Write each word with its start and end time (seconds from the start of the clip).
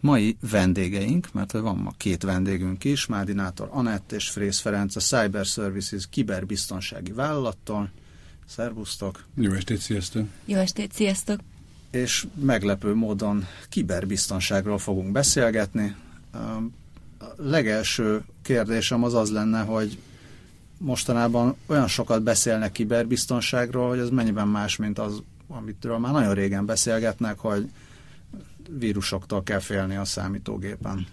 Mai 0.00 0.36
vendégeink, 0.50 1.32
mert 1.32 1.52
van 1.52 1.76
ma 1.76 1.92
két 1.96 2.22
vendégünk 2.22 2.84
is, 2.84 3.06
Mádinátor 3.06 3.68
Anett 3.70 4.12
és 4.12 4.30
Frész 4.30 4.58
Ferenc 4.58 4.96
a 4.96 5.00
Cyber 5.00 5.44
Services 5.44 6.08
kiberbiztonsági 6.10 7.12
vállalattól. 7.12 7.90
Szervusztok! 8.46 9.24
Jó 9.34 9.52
estét, 9.52 9.78
sziasztok! 9.78 10.26
Jó 10.44 10.56
estét, 10.56 10.92
sziasztok! 10.92 11.40
És 11.90 12.26
meglepő 12.34 12.94
módon 12.94 13.46
kiberbiztonságról 13.68 14.78
fogunk 14.78 15.12
beszélgetni. 15.12 15.96
A 17.18 17.24
legelső 17.36 18.24
kérdésem 18.42 19.04
az 19.04 19.14
az 19.14 19.30
lenne, 19.30 19.60
hogy 19.60 19.98
mostanában 20.78 21.56
olyan 21.66 21.88
sokat 21.88 22.22
beszélnek 22.22 22.72
kiberbiztonságról, 22.72 23.88
hogy 23.88 23.98
ez 23.98 24.08
mennyiben 24.08 24.48
más, 24.48 24.76
mint 24.76 24.98
az, 24.98 25.22
amitről 25.48 25.98
már 25.98 26.12
nagyon 26.12 26.34
régen 26.34 26.66
beszélgetnek, 26.66 27.38
hogy 27.38 27.70
vírusoktól 28.78 29.42
kell 29.42 29.58
félni 29.58 29.96
a 29.96 30.04
számítógépen. 30.04 31.06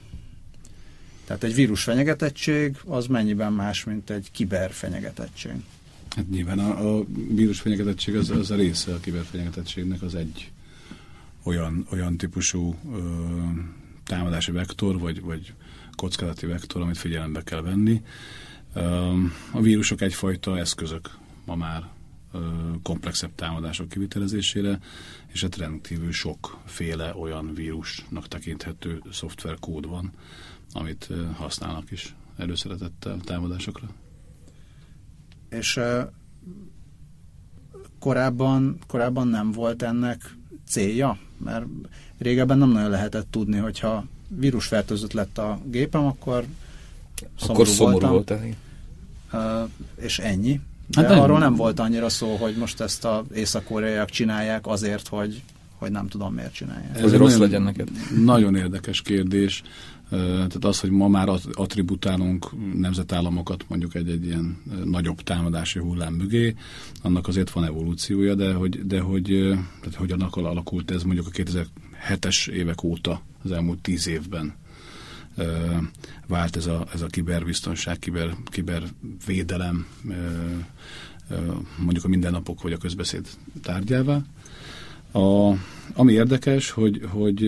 Tehát 1.25 1.43
egy 1.43 1.53
vírus 1.53 1.83
fenyegetettség 1.83 2.77
az 2.85 3.07
mennyiben 3.07 3.53
más, 3.53 3.83
mint 3.83 4.09
egy 4.09 4.31
kiberfenyegetettség. 4.31 5.51
Hát 6.15 6.29
nyilván 6.29 6.59
a, 6.59 6.97
a 6.97 7.03
vírus 7.29 7.59
fenyegetettség 7.59 8.15
az, 8.15 8.29
az 8.29 8.51
a 8.51 8.55
része 8.55 8.93
a 8.93 8.99
kiberfenyegetettségnek, 8.99 10.01
az 10.01 10.15
egy 10.15 10.51
olyan, 11.43 11.87
olyan 11.91 12.17
típusú 12.17 12.75
ö, 12.91 12.99
támadási 14.03 14.51
vektor, 14.51 14.99
vagy, 14.99 15.21
vagy 15.21 15.53
kockázati 15.95 16.45
vektor, 16.45 16.81
amit 16.81 16.97
figyelembe 16.97 17.43
kell 17.43 17.61
venni. 17.61 18.01
Ö, 18.73 18.81
a 19.51 19.61
vírusok 19.61 20.01
egyfajta 20.01 20.57
eszközök 20.57 21.09
ma 21.45 21.55
már 21.55 21.83
komplexebb 22.83 23.35
támadások 23.35 23.89
kivitelezésére, 23.89 24.79
és 25.37 25.43
hát 25.43 25.57
rendkívül 25.57 26.11
sokféle 26.11 27.15
olyan 27.15 27.53
vírusnak 27.53 28.27
tekinthető 28.27 29.01
szoftverkód 29.11 29.87
van, 29.87 30.11
amit 30.73 31.09
használnak 31.33 31.91
is 31.91 32.15
előszeretettel 32.37 33.19
támadásokra. 33.23 33.87
És 35.49 35.79
korábban, 37.99 38.79
korábban 38.87 39.27
nem 39.27 39.51
volt 39.51 39.81
ennek 39.81 40.35
célja? 40.67 41.17
Mert 41.37 41.65
régebben 42.17 42.57
nem 42.57 42.69
nagyon 42.69 42.89
lehetett 42.89 43.31
tudni, 43.31 43.57
hogyha 43.57 44.05
vírusfertőzött 44.27 45.13
lett 45.13 45.37
a 45.37 45.59
gépem, 45.65 46.05
akkor 46.05 46.45
szomorú 47.35 47.53
akkor 47.53 47.67
szomorú 47.67 48.07
voltam. 48.07 48.39
Volt, 49.31 49.75
és 49.99 50.19
ennyi. 50.19 50.61
De 50.87 51.01
hát 51.01 51.09
nem. 51.09 51.19
arról 51.19 51.39
nem 51.39 51.55
volt 51.55 51.79
annyira 51.79 52.09
szó, 52.09 52.35
hogy 52.35 52.55
most 52.55 52.79
ezt 52.81 53.05
a 53.05 53.23
észak-koreaiak 53.33 54.09
csinálják 54.09 54.67
azért, 54.67 55.07
hogy, 55.07 55.41
hogy 55.77 55.91
nem 55.91 56.07
tudom 56.07 56.33
miért 56.33 56.53
csinálják. 56.53 56.97
Ez 56.97 57.15
rossz 57.15 57.31
nagyon, 57.31 57.39
legyen 57.39 57.61
neked. 57.61 57.89
Nagyon 58.23 58.55
érdekes 58.55 59.01
kérdés. 59.01 59.63
Tehát 60.09 60.65
az, 60.65 60.79
hogy 60.79 60.89
ma 60.89 61.07
már 61.07 61.29
attributálunk 61.53 62.51
nemzetállamokat 62.73 63.65
mondjuk 63.67 63.95
egy-egy 63.95 64.25
ilyen 64.25 64.61
nagyobb 64.83 65.21
támadási 65.21 65.79
hullám 65.79 66.13
mögé, 66.13 66.55
annak 67.01 67.27
azért 67.27 67.49
van 67.49 67.65
evolúciója, 67.65 68.35
de 68.35 68.53
hogy, 68.53 68.85
de 68.85 68.99
hogy 68.99 69.23
tehát 69.79 69.95
hogyan 69.95 70.21
alakult 70.21 70.91
ez 70.91 71.03
mondjuk 71.03 71.27
a 71.27 71.29
2007-es 71.29 72.49
évek 72.49 72.83
óta, 72.83 73.21
az 73.43 73.51
elmúlt 73.51 73.79
tíz 73.79 74.07
évben 74.07 74.53
vált 76.27 76.55
ez 76.55 76.65
a, 76.65 76.85
ez 76.93 77.01
a 77.01 77.07
kiberbiztonság, 77.07 77.99
kiber, 77.99 78.35
kibervédelem 78.45 79.87
mondjuk 81.77 82.05
a 82.05 82.07
mindennapok 82.07 82.61
vagy 82.61 82.73
a 82.73 82.77
közbeszéd 82.77 83.27
tárgyává. 83.61 84.21
A, 85.11 85.53
ami 85.93 86.13
érdekes, 86.13 86.69
hogy, 86.69 87.01
hogy 87.09 87.43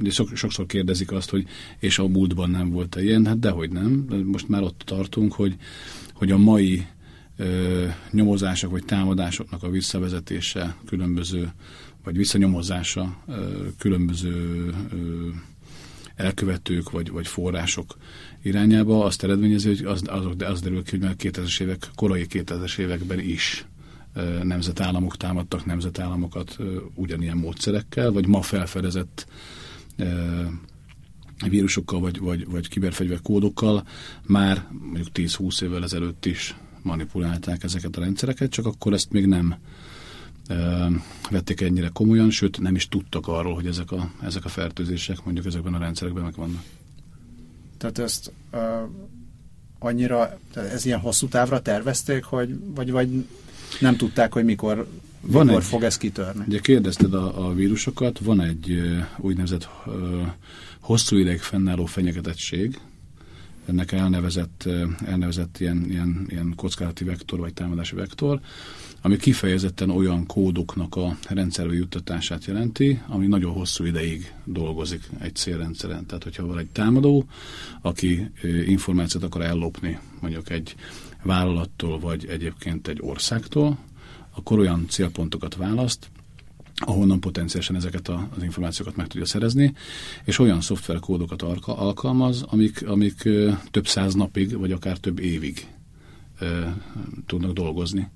ugye 0.00 0.10
sok, 0.10 0.36
sokszor 0.36 0.66
kérdezik 0.66 1.12
azt, 1.12 1.30
hogy 1.30 1.46
és 1.78 1.98
a 1.98 2.08
múltban 2.08 2.50
nem 2.50 2.70
volt 2.70 2.96
-e 2.96 3.02
ilyen, 3.02 3.26
hát 3.26 3.38
dehogy 3.38 3.70
nem. 3.70 4.06
Most 4.24 4.48
már 4.48 4.62
ott 4.62 4.82
tartunk, 4.84 5.32
hogy, 5.32 5.56
hogy 6.14 6.30
a 6.30 6.38
mai 6.38 6.86
ö, 7.36 7.86
nyomozások 8.10 8.70
vagy 8.70 8.84
támadásoknak 8.84 9.62
a 9.62 9.70
visszavezetése 9.70 10.76
különböző, 10.86 11.52
vagy 12.04 12.16
visszanyomozása 12.16 13.16
ö, 13.26 13.66
különböző 13.78 14.66
ö, 14.92 15.28
elkövetők 16.20 16.90
vagy, 16.90 17.10
vagy 17.10 17.26
források 17.26 17.96
irányába 18.42 19.04
azt 19.04 19.24
eredményezi, 19.24 19.68
hogy 19.68 19.84
az, 19.84 20.02
azok, 20.06 20.34
de 20.34 20.46
az 20.46 20.60
derül 20.60 20.82
ki, 20.82 20.90
hogy 20.90 21.00
már 21.00 21.14
2000-es 21.18 21.60
évek, 21.60 21.90
korai 21.94 22.26
2000-es 22.30 22.78
években 22.78 23.18
is 23.18 23.66
nemzetállamok 24.42 25.16
támadtak 25.16 25.64
nemzetállamokat 25.64 26.56
ugyanilyen 26.94 27.36
módszerekkel, 27.36 28.12
vagy 28.12 28.26
ma 28.26 28.42
felfedezett 28.42 29.26
vírusokkal, 31.48 32.00
vagy, 32.00 32.18
vagy, 32.18 32.46
vagy 32.46 32.68
kiberfegyver 32.68 33.20
kódokkal 33.20 33.86
már 34.26 34.66
mondjuk 34.80 35.08
10-20 35.14 35.62
évvel 35.62 35.82
ezelőtt 35.82 36.26
is 36.26 36.56
manipulálták 36.82 37.62
ezeket 37.62 37.96
a 37.96 38.00
rendszereket, 38.00 38.50
csak 38.50 38.66
akkor 38.66 38.92
ezt 38.92 39.10
még 39.10 39.26
nem 39.26 39.54
vették 41.30 41.60
ennyire 41.60 41.88
komolyan, 41.92 42.30
sőt 42.30 42.60
nem 42.60 42.74
is 42.74 42.88
tudtak 42.88 43.26
arról, 43.28 43.54
hogy 43.54 43.66
ezek 43.66 43.92
a, 43.92 44.10
ezek 44.22 44.44
a 44.44 44.48
fertőzések 44.48 45.24
mondjuk 45.24 45.46
ezekben 45.46 45.74
a 45.74 45.78
rendszerekben 45.78 46.22
megvannak. 46.24 46.62
Tehát 47.78 47.98
ezt 47.98 48.32
uh, 48.52 48.60
annyira, 49.78 50.38
ez 50.54 50.84
ilyen 50.84 51.00
hosszú 51.00 51.28
távra 51.28 51.60
tervezték, 51.62 52.24
hogy, 52.24 52.58
vagy, 52.74 52.90
vagy 52.90 53.26
nem 53.80 53.96
tudták, 53.96 54.32
hogy 54.32 54.44
mikor, 54.44 54.88
van 55.20 55.46
mikor 55.46 55.60
egy, 55.60 55.66
fog 55.66 55.82
ez 55.82 55.96
kitörni? 55.96 56.44
Ugye 56.46 56.58
kérdezted 56.58 57.14
a, 57.14 57.46
a 57.46 57.54
vírusokat, 57.54 58.18
van 58.18 58.40
egy 58.40 58.80
úgynevezett 59.16 59.68
uh, 59.86 59.94
hosszú 60.80 61.16
ideig 61.16 61.40
fennálló 61.40 61.84
fenyegetettség, 61.84 62.80
ennek 63.66 63.92
elnevezett, 63.92 64.68
elnevezett 65.06 65.58
ilyen, 65.58 65.84
ilyen, 65.88 66.26
ilyen 66.28 66.52
kockázati 66.56 67.04
vektor 67.04 67.38
vagy 67.38 67.54
támadási 67.54 67.94
vektor, 67.94 68.40
ami 69.02 69.16
kifejezetten 69.16 69.90
olyan 69.90 70.26
kódoknak 70.26 70.96
a 70.96 71.16
rendszerbe 71.28 71.74
juttatását 71.74 72.44
jelenti, 72.44 73.00
ami 73.06 73.26
nagyon 73.26 73.52
hosszú 73.52 73.84
ideig 73.84 74.32
dolgozik 74.44 75.08
egy 75.18 75.34
célrendszeren. 75.34 76.06
Tehát, 76.06 76.22
hogyha 76.22 76.46
van 76.46 76.58
egy 76.58 76.70
támadó, 76.70 77.24
aki 77.80 78.30
információt 78.66 79.22
akar 79.24 79.42
ellopni 79.42 79.98
mondjuk 80.20 80.50
egy 80.50 80.74
vállalattól, 81.22 81.98
vagy 81.98 82.26
egyébként 82.26 82.88
egy 82.88 82.98
országtól, 83.00 83.78
akkor 84.34 84.58
olyan 84.58 84.86
célpontokat 84.88 85.56
választ, 85.56 86.10
ahonnan 86.80 87.20
potenciálisan 87.20 87.76
ezeket 87.76 88.08
a, 88.08 88.28
az 88.36 88.42
információkat 88.42 88.96
meg 88.96 89.06
tudja 89.06 89.26
szerezni, 89.26 89.74
és 90.24 90.38
olyan 90.38 90.60
szoftverkódokat 90.60 91.42
alkalmaz, 91.66 92.42
amik, 92.42 92.86
amik 92.86 93.28
több 93.70 93.86
száz 93.86 94.14
napig, 94.14 94.58
vagy 94.58 94.72
akár 94.72 94.96
több 94.96 95.18
évig 95.18 95.66
tudnak 97.26 97.52
dolgozni 97.52 98.08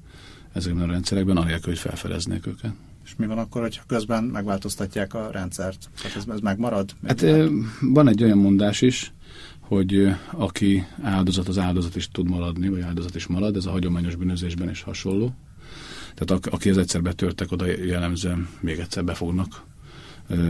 ezekben 0.52 0.88
a 0.88 0.92
rendszerekben, 0.92 1.36
anélkül, 1.36 1.72
hogy 1.72 1.78
felfedeznék 1.78 2.46
őket. 2.46 2.72
És 3.04 3.14
mi 3.16 3.26
van 3.26 3.38
akkor, 3.38 3.62
hogyha 3.62 3.82
közben 3.86 4.24
megváltoztatják 4.24 5.14
a 5.14 5.30
rendszert? 5.30 5.90
Tehát 6.00 6.16
ez, 6.16 6.24
ez 6.28 6.40
megmarad? 6.40 6.94
Hát 7.06 7.22
marad? 7.22 7.52
van 7.80 8.08
egy 8.08 8.22
olyan 8.22 8.38
mondás 8.38 8.80
is, 8.80 9.12
hogy 9.60 10.14
aki 10.30 10.86
áldozat, 11.02 11.48
az 11.48 11.58
áldozat 11.58 11.96
is 11.96 12.08
tud 12.08 12.28
maradni, 12.28 12.68
vagy 12.68 12.80
áldozat 12.80 13.14
is 13.14 13.26
marad, 13.26 13.56
ez 13.56 13.66
a 13.66 13.70
hagyományos 13.70 14.14
bűnözésben 14.14 14.70
is 14.70 14.82
hasonló. 14.82 15.34
Tehát 16.14 16.46
aki 16.46 16.70
az 16.70 16.78
egyszer 16.78 17.02
betörtek, 17.02 17.52
oda 17.52 17.66
jellemzően 17.66 18.48
még 18.60 18.78
egyszer 18.78 19.04
befognak, 19.04 19.62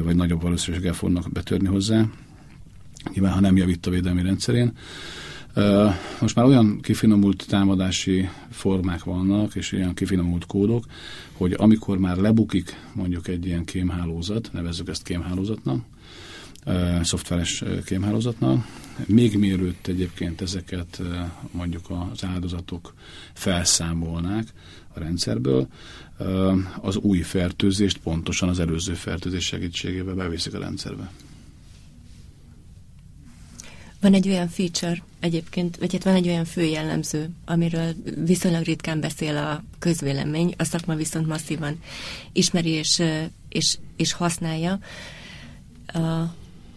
vagy 0.02 0.16
nagyobb 0.16 0.42
valószínűséggel 0.42 0.92
fognak 0.92 1.32
betörni 1.32 1.66
hozzá. 1.66 2.04
Nyilván, 3.12 3.32
ha 3.32 3.40
nem 3.40 3.56
javít 3.56 3.86
a 3.86 3.90
védelmi 3.90 4.22
rendszerén. 4.22 4.72
Most 6.20 6.34
már 6.34 6.44
olyan 6.44 6.80
kifinomult 6.80 7.46
támadási 7.48 8.28
formák 8.50 9.04
vannak, 9.04 9.54
és 9.54 9.72
olyan 9.72 9.94
kifinomult 9.94 10.46
kódok, 10.46 10.84
hogy 11.32 11.54
amikor 11.56 11.98
már 11.98 12.16
lebukik 12.16 12.80
mondjuk 12.92 13.28
egy 13.28 13.46
ilyen 13.46 13.64
kémhálózat, 13.64 14.50
nevezzük 14.52 14.88
ezt 14.88 15.02
kémhálózatnak, 15.02 15.84
szoftveres 17.02 17.64
kémhálózatnak, 17.84 18.66
még 19.06 19.38
mielőtt 19.38 19.86
egyébként 19.86 20.40
ezeket 20.40 21.02
mondjuk 21.50 21.84
az 22.12 22.24
áldozatok 22.24 22.94
felszámolnák 23.32 24.46
a 24.94 24.98
rendszerből, 24.98 25.68
az 26.80 26.96
új 26.96 27.20
fertőzést 27.20 27.98
pontosan 27.98 28.48
az 28.48 28.58
előző 28.58 28.94
fertőzés 28.94 29.44
segítségével 29.44 30.14
beviszik 30.14 30.54
a 30.54 30.58
rendszerbe. 30.58 31.10
Van 34.00 34.14
egy 34.14 34.28
olyan 34.28 34.48
feature 34.48 35.02
egyébként, 35.20 35.76
vagy 35.76 35.92
hát 35.92 36.04
van 36.04 36.14
egy 36.14 36.28
olyan 36.28 36.44
fő 36.44 36.62
jellemző, 36.62 37.30
amiről 37.44 37.94
viszonylag 38.24 38.64
ritkán 38.64 39.00
beszél 39.00 39.36
a 39.36 39.64
közvélemény, 39.78 40.54
a 40.58 40.64
szakma 40.64 40.94
viszont 40.94 41.26
masszívan 41.26 41.78
ismeri 42.32 42.70
és, 42.70 43.02
és, 43.48 43.78
és 43.96 44.12
használja. 44.12 44.78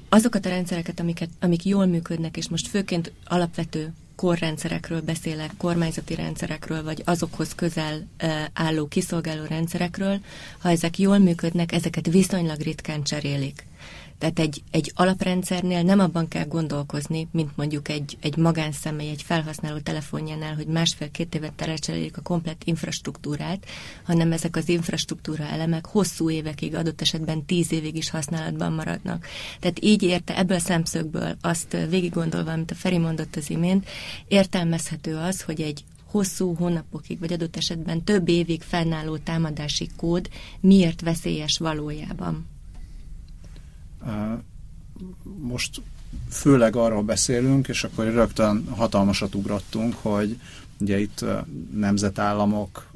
Azokat 0.09 0.45
a 0.45 0.49
rendszereket, 0.49 0.99
amiket, 0.99 1.29
amik 1.39 1.65
jól 1.65 1.85
működnek, 1.85 2.37
és 2.37 2.47
most 2.47 2.67
főként 2.67 3.11
alapvető 3.25 3.93
korrendszerekről 4.17 5.01
beszélek, 5.01 5.51
kormányzati 5.57 6.15
rendszerekről, 6.15 6.83
vagy 6.83 7.01
azokhoz 7.05 7.55
közel 7.55 8.07
álló 8.53 8.87
kiszolgáló 8.87 9.43
rendszerekről, 9.47 10.19
ha 10.59 10.69
ezek 10.69 10.99
jól 10.99 11.17
működnek, 11.17 11.71
ezeket 11.71 12.05
viszonylag 12.05 12.59
ritkán 12.59 13.03
cserélik. 13.03 13.65
Tehát 14.17 14.39
egy, 14.39 14.63
egy 14.71 14.91
alaprendszernél 14.95 15.81
nem 15.81 15.99
abban 15.99 16.27
kell 16.27 16.45
gondolkozni, 16.45 17.27
mint 17.31 17.57
mondjuk 17.57 17.89
egy, 17.89 18.17
egy 18.21 18.37
magánszemély, 18.37 19.09
egy 19.09 19.21
felhasználó 19.21 19.77
telefonjánál, 19.77 20.55
hogy 20.55 20.67
másfél-két 20.67 21.35
évet 21.35 21.53
telecserélik 21.53 22.17
a 22.17 22.21
komplet 22.21 22.63
infrastruktúrát, 22.63 23.65
hanem 24.03 24.31
ezek 24.31 24.55
az 24.55 24.69
infrastruktúra 24.69 25.43
elemek 25.43 25.85
hosszú 25.85 26.29
évekig, 26.29 26.75
adott 26.75 27.01
esetben 27.01 27.45
tíz 27.45 27.71
évig 27.71 27.95
is 27.95 28.09
használatban 28.09 28.73
maradnak. 28.73 29.25
Tehát 29.59 29.83
így 29.83 30.03
érte 30.03 30.37
ebből 30.37 30.57
a 30.57 30.59
szemszögből 30.59 31.37
azt 31.41 31.77
végig 31.89 32.11
gondolva, 32.11 32.51
amit 32.51 32.71
a 32.71 32.75
Feri 32.75 32.97
mondott 32.97 33.35
az 33.35 33.49
imént, 33.49 33.89
értelmezhető 34.27 35.15
az, 35.15 35.41
hogy 35.41 35.61
egy 35.61 35.83
hosszú 36.05 36.55
hónapokig, 36.55 37.19
vagy 37.19 37.33
adott 37.33 37.55
esetben 37.55 38.03
több 38.03 38.29
évig 38.29 38.61
fennálló 38.61 39.17
támadási 39.17 39.89
kód 39.97 40.29
miért 40.59 41.01
veszélyes 41.01 41.57
valójában. 41.57 42.56
Most 45.23 45.81
főleg 46.29 46.75
arról 46.75 47.03
beszélünk, 47.03 47.67
és 47.67 47.83
akkor 47.83 48.05
rögtön 48.05 48.67
hatalmasat 48.69 49.35
ugrottunk, 49.35 49.95
hogy 50.01 50.39
ugye 50.79 50.99
itt 50.99 51.25
nemzetállamok 51.73 52.88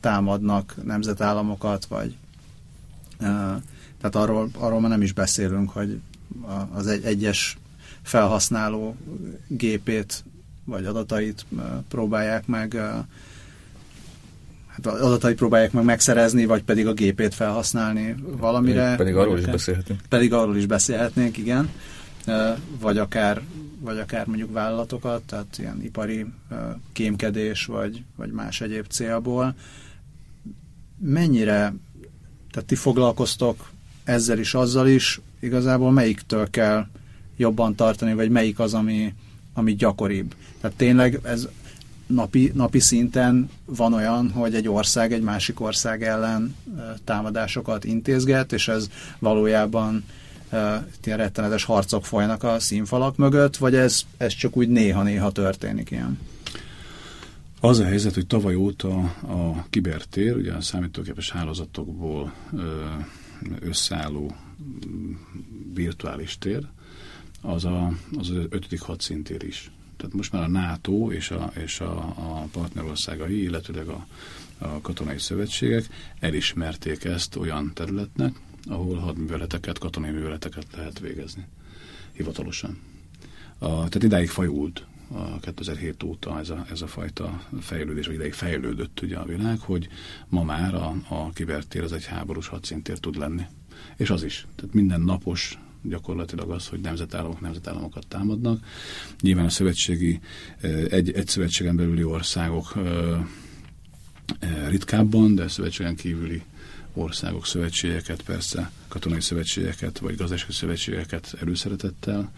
támadnak 0.00 0.74
nemzetállamokat, 0.84 1.84
vagy 1.84 2.16
tehát 3.98 4.14
arról, 4.14 4.50
arról 4.58 4.80
már 4.80 4.90
nem 4.90 5.02
is 5.02 5.12
beszélünk, 5.12 5.70
hogy 5.70 6.00
az 6.72 6.86
egy, 6.86 7.04
egyes 7.04 7.58
felhasználó 8.02 8.96
gépét 9.46 10.24
vagy 10.64 10.84
adatait 10.84 11.46
próbálják 11.88 12.46
meg 12.46 12.80
hát 14.74 14.86
adatait 14.86 15.36
próbálják 15.36 15.72
meg 15.72 15.84
megszerezni, 15.84 16.44
vagy 16.44 16.62
pedig 16.62 16.86
a 16.86 16.92
gépét 16.92 17.34
felhasználni 17.34 18.14
valamire. 18.38 18.82
Pedig, 18.82 18.96
pedig 18.96 19.16
arról 19.16 19.38
is 19.38 19.44
beszélhetünk. 19.44 20.00
Pedig 20.08 20.32
arról 20.32 20.56
is 20.56 20.66
beszélhetnénk, 20.66 21.36
igen. 21.36 21.70
Vagy 22.80 22.98
akár, 22.98 23.42
vagy 23.80 23.98
akár 23.98 24.26
mondjuk 24.26 24.52
vállalatokat, 24.52 25.22
tehát 25.22 25.58
ilyen 25.58 25.82
ipari 25.82 26.26
kémkedés, 26.92 27.64
vagy, 27.64 28.02
vagy 28.16 28.30
más 28.30 28.60
egyéb 28.60 28.86
célból. 28.86 29.54
Mennyire, 30.98 31.74
tehát 32.50 32.68
ti 32.68 32.74
foglalkoztok 32.74 33.70
ezzel 34.04 34.38
is, 34.38 34.54
azzal 34.54 34.88
is, 34.88 35.20
igazából 35.40 35.92
melyiktől 35.92 36.50
kell 36.50 36.86
jobban 37.36 37.74
tartani, 37.74 38.14
vagy 38.14 38.30
melyik 38.30 38.58
az, 38.58 38.74
ami, 38.74 39.14
ami 39.52 39.74
gyakoribb. 39.74 40.34
Tehát 40.60 40.76
tényleg 40.76 41.20
ez 41.22 41.48
napi, 42.14 42.50
napi 42.54 42.80
szinten 42.80 43.50
van 43.64 43.92
olyan, 43.92 44.30
hogy 44.30 44.54
egy 44.54 44.68
ország 44.68 45.12
egy 45.12 45.22
másik 45.22 45.60
ország 45.60 46.02
ellen 46.02 46.56
támadásokat 47.04 47.84
intézget, 47.84 48.52
és 48.52 48.68
ez 48.68 48.88
valójában 49.18 50.04
ilyen 51.04 51.18
rettenetes 51.18 51.64
harcok 51.64 52.04
folynak 52.04 52.42
a 52.42 52.58
színfalak 52.58 53.16
mögött, 53.16 53.56
vagy 53.56 53.74
ez, 53.74 54.02
ez 54.16 54.34
csak 54.34 54.56
úgy 54.56 54.68
néha-néha 54.68 55.30
történik 55.30 55.90
ilyen? 55.90 56.18
Az 57.60 57.78
a 57.78 57.84
helyzet, 57.84 58.14
hogy 58.14 58.26
tavaly 58.26 58.54
óta 58.54 58.94
a 59.20 59.66
kibertér, 59.70 60.36
ugye 60.36 60.52
a 60.52 60.60
számítógépes 60.60 61.30
hálózatokból 61.30 62.32
összeálló 63.60 64.34
virtuális 65.74 66.38
tér, 66.38 66.66
az 67.40 67.64
a, 67.64 67.92
az, 68.18 68.30
az 68.30 68.36
ötödik 68.48 68.80
hadszintér 68.80 69.42
is. 69.42 69.70
Tehát 69.96 70.14
most 70.14 70.32
már 70.32 70.42
a 70.42 70.48
NATO 70.48 71.12
és 71.12 71.30
a, 71.30 71.52
és 71.62 71.80
a, 71.80 71.98
a 71.98 72.48
partnerországai, 72.52 73.42
illetőleg 73.42 73.88
a, 73.88 74.06
a 74.58 74.80
katonai 74.80 75.18
szövetségek 75.18 75.84
elismerték 76.20 77.04
ezt 77.04 77.36
olyan 77.36 77.70
területnek, 77.74 78.34
ahol 78.68 78.96
hadműveleteket, 78.96 79.78
katonai 79.78 80.10
műveleteket 80.10 80.66
lehet 80.76 80.98
végezni 80.98 81.46
hivatalosan. 82.12 82.78
A, 83.58 83.68
tehát 83.68 84.02
idáig 84.02 84.28
fajult 84.28 84.86
a 85.12 85.38
2007 85.40 86.02
óta 86.02 86.38
ez 86.38 86.50
a, 86.50 86.66
ez 86.70 86.82
a 86.82 86.86
fajta 86.86 87.42
fejlődés, 87.60 88.06
vagy 88.06 88.14
ideig 88.14 88.32
fejlődött 88.32 89.00
ugye 89.02 89.16
a 89.16 89.24
világ, 89.24 89.58
hogy 89.58 89.88
ma 90.28 90.42
már 90.42 90.74
a, 90.74 90.94
a 91.08 91.30
kibertér 91.30 91.82
az 91.82 91.92
egy 91.92 92.04
háborús 92.06 92.46
hadszintér 92.46 92.98
tud 92.98 93.16
lenni. 93.16 93.42
És 93.96 94.10
az 94.10 94.22
is. 94.22 94.46
Tehát 94.56 94.74
minden 94.74 95.00
napos 95.00 95.58
gyakorlatilag 95.88 96.50
az, 96.50 96.66
hogy 96.66 96.80
nemzetállamok 96.80 97.40
nemzetállamokat 97.40 98.06
támadnak. 98.06 98.64
Nyilván 99.20 99.44
a 99.44 99.50
szövetségi, 99.50 100.20
egy, 100.88 101.12
egy 101.12 101.26
szövetségen 101.26 101.76
belüli 101.76 102.04
országok 102.04 102.74
ritkábban, 104.68 105.34
de 105.34 105.48
szövetségen 105.48 105.96
kívüli 105.96 106.42
országok 106.94 107.46
szövetségeket, 107.46 108.22
persze 108.22 108.70
katonai 108.88 109.20
szövetségeket, 109.20 109.98
vagy 109.98 110.16
gazdasági 110.16 110.52
szövetségeket 110.52 111.34
előszeretettel, 111.40 112.32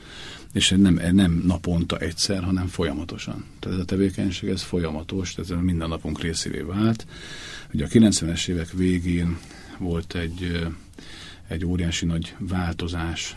és 0.52 0.74
nem, 0.76 1.00
nem 1.12 1.42
naponta 1.46 1.98
egyszer, 1.98 2.42
hanem 2.42 2.66
folyamatosan. 2.66 3.44
Tehát 3.58 3.76
ez 3.76 3.82
a 3.82 3.86
tevékenység, 3.86 4.48
ez 4.48 4.62
folyamatos, 4.62 5.34
tehát 5.34 5.50
ez 5.50 5.56
minden 5.60 5.88
napunk 5.88 6.20
részévé 6.20 6.60
vált. 6.60 7.06
Ugye 7.72 7.84
a 7.84 7.88
90-es 7.88 8.48
évek 8.48 8.70
végén 8.70 9.38
volt 9.78 10.14
egy 10.14 10.66
egy 11.48 11.64
óriási 11.64 12.06
nagy 12.06 12.34
változás, 12.38 13.36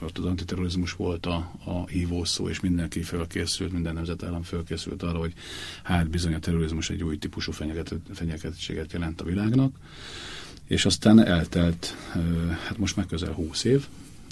ott 0.00 0.18
az 0.18 0.24
antiterrorizmus 0.24 0.92
volt 0.92 1.26
a, 1.26 1.52
a 1.64 1.86
hívószó, 1.86 2.48
és 2.48 2.60
mindenki 2.60 3.02
felkészült, 3.02 3.72
minden 3.72 3.94
nemzetállam 3.94 4.42
felkészült 4.42 5.02
arra, 5.02 5.18
hogy 5.18 5.32
hát 5.82 6.10
bizony 6.10 6.34
a 6.34 6.38
terrorizmus 6.38 6.90
egy 6.90 7.02
új 7.02 7.18
típusú 7.18 7.52
fenyegetettséget 8.12 8.92
jelent 8.92 9.20
a 9.20 9.24
világnak, 9.24 9.76
és 10.66 10.84
aztán 10.84 11.26
eltelt, 11.26 11.96
hát 12.66 12.78
most 12.78 12.96
már 12.96 13.06
közel 13.06 13.32
20 13.32 13.64
év, 13.64 13.86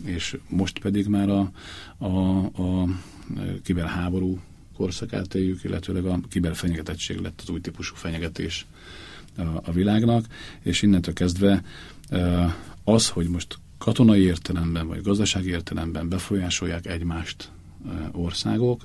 és 0.04 0.36
most 0.48 0.78
pedig 0.78 1.06
már 1.06 1.28
a, 1.28 1.50
a, 1.98 2.38
a 2.44 2.88
kiberháború 3.62 4.40
korszakát 4.74 5.34
éljük, 5.34 5.64
illetőleg 5.64 6.04
a 6.04 6.20
kiberfenyegetettség 6.28 7.18
lett 7.18 7.40
az 7.42 7.50
új 7.50 7.60
típusú 7.60 7.94
fenyegetés 7.94 8.66
a, 9.36 9.42
a 9.42 9.72
világnak, 9.72 10.26
és 10.62 10.82
innentől 10.82 11.14
kezdve 11.14 11.62
az, 12.84 13.08
hogy 13.08 13.28
most 13.28 13.58
katonai 13.78 14.22
értelemben 14.22 14.86
vagy 14.86 15.02
gazdasági 15.02 15.48
értelemben 15.48 16.08
befolyásolják 16.08 16.86
egymást 16.86 17.50
országok, 18.12 18.84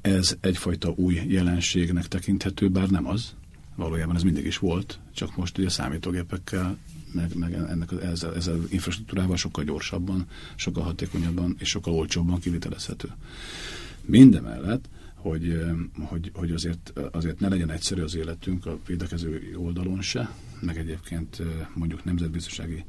ez 0.00 0.36
egyfajta 0.40 0.92
új 0.96 1.20
jelenségnek 1.26 2.08
tekinthető, 2.08 2.68
bár 2.68 2.88
nem 2.88 3.06
az. 3.06 3.34
Valójában 3.76 4.16
ez 4.16 4.22
mindig 4.22 4.46
is 4.46 4.58
volt, 4.58 4.98
csak 5.14 5.36
most 5.36 5.58
ugye 5.58 5.68
számítógépekkel, 5.68 6.76
meg, 7.12 7.34
meg 7.34 7.52
ennek 7.52 7.90
ezzel, 8.02 8.34
ezzel 8.34 8.58
infrastruktúrával 8.68 9.36
sokkal 9.36 9.64
gyorsabban, 9.64 10.26
sokkal 10.54 10.82
hatékonyabban 10.82 11.56
és 11.58 11.68
sokkal 11.68 11.92
olcsóbban 11.92 12.38
kivitelezhető. 12.38 13.08
Mindemellett 14.00 14.88
hogy, 15.24 15.60
hogy, 15.98 16.30
hogy 16.34 16.50
azért, 16.50 16.92
azért 17.12 17.40
ne 17.40 17.48
legyen 17.48 17.70
egyszerű 17.70 18.02
az 18.02 18.14
életünk 18.14 18.66
a 18.66 18.78
védekező 18.86 19.54
oldalon 19.56 20.02
se, 20.02 20.30
meg 20.64 20.78
egyébként 20.78 21.42
mondjuk 21.74 22.04
nemzetbiztonsági 22.04 22.84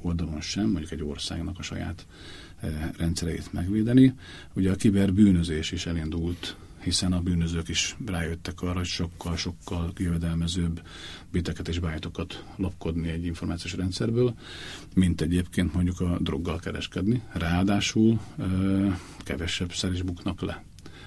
oldalon 0.00 0.40
sem, 0.40 0.70
mondjuk 0.70 0.90
egy 0.90 1.02
országnak 1.02 1.58
a 1.58 1.62
saját 1.62 2.06
rendszereit 2.98 3.52
megvédeni. 3.52 4.14
Ugye 4.54 4.70
a 4.70 4.76
kiberbűnözés 4.76 5.72
is 5.72 5.86
elindult, 5.86 6.56
hiszen 6.82 7.12
a 7.12 7.20
bűnözők 7.20 7.68
is 7.68 7.96
rájöttek 8.06 8.60
arra, 8.60 8.76
hogy 8.76 8.86
sokkal-sokkal 8.86 9.92
jövedelmezőbb 9.96 10.82
biteket 11.32 11.68
és 11.68 11.78
bájtokat 11.78 12.44
lopkodni 12.56 13.08
egy 13.08 13.24
információs 13.24 13.74
rendszerből, 13.74 14.34
mint 14.94 15.20
egyébként 15.20 15.74
mondjuk 15.74 16.00
a 16.00 16.18
droggal 16.20 16.58
kereskedni. 16.58 17.22
Ráadásul 17.32 18.20
kevesebb 19.18 19.72
szer 19.72 19.92
is 19.92 20.02
buknak 20.02 20.40
le. 20.40 20.64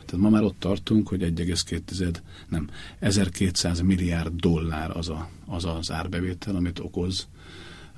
Tehát 0.09 0.25
ma 0.25 0.29
már 0.29 0.43
ott 0.43 0.59
tartunk, 0.59 1.07
hogy 1.07 1.21
1,2, 1.21 2.15
nem, 2.47 2.69
1200 2.99 3.81
milliárd 3.81 4.33
dollár 4.35 4.97
az, 4.97 5.09
a, 5.09 5.29
az 5.45 5.65
az 5.65 5.91
árbevétel, 5.91 6.55
amit 6.55 6.79
okoz 6.79 7.27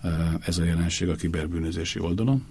eh, 0.04 0.34
ez 0.46 0.58
a 0.58 0.64
jelenség 0.64 1.10
a 1.10 1.16
kiberbűnözési 1.16 2.00
oldalon. 2.00 2.46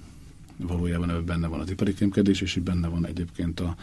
Valójában 0.56 1.10
ebben 1.10 1.24
benne 1.24 1.46
van 1.46 1.60
az 1.60 1.70
ipari 1.70 1.94
kémkedés, 1.94 2.40
és 2.40 2.56
itt 2.56 2.62
benne 2.62 2.88
van 2.88 3.06
egyébként 3.06 3.60
a, 3.60 3.76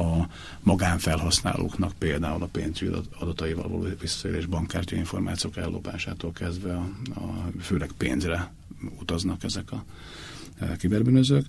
a 0.00 0.28
magánfelhasználóknak 0.60 1.92
például 1.98 2.42
a 2.42 2.48
pénzügyi 2.52 2.92
adataival 3.18 3.68
való 3.68 3.86
visszaélés, 4.00 4.46
bankkártya 4.46 4.96
információk 4.96 5.56
ellopásától 5.56 6.32
kezdve 6.32 6.74
a, 6.74 6.88
a, 7.14 7.50
főleg 7.60 7.90
pénzre 7.96 8.52
utaznak 9.00 9.44
ezek 9.44 9.72
a, 9.72 9.84
a 10.60 10.64
eh, 10.64 10.76
kiberbűnözők. 10.76 11.46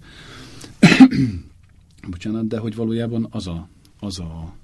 Bocsánat, 2.08 2.48
de 2.48 2.58
hogy 2.58 2.76
valójában 2.76 3.28
az 3.30 3.48
a, 3.48 3.70
az 4.00 4.20
a, 4.20 4.56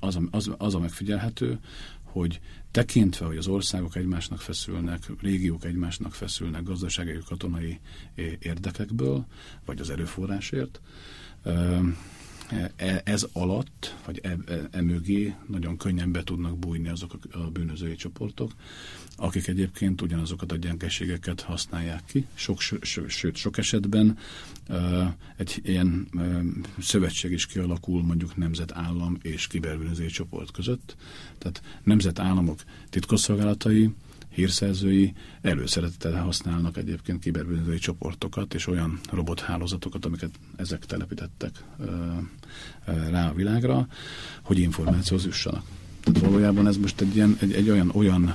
az 0.00 0.16
a, 0.16 0.20
az, 0.30 0.50
az 0.58 0.74
a 0.74 0.78
megfigyelhető, 0.78 1.58
hogy 2.02 2.40
tekintve, 2.70 3.26
hogy 3.26 3.36
az 3.36 3.46
országok 3.46 3.96
egymásnak 3.96 4.40
feszülnek, 4.40 5.10
régiók 5.20 5.64
egymásnak 5.64 6.14
feszülnek 6.14 6.62
gazdasági 6.62 7.18
katonai 7.26 7.80
érdekekből, 8.38 9.26
vagy 9.64 9.80
az 9.80 9.90
erőforrásért, 9.90 10.80
ez 13.04 13.26
alatt, 13.32 13.96
vagy 14.04 14.20
e, 14.22 14.36
e, 14.46 14.68
e 14.70 14.80
mögé 14.82 15.34
nagyon 15.46 15.76
könnyen 15.76 16.12
be 16.12 16.22
tudnak 16.22 16.58
bújni 16.58 16.88
azok 16.88 17.18
a, 17.32 17.38
a 17.38 17.50
bűnözői 17.50 17.94
csoportok, 17.94 18.52
akik 19.16 19.46
egyébként 19.46 20.02
ugyanazokat 20.02 20.52
a 20.52 20.56
gyengeségeket 20.56 21.40
használják 21.40 22.04
ki. 22.04 22.26
Sok, 22.34 22.60
ső, 22.60 22.78
sőt, 23.06 23.36
sok 23.36 23.58
esetben 23.58 24.18
uh, 24.68 25.06
egy 25.36 25.60
ilyen 25.64 26.08
uh, 26.14 26.42
szövetség 26.78 27.32
is 27.32 27.46
kialakul 27.46 28.02
mondjuk 28.02 28.36
nemzetállam 28.36 29.18
és 29.22 29.46
kiberbűnözői 29.46 30.06
csoport 30.06 30.50
között. 30.50 30.96
Tehát 31.38 31.62
nemzetállamok 31.82 32.62
titkosszolgálatai 32.90 33.90
hírszerzői 34.34 35.12
előszeretettel 35.40 36.22
használnak 36.22 36.76
egyébként 36.76 37.20
kiberbűnözői 37.20 37.78
csoportokat 37.78 38.54
és 38.54 38.66
olyan 38.66 39.00
robothálózatokat, 39.10 40.04
amiket 40.04 40.30
ezek 40.56 40.84
telepítettek 40.84 41.64
rá 42.84 43.28
a 43.28 43.34
világra, 43.34 43.86
hogy 44.42 44.58
információhoz 44.58 45.24
jussanak. 45.24 45.64
Tehát 46.00 46.20
valójában 46.20 46.66
ez 46.66 46.76
most 46.76 47.00
egy, 47.00 47.14
ilyen, 47.14 47.36
egy, 47.40 47.52
egy 47.52 47.70
olyan, 47.70 47.90
olyan 47.94 48.34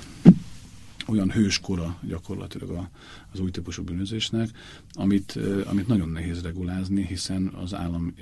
olyan 1.07 1.31
hőskora 1.31 1.99
gyakorlatilag 2.01 2.69
a, 2.69 2.89
az 3.31 3.39
új 3.39 3.51
típusú 3.51 3.83
bűnözésnek, 3.83 4.49
amit, 4.93 5.39
amit 5.65 5.87
nagyon 5.87 6.09
nehéz 6.09 6.41
regulázni, 6.41 7.05
hiszen 7.05 7.47
az 7.47 7.73
állam, 7.73 8.13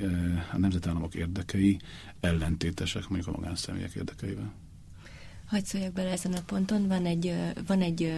a 0.51 0.57
nemzetállamok 0.57 1.15
érdekei 1.15 1.79
ellentétesek 2.19 3.07
mondjuk 3.07 3.35
a 3.35 3.39
magánszemélyek 3.39 3.93
érdekeivel. 3.93 4.53
Hagy 5.45 5.65
szóljak 5.65 5.93
bele 5.93 6.11
ezen 6.11 6.33
a 6.33 6.41
ponton. 6.41 6.87
Van 6.87 7.05
egy, 7.05 7.35
van 7.67 7.81
egy 7.81 8.13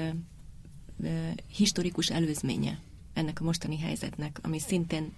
historikus 1.48 2.10
előzménye 2.10 2.80
ennek 3.14 3.42
a 3.42 3.44
mostani 3.44 3.80
helyzetnek, 3.80 4.40
ami 4.42 4.60
szintén 4.60 5.14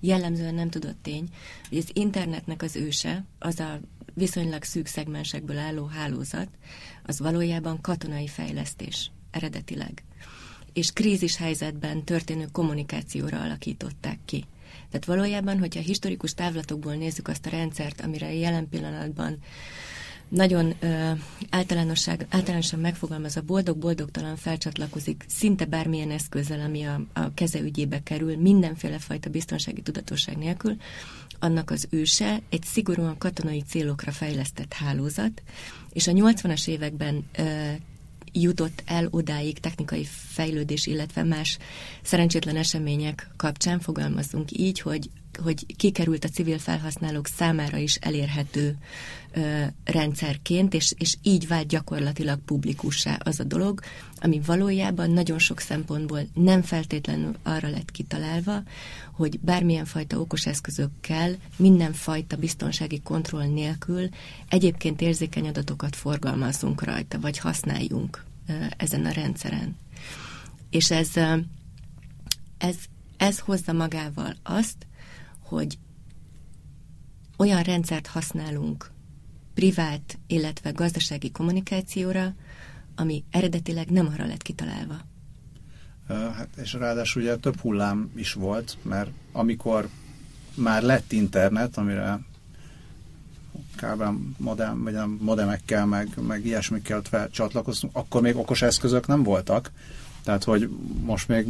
jellemzően 0.00 0.54
nem 0.54 0.70
tudott 0.70 1.02
tény, 1.02 1.28
hogy 1.68 1.78
az 1.78 1.90
internetnek 1.92 2.62
az 2.62 2.76
őse, 2.76 3.24
az 3.38 3.60
a 3.60 3.80
viszonylag 4.14 4.62
szűk 4.62 4.86
szegmensekből 4.86 5.58
álló 5.58 5.84
hálózat, 5.84 6.48
az 7.02 7.18
valójában 7.18 7.80
katonai 7.80 8.26
fejlesztés 8.26 9.10
eredetileg. 9.30 10.04
És 10.72 10.92
krízis 10.92 11.36
helyzetben 11.36 12.04
történő 12.04 12.46
kommunikációra 12.52 13.40
alakították 13.40 14.18
ki. 14.24 14.44
Tehát 14.90 15.04
valójában, 15.04 15.58
hogyha 15.58 15.80
historikus 15.80 16.34
távlatokból 16.34 16.94
nézzük 16.94 17.28
azt 17.28 17.46
a 17.46 17.50
rendszert, 17.50 18.00
amire 18.00 18.34
jelen 18.34 18.68
pillanatban 18.68 19.38
nagyon 20.34 20.74
általánosság, 21.50 22.26
általánosan 22.30 22.80
megfogalmazva 22.80 23.40
boldog-boldogtalan 23.40 24.36
felcsatlakozik 24.36 25.24
szinte 25.28 25.64
bármilyen 25.64 26.10
eszközzel, 26.10 26.60
ami 26.60 26.82
a, 26.82 27.00
a 27.12 27.34
keze 27.34 27.60
ügyébe 27.60 28.02
kerül, 28.02 28.36
mindenféle 28.36 28.98
fajta 28.98 29.30
biztonsági 29.30 29.82
tudatosság 29.82 30.36
nélkül, 30.36 30.76
annak 31.38 31.70
az 31.70 31.86
őse 31.90 32.40
egy 32.48 32.62
szigorúan 32.62 33.18
katonai 33.18 33.62
célokra 33.62 34.12
fejlesztett 34.12 34.72
hálózat, 34.72 35.42
és 35.92 36.06
a 36.06 36.12
80-as 36.12 36.68
években 36.68 37.24
jutott 38.32 38.82
el 38.86 39.08
odáig 39.10 39.58
technikai 39.58 40.04
fejlődés, 40.28 40.86
illetve 40.86 41.22
más 41.22 41.58
szerencsétlen 42.02 42.56
események 42.56 43.30
kapcsán? 43.36 43.80
Fogalmazunk 43.80 44.58
így, 44.58 44.80
hogy 44.80 45.10
hogy 45.42 45.76
kikerült 45.76 46.24
a 46.24 46.28
civil 46.28 46.58
felhasználók 46.58 47.26
számára 47.26 47.76
is 47.76 47.94
elérhető 47.94 48.76
ö, 49.32 49.64
rendszerként, 49.84 50.74
és, 50.74 50.94
és 50.98 51.16
így 51.22 51.46
vált 51.46 51.66
gyakorlatilag 51.66 52.38
publikussá 52.44 53.18
az 53.24 53.40
a 53.40 53.44
dolog, 53.44 53.80
ami 54.22 54.40
valójában 54.46 55.10
nagyon 55.10 55.38
sok 55.38 55.60
szempontból 55.60 56.20
nem 56.34 56.62
feltétlenül 56.62 57.36
arra 57.42 57.68
lett 57.68 57.90
kitalálva, 57.90 58.62
hogy 59.12 59.40
bármilyen 59.40 59.84
fajta 59.84 60.20
okos 60.20 60.46
eszközökkel, 60.46 61.36
mindenfajta 61.56 62.36
biztonsági 62.36 63.00
kontroll 63.00 63.46
nélkül 63.46 64.08
egyébként 64.48 65.00
érzékeny 65.00 65.48
adatokat 65.48 65.96
forgalmazzunk 65.96 66.82
rajta, 66.82 67.20
vagy 67.20 67.38
használjunk 67.38 68.24
ezen 68.76 69.04
a 69.04 69.10
rendszeren. 69.10 69.76
És 70.70 70.90
ez, 70.90 71.10
ez, 72.58 72.76
ez 73.16 73.38
hozza 73.38 73.72
magával 73.72 74.34
azt, 74.42 74.86
hogy 75.44 75.78
olyan 77.36 77.62
rendszert 77.62 78.06
használunk 78.06 78.90
privát, 79.54 80.18
illetve 80.26 80.70
gazdasági 80.70 81.30
kommunikációra, 81.30 82.34
ami 83.02 83.24
eredetileg 83.30 83.90
nem 83.90 84.06
arra 84.06 84.26
lett 84.26 84.42
kitalálva. 84.42 84.94
Hát 86.08 86.48
és 86.56 86.72
ráadásul 86.72 87.22
ugye 87.22 87.36
több 87.36 87.60
hullám 87.60 88.10
is 88.16 88.32
volt, 88.32 88.76
mert 88.82 89.10
amikor 89.32 89.88
már 90.54 90.82
lett 90.82 91.12
internet, 91.12 91.76
amire 91.76 92.20
kb. 93.76 94.02
modem, 94.36 94.82
vagy 94.82 94.92
nem, 94.92 95.18
modemekkel, 95.20 95.86
meg, 95.86 96.08
meg 96.26 96.46
ilyesmikkel 96.46 97.02
csatlakoztunk, 97.30 97.96
akkor 97.96 98.22
még 98.22 98.36
okos 98.36 98.62
eszközök 98.62 99.06
nem 99.06 99.22
voltak. 99.22 99.70
Tehát, 100.24 100.44
hogy 100.44 100.68
most 101.04 101.28
még 101.28 101.46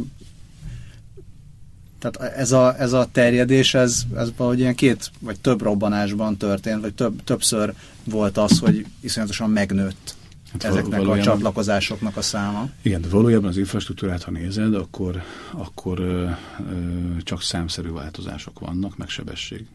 tehát 1.99 2.35
ez 2.35 2.51
a, 2.51 2.79
ez 2.79 2.93
a 2.93 3.07
terjedés, 3.11 3.73
ez, 3.73 4.03
ez 4.15 4.31
valahogy 4.37 4.59
ilyen 4.59 4.75
két 4.75 5.11
vagy 5.19 5.39
több 5.39 5.61
robbanásban 5.61 6.37
történt, 6.37 6.81
vagy 6.81 6.93
több, 6.93 7.23
többször 7.23 7.73
volt 8.03 8.37
az, 8.37 8.59
hogy 8.59 8.85
iszonyatosan 8.99 9.49
megnőtt 9.49 10.15
hát 10.53 10.63
ezeknek 10.63 10.99
valójában, 10.99 11.19
a 11.19 11.23
csatlakozásoknak 11.23 12.17
a 12.17 12.21
száma. 12.21 12.69
Igen, 12.81 13.01
de 13.01 13.07
valójában 13.07 13.49
az 13.49 13.57
infrastruktúrát, 13.57 14.23
ha 14.23 14.31
nézed, 14.31 14.73
akkor, 14.73 15.21
akkor 15.51 15.99
ö, 15.99 16.29
ö, 16.69 17.17
csak 17.19 17.41
számszerű 17.41 17.89
változások 17.89 18.59
vannak, 18.59 18.97
meg 18.97 19.09
sebesség. 19.09 19.65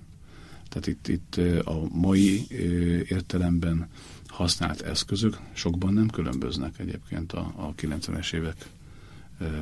Tehát 0.68 0.86
itt, 0.86 1.08
itt 1.08 1.40
a 1.64 1.88
mai 1.92 2.46
ö, 2.50 2.54
értelemben 3.08 3.88
használt 4.26 4.80
eszközök 4.80 5.38
sokban 5.52 5.92
nem 5.92 6.08
különböznek 6.08 6.78
egyébként 6.78 7.32
a, 7.32 7.52
a 7.56 7.74
90-es 7.74 8.32
évek 8.32 8.66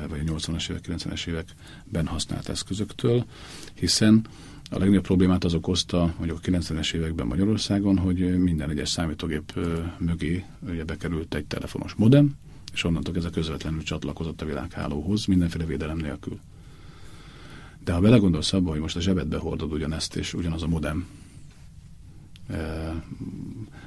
vagy 0.09 0.19
a 0.25 0.31
80-as 0.31 0.69
évek, 0.69 0.85
90-es 0.87 1.27
években 1.27 2.07
használt 2.07 2.49
eszközöktől, 2.49 3.25
hiszen 3.73 4.27
a 4.69 4.77
legnagyobb 4.77 5.03
problémát 5.03 5.43
az 5.43 5.53
okozta, 5.53 6.13
hogy 6.17 6.29
a 6.29 6.39
90-es 6.39 6.93
években 6.93 7.27
Magyarországon, 7.27 7.97
hogy 7.97 8.37
minden 8.37 8.69
egyes 8.69 8.89
számítógép 8.89 9.59
mögé 9.97 10.45
ugye 10.69 10.83
bekerült 10.83 11.35
egy 11.35 11.45
telefonos 11.45 11.93
modem, 11.93 12.35
és 12.73 12.83
onnantól 12.83 13.15
ez 13.15 13.25
a 13.25 13.29
közvetlenül 13.29 13.83
csatlakozott 13.83 14.41
a 14.41 14.45
világhálóhoz, 14.45 15.25
mindenféle 15.25 15.65
védelem 15.65 15.97
nélkül. 15.97 16.39
De 17.83 17.93
ha 17.93 17.99
belegondolsz 17.99 18.53
abba, 18.53 18.69
hogy 18.69 18.79
most 18.79 18.95
a 18.95 19.01
zsebedbe 19.01 19.37
hordod 19.37 19.73
ugyanezt, 19.73 20.15
és 20.15 20.33
ugyanaz 20.33 20.63
a 20.63 20.67
modem, 20.67 21.07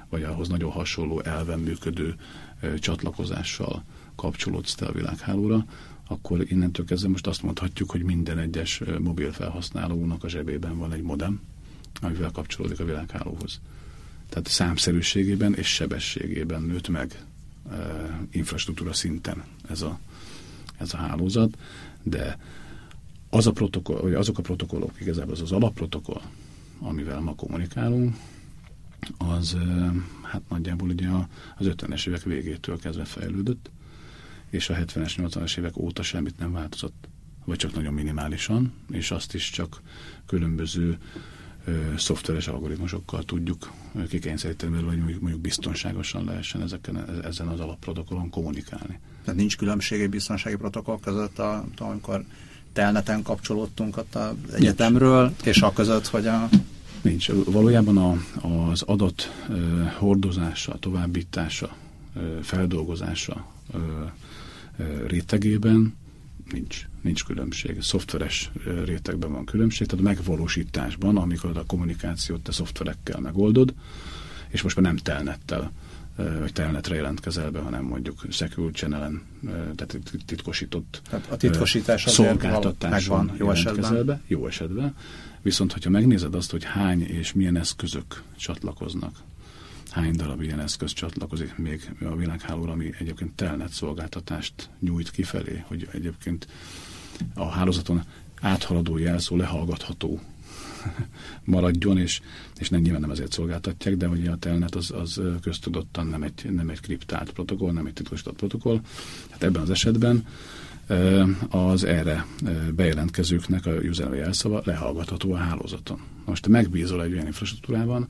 vagy 0.08 0.22
ahhoz 0.22 0.48
nagyon 0.48 0.70
hasonló 0.70 1.20
elven 1.20 1.58
működő 1.58 2.14
csatlakozással 2.78 3.84
kapcsolódsz 4.14 4.74
te 4.74 4.86
a 4.86 4.92
világhálóra, 4.92 5.64
akkor 6.10 6.50
innentől 6.50 6.86
kezdve 6.86 7.08
most 7.08 7.26
azt 7.26 7.42
mondhatjuk, 7.42 7.90
hogy 7.90 8.02
minden 8.02 8.38
egyes 8.38 8.82
mobil 9.00 9.32
felhasználónak 9.32 10.24
a 10.24 10.28
zsebében 10.28 10.78
van 10.78 10.92
egy 10.92 11.02
modem, 11.02 11.40
amivel 12.00 12.30
kapcsolódik 12.30 12.80
a 12.80 12.84
világhálóhoz. 12.84 13.60
Tehát 14.28 14.46
számszerűségében 14.46 15.54
és 15.54 15.66
sebességében 15.66 16.62
nőtt 16.62 16.88
meg 16.88 17.24
e, 17.70 17.76
infrastruktúra 18.30 18.92
szinten 18.92 19.44
ez 19.68 19.82
a, 19.82 19.98
ez 20.78 20.94
a 20.94 20.96
hálózat, 20.96 21.58
de 22.02 22.38
az 23.28 23.46
a 23.46 23.52
protokoll, 23.52 24.00
vagy 24.00 24.14
azok 24.14 24.38
a 24.38 24.42
protokollok, 24.42 25.00
igazából 25.00 25.32
az 25.32 25.40
az 25.40 25.52
alapprotokoll, 25.52 26.22
amivel 26.78 27.20
ma 27.20 27.34
kommunikálunk, 27.34 28.16
az 29.18 29.56
hát 30.22 30.42
nagyjából 30.48 30.88
ugye 30.88 31.08
az 31.56 31.66
50-es 31.68 32.06
évek 32.06 32.22
végétől 32.22 32.78
kezdve 32.78 33.04
fejlődött, 33.04 33.70
és 34.50 34.68
a 34.68 34.74
70-es, 34.74 35.14
80-as 35.16 35.58
évek 35.58 35.76
óta 35.76 36.02
semmit 36.02 36.38
nem 36.38 36.52
változott, 36.52 37.08
vagy 37.44 37.56
csak 37.56 37.74
nagyon 37.74 37.94
minimálisan, 37.94 38.72
és 38.90 39.10
azt 39.10 39.34
is 39.34 39.50
csak 39.50 39.80
különböző 40.26 40.98
ö, 41.64 41.72
szoftveres 41.96 42.48
algoritmusokkal 42.48 43.24
tudjuk 43.24 43.72
kikényszeríteni, 44.08 44.74
hogy 44.74 44.96
mondjuk, 44.96 45.20
mondjuk 45.20 45.40
biztonságosan 45.40 46.24
lehessen 46.24 46.62
ezeken, 46.62 47.22
ezen 47.24 47.48
az 47.48 47.60
alapprotokollon 47.60 48.30
kommunikálni. 48.30 49.00
Tehát 49.24 49.40
nincs 49.40 49.56
különbség 49.56 50.00
egy 50.00 50.10
biztonsági 50.10 50.56
protokoll 50.56 50.98
között, 51.00 51.38
a, 51.38 51.64
amikor 51.78 52.24
telneten 52.72 53.22
kapcsolódtunk 53.22 53.96
ott 53.96 54.14
az 54.14 54.54
egyetemről, 54.54 55.24
nincs. 55.24 55.42
és 55.44 55.62
a 55.62 55.72
között, 55.72 56.06
hogy 56.06 56.26
a... 56.26 56.48
Nincs. 57.02 57.30
Valójában 57.44 57.96
a, 57.96 58.16
az 58.70 58.82
adat 58.82 59.44
ö, 59.48 59.82
hordozása, 59.98 60.78
továbbítása, 60.78 61.76
ö, 62.14 62.38
feldolgozása, 62.42 63.46
ö, 63.72 63.78
rétegében 65.06 65.98
Nincs. 66.52 66.86
Nincs 67.00 67.24
különbség. 67.24 67.82
Szoftveres 67.82 68.50
rétegben 68.84 69.32
van 69.32 69.44
különbség, 69.44 69.86
tehát 69.86 70.04
a 70.04 70.08
megvalósításban, 70.08 71.16
amikor 71.16 71.56
a 71.56 71.64
kommunikációt 71.66 72.40
te 72.40 72.52
szoftverekkel 72.52 73.20
megoldod, 73.20 73.74
és 74.48 74.62
most 74.62 74.76
már 74.76 74.84
nem 74.84 74.96
telnettel 74.96 75.72
vagy 76.40 76.52
telnetre 76.52 76.94
jelentkezel 76.94 77.50
be, 77.50 77.58
hanem 77.58 77.84
mondjuk 77.84 78.24
secure 78.30 78.70
channelen, 78.70 79.22
tehát 79.74 79.98
titkosított 80.26 81.00
tehát 81.10 81.26
a 81.30 81.36
titkosítás 81.36 82.02
szolgáltatáson 82.02 83.32
jó 83.38 83.50
esetben. 83.50 84.06
Be, 84.06 84.20
jó 84.26 84.46
esetben. 84.46 84.96
Viszont, 85.42 85.72
hogyha 85.72 85.90
megnézed 85.90 86.34
azt, 86.34 86.50
hogy 86.50 86.64
hány 86.64 87.02
és 87.02 87.32
milyen 87.32 87.56
eszközök 87.56 88.22
csatlakoznak, 88.36 89.16
hány 89.90 90.16
darab 90.16 90.42
ilyen 90.42 90.60
eszköz 90.60 90.92
csatlakozik 90.92 91.56
még 91.56 91.90
a 92.00 92.16
világhálóra, 92.16 92.72
ami 92.72 92.90
egyébként 92.98 93.34
telnet 93.34 93.70
szolgáltatást 93.70 94.70
nyújt 94.80 95.10
kifelé, 95.10 95.64
hogy 95.66 95.88
egyébként 95.92 96.46
a 97.34 97.48
hálózaton 97.48 98.02
áthaladó 98.40 98.98
jelszó 98.98 99.36
lehallgatható 99.36 100.20
maradjon, 101.44 101.98
és, 101.98 102.20
és 102.58 102.68
nem 102.68 102.80
nyilván 102.80 103.00
nem 103.00 103.10
ezért 103.10 103.32
szolgáltatják, 103.32 103.96
de 103.96 104.08
ugye 104.08 104.30
a 104.30 104.36
telnet 104.36 104.74
az, 104.74 104.90
az 104.90 105.20
köztudottan 105.42 106.06
nem 106.06 106.22
egy, 106.22 106.50
nem 106.50 106.68
egy 106.68 106.80
kriptált 106.80 107.32
protokoll, 107.32 107.72
nem 107.72 107.86
egy 107.86 107.92
titkosított 107.92 108.36
protokoll. 108.36 108.80
Hát 109.30 109.42
ebben 109.42 109.62
az 109.62 109.70
esetben 109.70 110.26
az 111.48 111.84
erre 111.84 112.26
bejelentkezőknek 112.74 113.66
a 113.66 113.70
user 113.70 114.14
jelszava 114.14 114.62
lehallgatható 114.64 115.32
a 115.32 115.36
hálózaton. 115.36 116.00
Most 116.24 116.42
te 116.42 116.48
megbízol 116.48 117.02
egy 117.02 117.12
olyan 117.12 117.26
infrastruktúrában, 117.26 118.08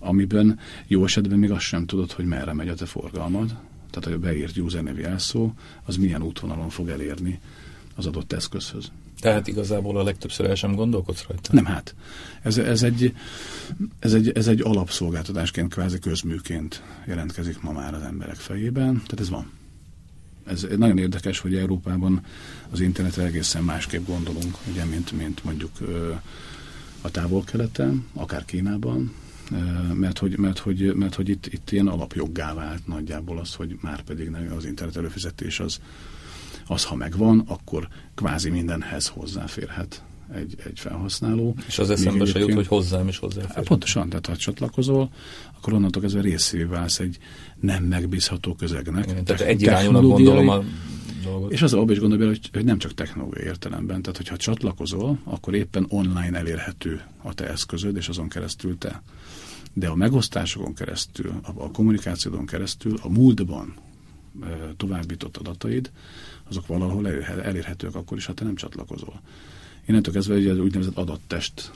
amiben 0.00 0.58
jó 0.86 1.04
esetben 1.04 1.38
még 1.38 1.50
azt 1.50 1.64
sem 1.64 1.86
tudod, 1.86 2.12
hogy 2.12 2.24
merre 2.24 2.52
megy 2.52 2.68
a 2.68 2.74
te 2.74 2.86
forgalmad, 2.86 3.56
tehát 3.90 4.18
a 4.18 4.20
beírt 4.20 4.56
username 4.56 5.00
jelszó, 5.00 5.52
az 5.84 5.96
milyen 5.96 6.22
útvonalon 6.22 6.68
fog 6.68 6.88
elérni 6.88 7.40
az 7.96 8.06
adott 8.06 8.32
eszközhöz. 8.32 8.90
Tehát 9.20 9.48
igazából 9.48 9.98
a 9.98 10.02
legtöbbször 10.02 10.46
el 10.46 10.54
sem 10.54 10.74
gondolkodsz 10.74 11.24
rajta? 11.28 11.52
Nem, 11.52 11.64
hát. 11.64 11.94
Ez, 12.42 12.58
ez, 12.58 12.82
egy, 12.82 13.14
ez, 13.98 14.14
egy, 14.14 14.30
ez 14.30 14.48
egy 14.48 14.60
alapszolgáltatásként, 14.60 15.72
kvázi 15.72 15.98
közműként 15.98 16.82
jelentkezik 17.06 17.60
ma 17.60 17.72
már 17.72 17.94
az 17.94 18.02
emberek 18.02 18.36
fejében, 18.36 18.94
tehát 18.94 19.20
ez 19.20 19.28
van. 19.28 19.50
Ez 20.46 20.66
nagyon 20.76 20.98
érdekes, 20.98 21.38
hogy 21.38 21.54
Európában 21.54 22.24
az 22.70 22.80
internetre 22.80 23.24
egészen 23.24 23.62
másképp 23.62 24.06
gondolunk, 24.06 24.56
ugye, 24.70 24.84
mint, 24.84 25.12
mint 25.12 25.44
mondjuk 25.44 25.70
a 27.00 27.10
távol-keleten, 27.10 28.06
akár 28.14 28.44
Kínában, 28.44 29.12
mert 29.94 30.18
hogy, 30.18 30.38
mert 30.38 30.58
hogy, 30.58 30.94
mert 30.94 31.14
hogy 31.14 31.28
itt, 31.28 31.46
itt 31.46 31.70
ilyen 31.70 31.86
alapjoggá 31.86 32.54
vált 32.54 32.86
nagyjából 32.86 33.38
az, 33.38 33.54
hogy 33.54 33.76
már 33.80 34.02
pedig 34.02 34.30
az 34.56 34.64
internet 34.64 34.96
előfizetés 34.96 35.60
az, 35.60 35.80
az 36.66 36.84
ha 36.84 36.94
megvan, 36.94 37.44
akkor 37.48 37.88
kvázi 38.14 38.50
mindenhez 38.50 39.06
hozzáférhet 39.06 40.02
egy, 40.34 40.54
egy 40.64 40.78
felhasználó. 40.78 41.54
És 41.66 41.78
az 41.78 41.90
eszembe 41.90 42.24
se 42.24 42.38
jut, 42.38 42.54
hogy 42.54 42.66
hozzám 42.66 43.08
is 43.08 43.18
hozzáfér. 43.18 43.54
Hát 43.54 43.64
pontosan, 43.66 44.08
tehát 44.08 44.26
ha 44.26 44.36
csatlakozol, 44.36 45.10
akkor 45.56 45.72
onnantól 45.72 46.02
kezdve 46.02 46.20
részévé 46.20 46.62
válsz 46.62 46.98
egy 46.98 47.18
nem 47.60 47.84
megbízható 47.84 48.54
közegnek. 48.54 49.10
Igen, 49.10 49.24
tehát 49.24 49.42
egy 49.42 49.62
irányúnak 49.62 50.02
gondolom 50.02 50.48
a 50.48 50.62
dolgot. 51.30 51.52
És 51.52 51.62
az 51.62 51.72
abban 51.72 51.90
is 51.90 51.98
gondolj 51.98 52.26
hogy, 52.26 52.50
hogy 52.52 52.64
nem 52.64 52.78
csak 52.78 52.94
technológiai 52.94 53.44
értelemben, 53.44 54.02
tehát 54.02 54.16
hogyha 54.16 54.36
csatlakozol, 54.36 55.18
akkor 55.24 55.54
éppen 55.54 55.86
online 55.88 56.38
elérhető 56.38 57.02
a 57.22 57.34
te 57.34 57.48
eszközöd, 57.48 57.96
és 57.96 58.08
azon 58.08 58.28
keresztül 58.28 58.78
te. 58.78 59.02
De 59.72 59.88
a 59.88 59.94
megosztásokon 59.94 60.74
keresztül, 60.74 61.40
a, 61.42 61.50
a 61.54 61.70
kommunikációdon 61.70 62.46
keresztül, 62.46 62.98
a 63.02 63.08
múltban 63.08 63.74
e, 64.42 64.46
továbbított 64.76 65.36
adataid, 65.36 65.90
azok 66.48 66.66
valahol 66.66 67.08
elérhetőek 67.42 67.94
akkor 67.94 68.16
is, 68.16 68.26
ha 68.26 68.34
te 68.34 68.44
nem 68.44 68.54
csatlakozol. 68.54 69.20
Innentől 69.86 70.14
kezdve 70.14 70.34
egy 70.34 70.48
úgynevezett 70.48 70.96
adattest 70.96 71.72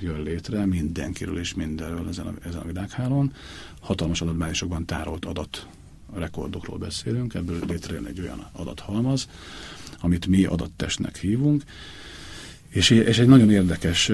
jön 0.00 0.22
létre 0.22 0.66
mindenkiről 0.66 1.38
és 1.38 1.54
mindenről 1.54 2.08
ezen 2.08 2.26
a, 2.26 2.34
ezen 2.44 2.60
a 2.60 2.66
világhálón. 2.66 3.32
Hatalmas 3.80 4.20
adatbázisokban 4.20 4.84
tárolt 4.84 5.24
adat 5.24 5.66
rekordokról 6.14 6.78
beszélünk, 6.78 7.34
ebből 7.34 7.58
létrejön 7.66 8.06
egy 8.06 8.20
olyan 8.20 8.46
adathalmaz, 8.52 9.28
amit 10.00 10.26
mi 10.26 10.44
adattestnek 10.44 11.16
hívunk, 11.16 11.62
és, 12.68 12.90
és 12.90 13.18
egy 13.18 13.28
nagyon 13.28 13.50
érdekes 13.50 14.12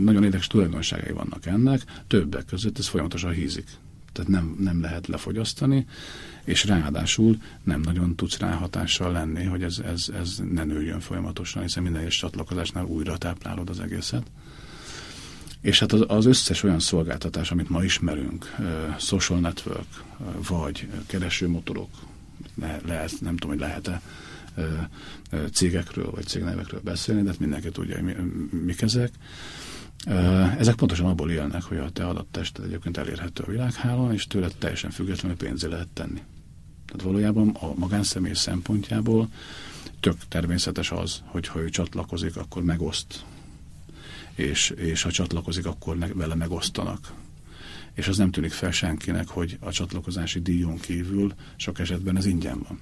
nagyon 0.00 0.24
érdekes 0.24 0.46
tulajdonságai 0.46 1.12
vannak 1.12 1.46
ennek, 1.46 1.82
többek 2.06 2.44
között 2.44 2.78
ez 2.78 2.86
folyamatosan 2.86 3.32
hízik. 3.32 3.68
Tehát 4.12 4.30
nem, 4.30 4.56
nem 4.58 4.80
lehet 4.80 5.06
lefogyasztani, 5.06 5.86
és 6.44 6.64
ráadásul 6.64 7.36
nem 7.62 7.80
nagyon 7.80 8.14
tudsz 8.14 8.38
ráhatással 8.38 9.12
lenni, 9.12 9.44
hogy 9.44 9.62
ez, 9.62 9.78
ez, 9.78 10.08
ez 10.20 10.42
ne 10.50 10.64
nőjön 10.64 11.00
folyamatosan, 11.00 11.62
hiszen 11.62 11.82
minden 11.82 12.00
egyes 12.00 12.18
csatlakozásnál 12.18 12.84
újra 12.84 13.18
táplálod 13.18 13.68
az 13.68 13.80
egészet. 13.80 14.30
És 15.60 15.78
hát 15.78 15.92
az, 15.92 16.04
az 16.06 16.26
összes 16.26 16.62
olyan 16.62 16.80
szolgáltatás, 16.80 17.50
amit 17.50 17.68
ma 17.68 17.84
ismerünk, 17.84 18.54
social 18.98 19.38
network, 19.38 20.02
vagy 20.48 20.88
keresőmotorok, 21.06 21.90
le, 22.54 22.80
le, 22.86 23.04
nem 23.20 23.36
tudom, 23.36 23.50
hogy 23.50 23.58
lehet-e 23.58 24.00
cégekről 25.52 26.10
vagy 26.10 26.26
cégnevekről 26.26 26.80
beszélni, 26.80 27.22
de 27.22 27.28
hát 27.28 27.38
mindenki 27.38 27.70
tudja, 27.70 27.94
hogy 27.94 28.04
mi, 28.04 28.14
mik 28.64 28.82
ezek. 28.82 29.12
Ezek 30.58 30.74
pontosan 30.74 31.06
abból 31.06 31.30
élnek, 31.30 31.62
hogy 31.62 31.76
a 31.76 31.90
te 31.90 32.06
adattested 32.06 32.64
egyébként 32.64 32.96
elérhető 32.96 33.42
a 33.46 33.50
világhálón, 33.50 34.12
és 34.12 34.26
tőled 34.26 34.54
teljesen 34.58 34.90
függetlenül 34.90 35.36
pénzé 35.36 35.66
lehet 35.66 35.88
tenni. 35.88 36.22
Tehát 36.86 37.02
valójában 37.02 37.48
a 37.48 37.74
magánszemély 37.74 38.32
szempontjából 38.32 39.28
tök 40.00 40.16
természetes 40.28 40.90
az, 40.90 41.22
hogy 41.24 41.46
ha 41.46 41.60
ő 41.60 41.68
csatlakozik, 41.68 42.36
akkor 42.36 42.62
megoszt. 42.62 43.24
És, 44.36 44.70
és 44.70 45.02
ha 45.02 45.10
csatlakozik, 45.10 45.66
akkor 45.66 45.96
ne, 45.96 46.06
vele 46.06 46.34
megosztanak. 46.34 47.12
És 47.94 48.08
az 48.08 48.16
nem 48.16 48.30
tűnik 48.30 48.52
fel 48.52 48.70
senkinek, 48.70 49.28
hogy 49.28 49.56
a 49.60 49.70
csatlakozási 49.70 50.40
díjon 50.40 50.78
kívül 50.78 51.32
sok 51.56 51.78
esetben 51.78 52.16
ez 52.16 52.26
ingyen 52.26 52.58
van. 52.68 52.80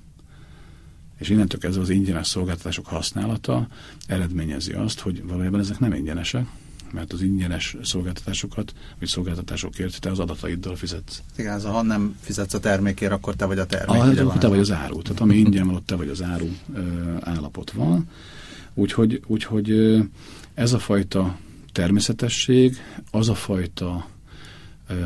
És 1.18 1.28
innentől 1.28 1.60
kezdve 1.60 1.82
az 1.82 1.88
ingyenes 1.88 2.26
szolgáltatások 2.26 2.86
használata 2.86 3.68
eredményezi 4.06 4.72
azt, 4.72 5.00
hogy 5.00 5.26
valójában 5.26 5.60
ezek 5.60 5.78
nem 5.78 5.92
ingyenesek, 5.92 6.46
mert 6.92 7.12
az 7.12 7.22
ingyenes 7.22 7.76
szolgáltatásokat, 7.82 8.74
vagy 8.98 9.08
szolgáltatásokért 9.08 10.00
te 10.00 10.10
az 10.10 10.18
adataiddal 10.18 10.76
fizetsz. 10.76 11.22
Igen, 11.36 11.54
ez 11.54 11.64
a, 11.64 11.70
ha 11.70 11.82
nem 11.82 12.16
fizetsz 12.20 12.54
a 12.54 12.60
termékért, 12.60 13.12
akkor 13.12 13.34
te 13.34 13.44
vagy 13.44 13.58
a 13.58 13.66
termék. 13.66 14.20
Ah, 14.20 14.38
te 14.38 14.48
vagy 14.48 14.58
az 14.58 14.70
áru. 14.70 15.02
Tehát 15.02 15.20
ami 15.20 15.36
ingyen 15.36 15.66
van, 15.66 15.74
ott 15.74 15.86
te 15.86 15.94
vagy 15.94 16.08
az 16.08 16.22
áru 16.22 16.48
ö, 16.74 16.80
állapot 17.20 17.70
van. 17.70 18.08
Úgyhogy, 18.74 19.22
úgyhogy 19.26 19.70
ez 20.54 20.72
a 20.72 20.78
fajta 20.78 21.38
természetesség, 21.72 22.76
az 23.10 23.28
a 23.28 23.34
fajta 23.34 24.08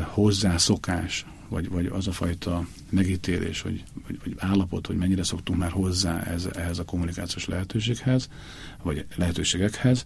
hozzászokás, 0.03 1.25
vagy, 1.47 1.69
vagy 1.69 1.85
az 1.85 2.07
a 2.07 2.11
fajta 2.11 2.67
megítélés, 2.89 3.61
vagy, 3.61 3.83
vagy, 4.07 4.19
vagy 4.23 4.35
állapot, 4.37 4.87
hogy 4.87 4.95
mennyire 4.95 5.23
szoktunk 5.23 5.59
már 5.59 5.71
hozzá 5.71 6.21
ez, 6.21 6.47
ehhez 6.53 6.79
a 6.79 6.85
kommunikációs 6.85 7.45
lehetőséghez, 7.45 8.29
vagy 8.83 9.05
lehetőségekhez, 9.15 10.05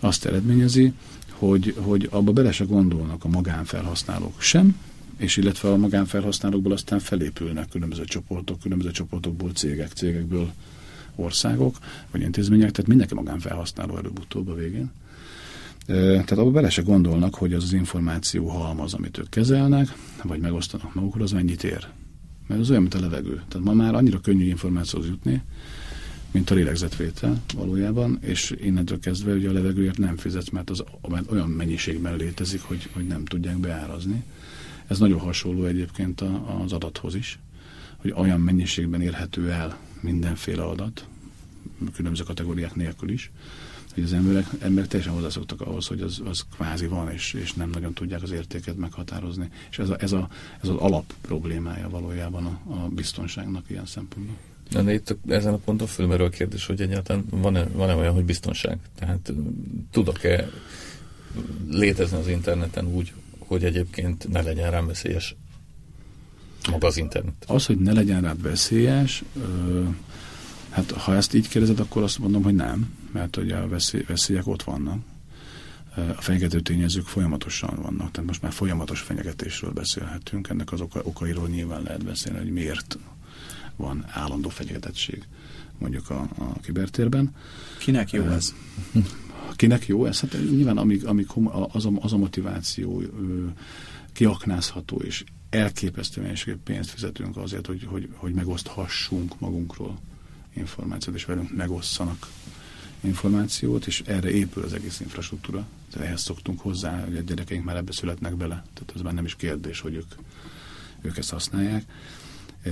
azt 0.00 0.24
eredményezi, 0.24 0.92
hogy, 1.30 1.74
hogy 1.78 2.08
abba 2.10 2.32
bele 2.32 2.52
se 2.52 2.64
gondolnak 2.64 3.24
a 3.24 3.28
magánfelhasználók 3.28 4.40
sem, 4.40 4.76
és 5.16 5.36
illetve 5.36 5.68
a 5.70 5.76
magánfelhasználókból 5.76 6.72
aztán 6.72 6.98
felépülnek 6.98 7.68
különböző 7.68 8.04
csoportok, 8.04 8.60
különböző 8.60 8.90
csoportokból 8.90 9.50
cégek, 9.50 9.92
cégekből 9.92 10.52
országok, 11.16 11.76
vagy 12.10 12.20
intézmények, 12.20 12.70
tehát 12.70 12.86
mindenki 12.90 13.14
magánfelhasználó 13.14 13.96
előbb-utóbb 13.96 14.48
a 14.48 14.54
végén. 14.54 14.90
Tehát 15.86 16.30
abba 16.30 16.50
bele 16.50 16.70
se 16.70 16.82
gondolnak, 16.82 17.34
hogy 17.34 17.52
az 17.52 17.62
az 17.62 17.72
információ 17.72 18.48
halmaz, 18.48 18.94
amit 18.94 19.18
ők 19.18 19.28
kezelnek, 19.28 19.96
vagy 20.22 20.40
megosztanak 20.40 20.94
magukról, 20.94 21.22
az 21.22 21.32
mennyit 21.32 21.64
ér. 21.64 21.86
Mert 22.46 22.60
az 22.60 22.70
olyan, 22.70 22.82
mint 22.82 22.94
a 22.94 23.00
levegő. 23.00 23.42
Tehát 23.48 23.66
ma 23.66 23.72
már 23.72 23.94
annyira 23.94 24.20
könnyű 24.20 24.44
információhoz 24.44 25.08
jutni, 25.08 25.42
mint 26.30 26.50
a 26.50 26.54
lélegzetvétel 26.54 27.42
valójában, 27.54 28.18
és 28.20 28.54
innentől 28.60 28.98
kezdve 28.98 29.32
ugye 29.32 29.48
a 29.48 29.52
levegőért 29.52 29.98
nem 29.98 30.16
fizetsz, 30.16 30.48
mert 30.48 30.70
az 30.70 30.84
mert 31.08 31.30
olyan 31.30 31.48
mennyiségben 31.48 32.16
létezik, 32.16 32.60
hogy, 32.60 32.88
hogy 32.92 33.06
nem 33.06 33.24
tudják 33.24 33.58
beárazni. 33.58 34.24
Ez 34.86 34.98
nagyon 34.98 35.18
hasonló 35.18 35.64
egyébként 35.64 36.24
az 36.64 36.72
adathoz 36.72 37.14
is, 37.14 37.38
hogy 37.96 38.12
olyan 38.16 38.40
mennyiségben 38.40 39.00
érhető 39.00 39.50
el 39.50 39.78
mindenféle 40.00 40.62
adat, 40.62 41.06
különböző 41.94 42.24
kategóriák 42.24 42.74
nélkül 42.74 43.10
is, 43.10 43.30
hogy 43.94 44.04
az 44.04 44.12
emberek, 44.12 44.46
emberek 44.60 44.88
teljesen 44.88 45.14
hozzászoktak 45.14 45.60
ahhoz, 45.60 45.86
hogy 45.86 46.00
az, 46.00 46.22
az 46.24 46.44
kvázi 46.56 46.86
van, 46.86 47.10
és, 47.10 47.32
és 47.32 47.52
nem 47.52 47.70
nagyon 47.70 47.92
tudják 47.92 48.22
az 48.22 48.30
értéket 48.30 48.76
meghatározni. 48.76 49.48
És 49.70 49.78
ez, 49.78 49.88
a, 49.88 49.96
ez, 49.98 50.12
a, 50.12 50.28
ez 50.62 50.68
az 50.68 50.76
alap 50.76 51.14
problémája 51.20 51.88
valójában 51.88 52.44
a, 52.46 52.72
a 52.72 52.88
biztonságnak 52.88 53.70
ilyen 53.70 53.86
szempontból. 53.86 54.36
De 54.70 54.92
itt 54.92 55.16
ezen 55.28 55.52
a 55.52 55.56
ponton 55.56 55.86
fölmerül 55.86 56.26
a 56.26 56.28
kérdés, 56.28 56.66
hogy 56.66 56.80
egyáltalán 56.80 57.24
van-e, 57.30 57.64
van-e 57.64 57.94
olyan, 57.94 58.14
hogy 58.14 58.24
biztonság? 58.24 58.78
Tehát 58.98 59.32
tudok-e 59.90 60.48
létezni 61.68 62.16
az 62.16 62.28
interneten 62.28 62.86
úgy, 62.86 63.12
hogy 63.38 63.64
egyébként 63.64 64.28
ne 64.28 64.42
legyen 64.42 64.70
rám 64.70 64.86
veszélyes 64.86 65.36
maga 66.70 66.86
az 66.86 66.96
internet? 66.96 67.34
Az, 67.46 67.66
hogy 67.66 67.78
ne 67.78 67.92
legyen 67.92 68.20
rád 68.20 68.42
veszélyes, 68.42 69.22
ö, 69.36 69.82
Hát 70.76 70.90
ha 70.90 71.14
ezt 71.14 71.34
így 71.34 71.48
kérdezed, 71.48 71.80
akkor 71.80 72.02
azt 72.02 72.18
mondom, 72.18 72.42
hogy 72.42 72.54
nem, 72.54 72.94
mert 73.12 73.36
ugye 73.36 73.56
a 73.56 73.68
veszély, 73.68 74.04
veszélyek 74.06 74.46
ott 74.46 74.62
vannak. 74.62 74.98
A 76.16 76.20
fenyegető 76.20 76.60
tényezők 76.60 77.06
folyamatosan 77.06 77.78
vannak, 77.82 78.10
tehát 78.10 78.28
most 78.28 78.42
már 78.42 78.52
folyamatos 78.52 79.00
fenyegetésről 79.00 79.70
beszélhetünk, 79.70 80.48
ennek 80.48 80.72
az 80.72 80.80
oka, 80.80 81.00
okairól 81.02 81.48
nyilván 81.48 81.82
lehet 81.82 82.04
beszélni, 82.04 82.38
hogy 82.38 82.50
miért 82.50 82.98
van 83.76 84.04
állandó 84.08 84.48
fenyegetettség 84.48 85.26
mondjuk 85.78 86.10
a, 86.10 86.20
a 86.38 86.60
kibertérben. 86.62 87.34
Kinek 87.78 88.10
jó 88.10 88.24
ez? 88.24 88.54
Kinek 89.56 89.86
jó 89.86 90.04
ez? 90.04 90.20
Hát 90.20 90.36
nyilván 90.50 90.78
amíg, 90.78 91.06
amíg 91.06 91.26
az, 91.72 91.86
a, 91.86 91.90
az 92.00 92.12
a 92.12 92.16
motiváció 92.16 93.02
kiaknázható, 94.12 94.96
és 94.96 95.24
elképesztő 95.56 96.20
mennyiségű 96.22 96.56
pénzt 96.64 96.90
fizetünk 96.90 97.36
azért, 97.36 97.66
hogy, 97.66 97.84
hogy, 97.90 98.08
hogy 98.14 98.32
megoszthassunk 98.32 99.40
magunkról 99.40 99.98
információt, 100.54 101.16
és 101.16 101.24
velünk 101.24 101.56
megosszanak 101.56 102.28
információt, 103.00 103.86
és 103.86 104.02
erre 104.06 104.30
épül 104.30 104.62
az 104.62 104.72
egész 104.72 105.00
infrastruktúra. 105.00 105.66
Tehát 105.90 106.06
ehhez 106.06 106.22
szoktunk 106.22 106.60
hozzá, 106.60 107.04
hogy 107.04 107.16
a 107.16 107.20
gyerekeink 107.20 107.64
már 107.64 107.76
ebbe 107.76 107.92
születnek 107.92 108.36
bele. 108.36 108.64
Tehát 108.74 108.92
ez 108.94 109.00
már 109.00 109.12
nem 109.14 109.24
is 109.24 109.36
kérdés, 109.36 109.80
hogy 109.80 109.94
ők, 109.94 110.12
ők 111.00 111.16
ezt 111.18 111.30
használják. 111.30 111.84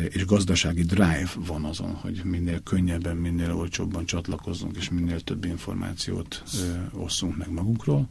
És 0.09 0.25
gazdasági 0.25 0.83
drive 0.83 1.31
van 1.37 1.65
azon, 1.65 1.95
hogy 1.95 2.21
minél 2.25 2.63
könnyebben, 2.63 3.17
minél 3.17 3.53
olcsóbban 3.53 4.05
csatlakozzunk, 4.05 4.77
és 4.77 4.91
minél 4.91 5.21
több 5.21 5.45
információt 5.45 6.43
ö, 6.61 6.99
osszunk 6.99 7.37
meg 7.37 7.51
magunkról. 7.51 8.09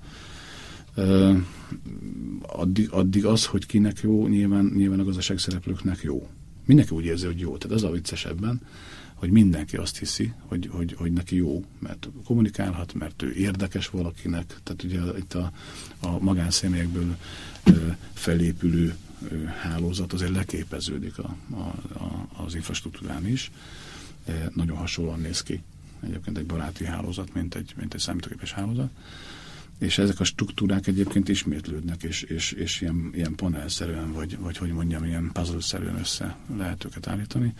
Addig, 2.41 2.89
addig 2.91 3.25
az, 3.25 3.45
hogy 3.45 3.65
kinek 3.65 3.99
jó, 3.99 4.27
nyilván, 4.27 4.71
nyilván 4.75 4.99
a 4.99 5.03
gazdaság 5.03 5.37
szereplőknek 5.37 6.01
jó. 6.01 6.27
Mindenki 6.65 6.95
úgy 6.95 7.05
érzi, 7.05 7.25
hogy 7.25 7.39
jó. 7.39 7.57
Tehát 7.57 7.77
az 7.77 7.83
a 7.83 7.91
viccesebben, 7.91 8.61
hogy 9.13 9.29
mindenki 9.29 9.77
azt 9.77 9.97
hiszi, 9.97 10.33
hogy, 10.39 10.69
hogy, 10.71 10.93
hogy 10.97 11.11
neki 11.11 11.35
jó, 11.35 11.63
mert 11.79 12.09
kommunikálhat, 12.25 12.93
mert 12.93 13.21
ő 13.21 13.33
érdekes 13.33 13.87
valakinek. 13.87 14.55
Tehát 14.63 14.83
ugye 14.83 14.99
itt 15.17 15.33
a, 15.33 15.51
a 15.99 16.19
magánszemélyekből 16.19 17.17
felépülő 18.13 18.95
hálózat 19.61 20.13
azért 20.13 20.31
leképeződik 20.31 21.17
a, 21.17 21.35
a, 21.51 21.59
a, 22.03 22.29
az 22.45 22.55
infrastruktúrán 22.55 23.27
is. 23.27 23.51
Nagyon 24.53 24.77
hasonlóan 24.77 25.19
néz 25.19 25.41
ki 25.41 25.61
egyébként 25.99 26.37
egy 26.37 26.45
baráti 26.45 26.85
hálózat, 26.85 27.33
mint 27.33 27.55
egy, 27.55 27.73
mint 27.77 27.93
egy 27.93 27.99
számítógépes 27.99 28.51
hálózat 28.51 28.89
és 29.83 29.97
ezek 29.97 30.19
a 30.19 30.23
struktúrák 30.23 30.87
egyébként 30.87 31.29
ismétlődnek, 31.29 32.03
és, 32.03 32.21
és, 32.21 32.51
és 32.51 32.81
ilyen, 32.81 33.11
ilyen 33.13 33.35
panelszerűen, 33.35 34.11
vagy, 34.11 34.37
vagy 34.39 34.57
hogy 34.57 34.71
mondjam, 34.71 35.05
ilyen 35.05 35.29
puzzle-szerűen 35.33 35.95
össze 35.95 36.37
lehet 36.57 36.85
őket 36.85 37.07
állítani, 37.07 37.53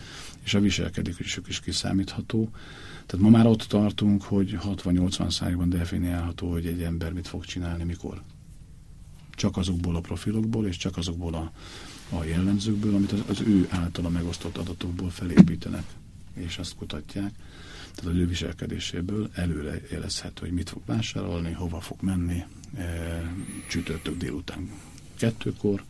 és 0.44 0.54
a 0.54 0.60
viselkedésük 0.60 1.48
is 1.48 1.60
kiszámítható. 1.60 2.50
Tehát 3.06 3.24
ma 3.24 3.36
már 3.36 3.46
ott 3.46 3.62
tartunk, 3.62 4.22
hogy 4.22 4.58
60-80 4.62 5.10
százalékban 5.10 5.68
definiálható, 5.68 6.50
hogy 6.50 6.66
egy 6.66 6.82
ember 6.82 7.12
mit 7.12 7.28
fog 7.28 7.44
csinálni, 7.44 7.84
mikor. 7.84 8.22
Csak 9.30 9.56
azokból 9.56 9.96
a 9.96 10.00
profilokból, 10.00 10.66
és 10.66 10.76
csak 10.76 10.96
azokból 10.96 11.34
a, 11.34 11.52
a 12.16 12.24
jellemzőkből, 12.24 12.94
amit 12.94 13.12
az, 13.12 13.22
az 13.28 13.40
ő 13.40 13.66
általa 13.70 14.08
megosztott 14.08 14.56
adatokból 14.56 15.10
felépítenek, 15.10 15.84
és 16.34 16.58
azt 16.58 16.76
kutatják 16.76 17.32
tehát 17.94 18.10
az 18.10 18.16
ő 18.16 18.26
viselkedéséből 18.26 19.30
előre 19.34 19.80
jelezhető, 19.90 20.40
hogy 20.40 20.52
mit 20.52 20.70
fog 20.70 20.82
vásárolni, 20.86 21.52
hova 21.52 21.80
fog 21.80 22.02
menni, 22.02 22.44
e, 22.76 23.22
csütörtök 23.68 24.16
délután 24.16 24.70
kettőkor, 25.16 25.84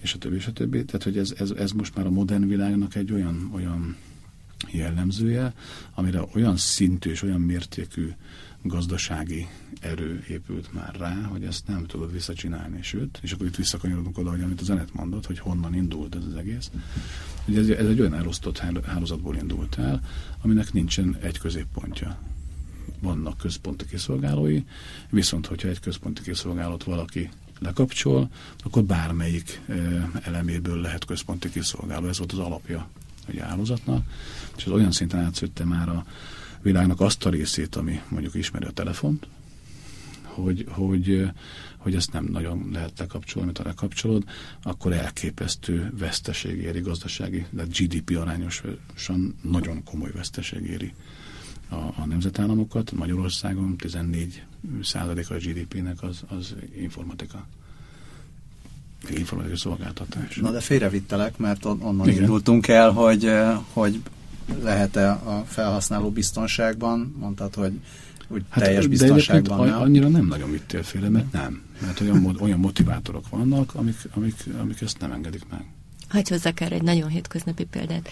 és 0.00 0.14
a 0.14 0.18
többi, 0.18 0.36
és 0.36 0.46
a 0.46 0.52
többi. 0.52 0.84
Tehát, 0.84 1.02
hogy 1.02 1.18
ez, 1.18 1.34
ez, 1.38 1.50
ez 1.50 1.70
most 1.70 1.94
már 1.94 2.06
a 2.06 2.10
modern 2.10 2.48
világnak 2.48 2.94
egy 2.94 3.12
olyan, 3.12 3.50
olyan 3.54 3.96
jellemzője, 4.70 5.54
amire 5.94 6.20
olyan 6.34 6.56
szintű 6.56 7.10
és 7.10 7.22
olyan 7.22 7.40
mértékű 7.40 8.10
gazdasági 8.62 9.48
erő 9.80 10.24
épült 10.28 10.72
már 10.72 10.94
rá, 10.98 11.22
hogy 11.22 11.44
ezt 11.44 11.66
nem 11.66 11.86
tudod 11.86 12.12
visszacsinálni, 12.12 12.82
sőt, 12.82 13.18
és 13.22 13.32
akkor 13.32 13.46
itt 13.46 13.56
visszakanyarodunk 13.56 14.18
oda, 14.18 14.30
hogy 14.30 14.42
amit 14.42 14.60
a 14.60 14.64
zenet 14.64 14.94
mondott, 14.94 15.26
hogy 15.26 15.38
honnan 15.38 15.74
indult 15.74 16.14
ez 16.14 16.24
az 16.24 16.34
egész. 16.34 16.70
Ugye 17.46 17.60
ez, 17.60 17.68
ez 17.68 17.88
egy 17.88 18.00
olyan 18.00 18.14
elosztott 18.14 18.58
hálózatból 18.86 19.36
indult 19.36 19.78
el, 19.78 20.00
aminek 20.42 20.72
nincsen 20.72 21.16
egy 21.20 21.38
középpontja. 21.38 22.18
Vannak 23.00 23.36
központi 23.38 23.86
kiszolgálói, 23.86 24.62
viszont 25.10 25.46
hogyha 25.46 25.68
egy 25.68 25.80
központi 25.80 26.22
kiszolgálót 26.22 26.84
valaki 26.84 27.30
lekapcsol, 27.58 28.30
akkor 28.62 28.84
bármelyik 28.84 29.60
eleméből 30.22 30.80
lehet 30.80 31.04
központi 31.04 31.50
kiszolgáló. 31.50 32.06
Ez 32.06 32.18
volt 32.18 32.32
az 32.32 32.38
alapja 32.38 32.88
a 33.26 33.42
hálózatnak, 33.42 34.04
és 34.56 34.64
ez 34.64 34.72
olyan 34.72 34.92
szinten 34.92 35.20
átszőtte 35.20 35.64
már 35.64 35.88
a 35.88 36.06
világnak 36.62 37.00
azt 37.00 37.26
a 37.26 37.30
részét, 37.30 37.76
ami 37.76 38.00
mondjuk 38.08 38.34
ismeri 38.34 38.64
a 38.64 38.70
telefont, 38.70 39.26
hogy, 40.34 40.66
hogy, 40.68 41.30
hogy 41.76 41.94
ezt 41.94 42.12
nem 42.12 42.24
nagyon 42.24 42.68
lehet 42.72 42.98
lekapcsolni, 42.98 43.46
mert 43.46 43.58
ha 43.58 43.64
lekapcsolod, 43.64 44.24
akkor 44.62 44.92
elképesztő 44.92 45.92
veszteség 45.98 46.62
éri 46.62 46.80
gazdasági, 46.80 47.46
de 47.50 47.64
GDP 47.64 48.16
arányosan 48.16 49.36
nagyon 49.42 49.84
komoly 49.84 50.10
veszteség 50.10 50.66
éri 50.66 50.94
a, 51.68 51.74
a 51.74 52.06
nemzetállamokat. 52.06 52.92
Magyarországon 52.92 53.76
14 53.76 54.42
százaléka 54.82 55.34
a 55.34 55.38
GDP-nek 55.38 56.02
az, 56.02 56.22
az 56.28 56.54
informatika 56.80 57.46
informatikai 59.10 59.56
szolgáltatás. 59.56 60.36
Na 60.36 60.50
de 60.50 60.60
félrevittelek, 60.60 61.36
mert 61.36 61.64
onnan 61.64 62.08
Igen. 62.08 62.20
indultunk 62.20 62.68
el, 62.68 62.90
hogy, 62.90 63.30
hogy 63.72 64.02
lehet-e 64.62 65.10
a 65.10 65.44
felhasználó 65.46 66.10
biztonságban, 66.10 67.14
mondtad, 67.18 67.54
hogy 67.54 67.80
úgy 68.28 68.42
hát, 68.48 68.64
teljes 68.64 68.86
biztonságban. 68.86 69.66
De 69.66 69.72
annyira 69.72 70.08
nem 70.08 70.26
nagyon 70.26 70.50
vittél 70.50 70.82
félre, 70.82 71.08
mert 71.08 71.32
nem. 71.32 71.62
Mert 71.80 72.00
olyan, 72.00 72.36
olyan 72.40 72.58
motivátorok 72.58 73.28
vannak, 73.28 73.74
amik, 73.74 73.96
amik, 74.14 74.34
amik 74.60 74.80
ezt 74.80 75.00
nem 75.00 75.12
engedik 75.12 75.42
meg. 75.50 75.64
Hagyj 76.08 76.32
hozzá 76.32 76.52
erre 76.54 76.74
egy 76.74 76.82
nagyon 76.82 77.08
hétköznapi 77.08 77.64
példát. 77.64 78.08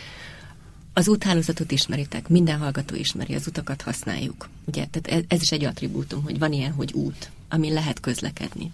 Az 0.92 1.08
úthálózatot 1.08 1.70
ismeritek, 1.70 2.28
minden 2.28 2.58
hallgató 2.58 2.94
ismeri, 2.94 3.34
az 3.34 3.46
utakat 3.46 3.82
használjuk. 3.82 4.48
Ugye, 4.64 4.86
tehát 4.90 5.24
ez 5.28 5.42
is 5.42 5.52
egy 5.52 5.64
attribútum, 5.64 6.22
hogy 6.22 6.38
van 6.38 6.52
ilyen, 6.52 6.72
hogy 6.72 6.92
út, 6.92 7.30
amin 7.48 7.72
lehet 7.72 8.00
közlekedni. 8.00 8.72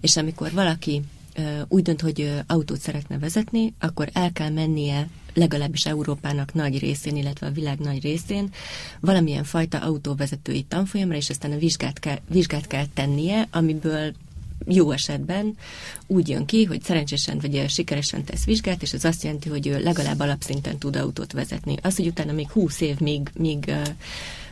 És 0.00 0.16
amikor 0.16 0.52
valaki 0.52 1.02
úgy 1.68 1.82
dönt, 1.82 2.00
hogy 2.00 2.42
autót 2.46 2.80
szeretne 2.80 3.18
vezetni, 3.18 3.74
akkor 3.78 4.08
el 4.12 4.32
kell 4.32 4.50
mennie 4.50 5.08
legalábbis 5.36 5.86
Európának 5.86 6.54
nagy 6.54 6.78
részén, 6.78 7.16
illetve 7.16 7.46
a 7.46 7.50
világ 7.50 7.78
nagy 7.78 8.02
részén 8.02 8.52
valamilyen 9.00 9.44
fajta 9.44 9.78
autóvezetői 9.78 10.62
tanfolyamra, 10.62 11.16
és 11.16 11.30
aztán 11.30 11.52
a 11.52 11.58
vizsgát 11.58 11.98
kell, 11.98 12.18
vizsgát 12.28 12.66
kell 12.66 12.86
tennie, 12.94 13.48
amiből 13.50 14.12
jó 14.66 14.90
esetben 14.90 15.56
úgy 16.06 16.28
jön 16.28 16.44
ki, 16.44 16.64
hogy 16.64 16.82
szerencsésen 16.82 17.38
vagy 17.38 17.64
sikeresen 17.68 18.24
tesz 18.24 18.44
vizsgát, 18.44 18.82
és 18.82 18.92
ez 18.92 19.04
azt 19.04 19.22
jelenti, 19.22 19.48
hogy 19.48 19.66
ő 19.66 19.82
legalább 19.82 20.20
alapszinten 20.20 20.78
tud 20.78 20.96
autót 20.96 21.32
vezetni. 21.32 21.76
Az, 21.82 21.96
hogy 21.96 22.06
utána 22.06 22.32
még 22.32 22.50
húsz 22.50 22.80
év, 22.80 22.98
míg, 23.00 23.30
míg 23.38 23.72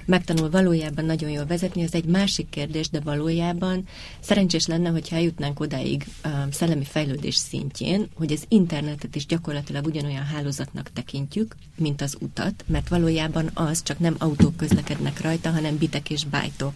megtanul 0.06 0.50
valójában 0.50 1.04
nagyon 1.04 1.30
jól 1.30 1.46
vezetni, 1.46 1.82
az 1.82 1.94
egy 1.94 2.04
másik 2.04 2.48
kérdés, 2.48 2.88
de 2.88 3.00
valójában 3.00 3.84
szerencsés 4.20 4.66
lenne, 4.66 4.88
hogyha 4.88 5.16
eljutnánk 5.16 5.60
odáig 5.60 6.06
szellemi 6.50 6.84
fejlődés 6.84 7.36
szintjén, 7.36 8.08
hogy 8.14 8.32
az 8.32 8.44
internetet 8.48 9.16
is 9.16 9.26
gyakorlatilag 9.26 9.86
ugyanolyan 9.86 10.24
hálózatnak 10.24 10.90
tekintjük, 10.92 11.56
mint 11.76 12.02
az 12.02 12.16
utat, 12.20 12.64
mert 12.66 12.88
valójában 12.88 13.50
az 13.54 13.82
csak 13.82 13.98
nem 13.98 14.14
autók 14.18 14.56
közlekednek 14.56 15.20
rajta, 15.20 15.50
hanem 15.50 15.76
bitek 15.76 16.10
és 16.10 16.24
bájtok. 16.24 16.72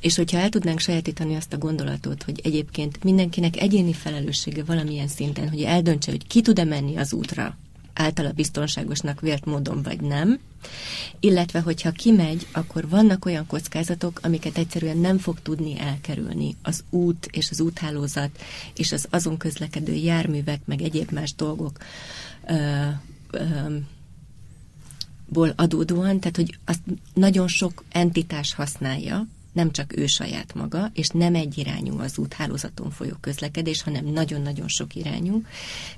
És 0.00 0.16
hogyha 0.16 0.38
el 0.38 0.48
tudnánk 0.48 0.78
sajátítani 0.78 1.34
azt 1.36 1.52
a 1.52 1.58
gondolatot, 1.58 2.22
hogy 2.22 2.40
egyébként 2.44 3.04
mindenkinek 3.04 3.56
egyéni 3.56 3.92
felelőssége 3.92 4.64
valamilyen 4.64 5.08
szinten, 5.08 5.48
hogy 5.48 5.62
eldöntse, 5.62 6.10
hogy 6.10 6.26
ki 6.26 6.40
tud-e 6.40 6.64
menni 6.64 6.96
az 6.96 7.12
útra, 7.12 7.56
általa 7.94 8.32
biztonságosnak 8.32 9.20
vélt 9.20 9.44
módon, 9.44 9.82
vagy 9.82 10.00
nem. 10.00 10.38
Illetve, 11.20 11.60
hogyha 11.60 11.90
kimegy, 11.90 12.46
akkor 12.52 12.88
vannak 12.88 13.24
olyan 13.24 13.46
kockázatok, 13.46 14.20
amiket 14.22 14.58
egyszerűen 14.58 14.98
nem 14.98 15.18
fog 15.18 15.40
tudni 15.42 15.78
elkerülni. 15.78 16.56
Az 16.62 16.84
út 16.90 17.28
és 17.30 17.50
az 17.50 17.60
úthálózat 17.60 18.30
és 18.74 18.92
az 18.92 19.06
azon 19.10 19.36
közlekedő 19.36 19.92
járművek, 19.92 20.60
meg 20.64 20.82
egyéb 20.82 21.10
más 21.10 21.34
dolgok 21.34 21.78
ö, 22.46 22.88
ö, 23.30 23.76
ból 25.26 25.52
adódóan, 25.56 26.20
tehát 26.20 26.36
hogy 26.36 26.58
azt 26.64 26.80
nagyon 27.14 27.48
sok 27.48 27.84
entitás 27.88 28.54
használja, 28.54 29.26
nem 29.52 29.70
csak 29.70 29.96
ő 29.96 30.06
saját 30.06 30.54
maga, 30.54 30.90
és 30.94 31.08
nem 31.08 31.34
egy 31.34 31.58
irányú 31.58 31.98
az 31.98 32.18
úthálózaton 32.18 32.90
folyó 32.90 33.12
közlekedés, 33.20 33.82
hanem 33.82 34.04
nagyon-nagyon 34.04 34.68
sok 34.68 34.94
irányú. 34.94 35.42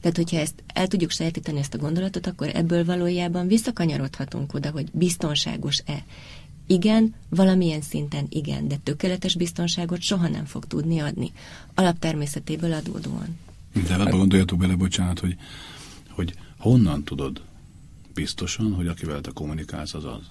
Tehát, 0.00 0.16
hogyha 0.16 0.38
ezt 0.38 0.62
el 0.66 0.86
tudjuk 0.86 1.10
sajátítani 1.10 1.58
ezt 1.58 1.74
a 1.74 1.78
gondolatot, 1.78 2.26
akkor 2.26 2.50
ebből 2.54 2.84
valójában 2.84 3.46
visszakanyarodhatunk 3.46 4.54
oda, 4.54 4.70
hogy 4.70 4.88
biztonságos-e. 4.92 6.04
Igen, 6.66 7.14
valamilyen 7.28 7.80
szinten 7.80 8.26
igen, 8.28 8.68
de 8.68 8.76
tökéletes 8.76 9.36
biztonságot 9.36 10.00
soha 10.00 10.28
nem 10.28 10.44
fog 10.44 10.64
tudni 10.64 10.98
adni. 10.98 11.32
Alaptermészetéből 11.74 12.72
adódóan. 12.72 13.38
De 13.86 13.94
hát 13.94 14.10
gondoljatok 14.10 14.58
bele, 14.58 14.74
bocsánat, 14.74 15.18
hogy, 15.18 15.36
hogy 16.08 16.34
honnan 16.58 17.04
tudod 17.04 17.40
biztosan, 18.14 18.72
hogy 18.72 18.86
akivel 18.86 19.20
te 19.20 19.30
kommunikálsz, 19.34 19.94
az 19.94 20.04
az. 20.04 20.30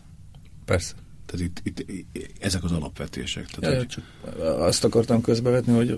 Persze. 0.65 0.93
Tehát 1.33 1.51
itt, 1.63 1.79
itt, 1.79 2.15
ezek 2.39 2.63
az 2.63 2.71
alapvetések. 2.71 3.45
Tehát, 3.45 3.73
ja, 3.73 3.77
hogy... 3.77 3.87
csak 3.87 4.03
azt 4.59 4.83
akartam 4.83 5.21
közbevetni, 5.21 5.73
hogy 5.73 5.89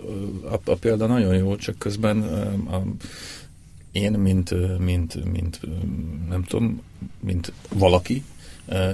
a, 0.44 0.72
a 0.72 0.76
példa 0.76 1.08
nagyon 1.08 1.36
jó, 1.36 1.56
csak 1.56 1.78
közben 1.78 2.22
a, 2.68 2.84
én, 3.92 4.12
mint, 4.12 4.80
mint, 4.80 5.32
mint, 5.32 5.60
nem 6.30 6.44
tudom, 6.44 6.82
mint 7.20 7.52
valaki, 7.70 8.24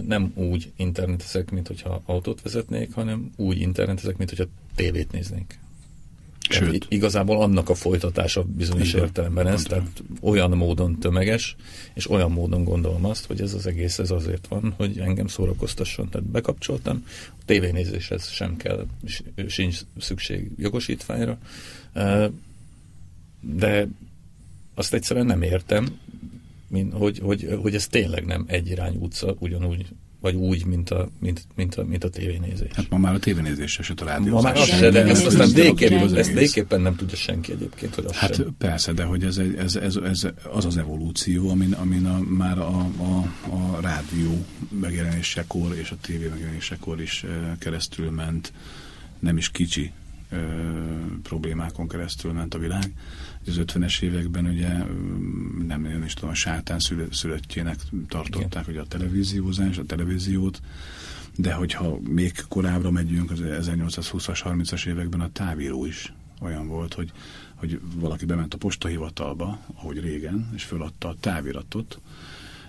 nem 0.07 0.31
úgy 0.35 0.71
internetezek, 0.75 1.51
mint 1.51 1.67
hogyha 1.67 2.01
autót 2.05 2.41
vezetnék, 2.41 2.93
hanem 2.93 3.31
úgy 3.35 3.59
internetezek, 3.59 4.17
mint 4.17 4.29
hogyha 4.29 4.45
tévét 4.75 5.11
néznék. 5.11 5.59
Sőt. 6.51 6.85
Igazából 6.89 7.41
annak 7.41 7.69
a 7.69 7.75
folytatása 7.75 8.43
bizonyos 8.43 8.89
Igen. 8.89 9.01
értelemben 9.01 9.47
ez, 9.47 9.63
tehát 9.63 10.03
olyan 10.21 10.51
módon 10.51 10.99
tömeges, 10.99 11.55
és 11.93 12.09
olyan 12.09 12.31
módon 12.31 12.63
gondolom 12.63 13.05
azt, 13.05 13.25
hogy 13.25 13.41
ez 13.41 13.53
az 13.53 13.67
egész 13.67 13.99
ez 13.99 14.11
azért 14.11 14.47
van, 14.47 14.73
hogy 14.77 14.97
engem 14.97 15.27
szórakoztasson. 15.27 16.09
Tehát 16.09 16.27
bekapcsoltam, 16.27 17.05
a 17.29 17.43
tévénézéshez 17.45 18.29
sem 18.29 18.57
kell, 18.57 18.85
sincs 19.47 19.79
szükség 19.97 20.51
jogosítványra, 20.57 21.37
de 23.41 23.87
azt 24.73 24.93
egyszerűen 24.93 25.25
nem 25.25 25.41
értem, 25.41 25.99
mint, 26.67 26.93
hogy, 26.93 27.19
hogy, 27.19 27.57
hogy 27.61 27.75
ez 27.75 27.87
tényleg 27.87 28.25
nem 28.25 28.45
egyirányú 28.47 29.03
utca, 29.03 29.35
ugyanúgy 29.39 29.85
vagy 30.21 30.35
úgy, 30.35 30.65
mint 30.65 30.89
a, 30.89 31.09
mint, 31.19 31.45
mint 31.55 31.75
a, 31.75 31.83
mint 31.83 32.03
a 32.03 32.09
tévénézés. 32.09 32.69
Hát 32.73 32.89
ma 32.89 32.97
már 32.97 33.13
a 33.13 33.19
tévénézés 33.19 33.79
eset 33.79 34.01
a 34.01 34.05
rádió. 34.05 34.33
Ma 34.33 34.41
már 34.41 34.57
az 34.57 34.67
se, 34.67 34.89
de 34.89 35.03
ezt 35.05 35.25
aztán 35.25 35.51
végképpen, 35.53 36.15
ezt 36.15 36.31
végképpen 36.33 36.81
nem 36.81 36.95
tudja 36.95 37.17
senki 37.17 37.51
egyébként, 37.51 37.95
hogy 37.95 38.05
az 38.05 38.15
Hát 38.15 38.35
sem. 38.35 38.55
persze, 38.57 38.91
de 38.93 39.03
hogy 39.03 39.23
ez, 39.23 39.37
ez, 39.37 39.75
ez, 39.75 39.95
ez 39.95 40.27
az 40.51 40.65
az 40.65 40.77
evolúció, 40.77 41.49
amin, 41.49 41.73
amin 41.73 42.05
a, 42.05 42.19
már 42.19 42.57
a, 42.57 42.77
a, 42.97 43.33
a 43.49 43.81
rádió 43.81 44.45
megjelenésekor 44.79 45.75
és 45.75 45.91
a 45.91 45.95
tévé 46.01 46.27
megjelenésekor 46.27 47.01
is 47.01 47.25
keresztül 47.59 48.09
ment, 48.09 48.53
nem 49.19 49.37
is 49.37 49.49
kicsi 49.49 49.91
ö, 50.31 50.37
problémákon 51.23 51.87
keresztül 51.87 52.31
ment 52.31 52.53
a 52.53 52.57
világ. 52.57 52.93
Az 53.47 53.55
50-es 53.57 54.01
években 54.01 54.45
ugye 54.45 54.69
nem, 55.67 55.81
nem 55.81 56.03
is 56.05 56.13
tudom, 56.13 56.29
a 56.29 56.33
sátán 56.33 56.79
szülöttjének 57.11 57.79
tartották 58.07 58.65
hogy 58.65 58.77
a 58.77 58.85
televíziózás, 58.85 59.77
a 59.77 59.85
televíziót, 59.85 60.61
de 61.35 61.53
hogyha 61.53 61.97
még 61.99 62.33
korábbra 62.47 62.91
megyünk, 62.91 63.31
az 63.31 63.39
1820-as, 63.43 64.39
30-as 64.43 64.85
években 64.85 65.21
a 65.21 65.31
távíró 65.31 65.85
is 65.85 66.13
olyan 66.41 66.67
volt, 66.67 66.93
hogy, 66.93 67.11
hogy 67.55 67.79
valaki 67.95 68.25
bement 68.25 68.53
a 68.53 68.57
postahivatalba, 68.57 69.59
ahogy 69.75 69.99
régen, 69.99 70.49
és 70.55 70.63
föladta 70.63 71.07
a 71.07 71.15
táviratot, 71.19 71.99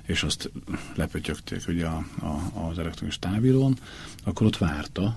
és 0.03 0.22
azt 0.22 0.51
lepötyögték 0.94 1.64
ugye 1.68 1.87
a, 1.87 2.07
a, 2.20 2.68
az 2.68 2.79
elektronikus 2.79 3.18
távírón, 3.18 3.79
akkor 4.25 4.46
ott 4.46 4.59
várta, 4.59 5.16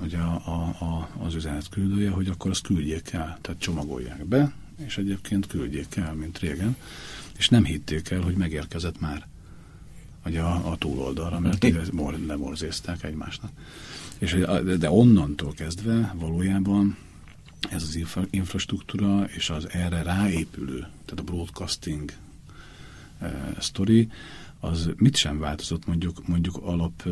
hogy 0.00 0.14
a, 0.14 0.42
a, 0.44 0.84
a, 0.84 1.08
az 1.18 1.34
üzenet 1.34 1.68
küldője, 1.68 2.10
hogy 2.10 2.28
akkor 2.28 2.50
azt 2.50 2.62
küldjék 2.62 3.12
el, 3.12 3.38
tehát 3.40 3.60
csomagolják 3.60 4.24
be, 4.24 4.52
és 4.84 4.98
egyébként 4.98 5.46
küldjék 5.46 5.96
el, 5.96 6.14
mint 6.14 6.38
régen, 6.38 6.76
és 7.36 7.48
nem 7.48 7.64
hitték 7.64 8.10
el, 8.10 8.20
hogy 8.20 8.34
megérkezett 8.34 9.00
már 9.00 9.26
vagy 10.22 10.36
a, 10.36 10.70
a 10.70 10.76
túloldalra, 10.76 11.40
mert 11.40 11.66
lemorzézták 12.26 13.02
egymásnak. 13.02 13.50
És, 14.18 14.36
de 14.78 14.90
onnantól 14.90 15.52
kezdve 15.52 16.14
valójában 16.18 16.96
ez 17.70 17.82
az 17.82 17.94
infra, 17.94 18.22
infrastruktúra 18.30 19.24
és 19.24 19.50
az 19.50 19.68
erre 19.70 20.02
ráépülő, 20.02 20.78
tehát 20.78 21.20
a 21.20 21.22
broadcasting 21.22 22.12
uh, 23.20 23.30
story, 23.60 24.08
az 24.64 24.90
mit 24.96 25.16
sem 25.16 25.38
változott 25.38 25.86
mondjuk, 25.86 26.26
mondjuk 26.26 26.56
alap 26.56 27.08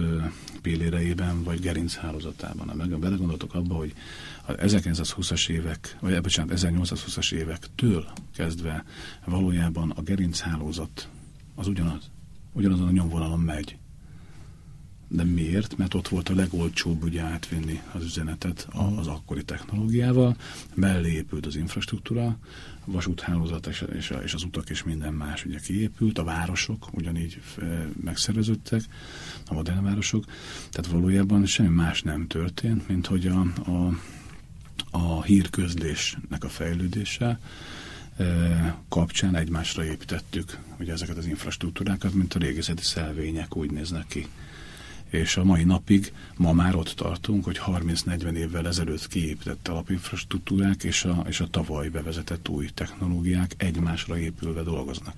péléreiben, 0.62 1.42
vagy 1.42 1.60
gerinchálózatában. 1.60 2.76
Meg 2.76 2.98
belegondoltok 2.98 3.54
abba, 3.54 3.74
hogy 3.74 3.94
az 4.46 4.76
1920-as 4.78 5.48
évek, 5.48 5.96
vagy 6.00 6.12
eh, 6.12 6.20
bocsánat, 6.20 6.60
1820-as 6.60 7.32
évektől 7.32 8.04
kezdve 8.34 8.84
valójában 9.24 9.90
a 9.90 10.02
gerinchálózat 10.02 11.08
az 11.54 11.66
ugyanaz. 11.66 12.10
Ugyanazon 12.52 12.86
a 12.86 12.90
nyomvonalon 12.90 13.40
megy. 13.40 13.78
De 15.12 15.24
miért? 15.24 15.76
Mert 15.76 15.94
ott 15.94 16.08
volt 16.08 16.28
a 16.28 16.34
legolcsóbb 16.34 17.02
ugye 17.04 17.22
átvinni 17.22 17.82
az 17.92 18.04
üzenetet 18.04 18.68
az 18.96 19.06
akkori 19.06 19.44
technológiával, 19.44 20.36
mellé 20.74 21.12
épült 21.12 21.46
az 21.46 21.56
infrastruktúra, 21.56 22.26
a 22.84 22.90
vasúthálózat 22.90 23.66
és, 23.66 23.84
és, 24.24 24.34
az 24.34 24.42
utak 24.42 24.70
és 24.70 24.82
minden 24.82 25.12
más 25.12 25.44
ugye 25.44 25.58
kiépült, 25.58 26.18
a 26.18 26.24
városok 26.24 26.88
ugyanígy 26.92 27.40
megszerveződtek, 28.02 28.82
a 29.46 29.54
modern 29.54 29.84
városok, 29.84 30.24
tehát 30.70 30.90
valójában 30.90 31.46
semmi 31.46 31.74
más 31.74 32.02
nem 32.02 32.26
történt, 32.26 32.88
mint 32.88 33.06
hogy 33.06 33.26
a, 33.26 33.40
a 33.70 33.98
a 34.90 35.22
hírközlésnek 35.22 36.44
a 36.44 36.48
fejlődése 36.48 37.38
kapcsán 38.88 39.36
egymásra 39.36 39.84
építettük 39.84 40.58
ugye 40.78 40.92
ezeket 40.92 41.16
az 41.16 41.26
infrastruktúrákat, 41.26 42.12
mint 42.12 42.34
a 42.34 42.38
régészeti 42.38 42.82
szelvények 42.82 43.56
úgy 43.56 43.70
néznek 43.70 44.06
ki. 44.06 44.26
És 45.10 45.36
a 45.36 45.44
mai 45.44 45.64
napig 45.64 46.12
ma 46.36 46.52
már 46.52 46.74
ott 46.74 46.88
tartunk, 46.88 47.44
hogy 47.44 47.60
30-40 47.66 48.32
évvel 48.32 48.66
ezelőtt 48.66 49.06
kiépített 49.06 49.68
alapinfrastruktúrák 49.68 50.84
és 50.84 51.04
a, 51.04 51.24
és 51.28 51.40
a 51.40 51.48
tavaly 51.48 51.88
bevezetett 51.88 52.48
új 52.48 52.68
technológiák 52.74 53.54
egymásra 53.56 54.18
épülve 54.18 54.62
dolgoznak. 54.62 55.14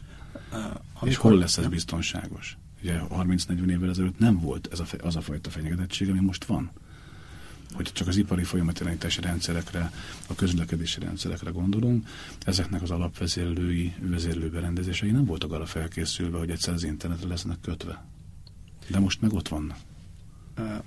Amikor... 0.50 1.08
És 1.08 1.16
hol 1.16 1.38
lesz 1.38 1.56
ez 1.56 1.66
biztonságos? 1.66 2.56
Ugye 2.82 3.00
30-40 3.10 3.70
évvel 3.70 3.90
ezelőtt 3.90 4.18
nem 4.18 4.40
volt 4.40 4.68
ez 4.72 4.80
a, 4.80 4.84
az 5.02 5.16
a 5.16 5.20
fajta 5.20 5.50
fenyegetettség, 5.50 6.08
ami 6.08 6.20
most 6.20 6.44
van 6.44 6.70
hogy 7.74 7.90
csak 7.92 8.08
az 8.08 8.16
ipari 8.16 8.44
folyamatjelentési 8.44 9.20
rendszerekre, 9.20 9.92
a 10.26 10.34
közlekedési 10.34 11.00
rendszerekre 11.00 11.50
gondolunk, 11.50 12.08
ezeknek 12.44 12.82
az 12.82 12.90
alapvezérlői, 12.90 13.94
vezérlőberendezései 14.00 15.10
nem 15.10 15.24
voltak 15.24 15.52
arra 15.52 15.66
felkészülve, 15.66 16.38
hogy 16.38 16.50
egyszer 16.50 16.74
az 16.74 16.84
internetre 16.84 17.28
lesznek 17.28 17.60
kötve. 17.60 18.04
De 18.88 18.98
most 18.98 19.20
meg 19.20 19.32
ott 19.32 19.48
vannak. 19.48 19.76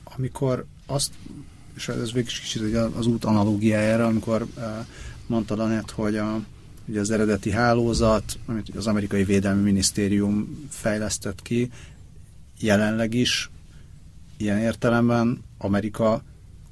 Amikor 0.03 0.65
azt, 0.85 1.13
és 1.75 1.87
ez 1.87 2.11
végig 2.11 2.29
kicsit 2.29 2.75
az 2.75 3.05
út 3.05 3.25
analógiájára, 3.25 4.05
amikor 4.05 4.47
mondtad 5.27 5.59
Anett, 5.59 5.91
hogy 5.91 6.15
a, 6.17 6.41
ugye 6.85 6.99
az 6.99 7.11
eredeti 7.11 7.51
hálózat, 7.51 8.39
amit 8.45 8.75
az 8.75 8.87
amerikai 8.87 9.23
védelmi 9.23 9.61
minisztérium 9.61 10.67
fejlesztett 10.69 11.41
ki, 11.41 11.71
jelenleg 12.59 13.13
is 13.13 13.49
ilyen 14.37 14.57
értelemben 14.57 15.43
Amerika 15.57 16.21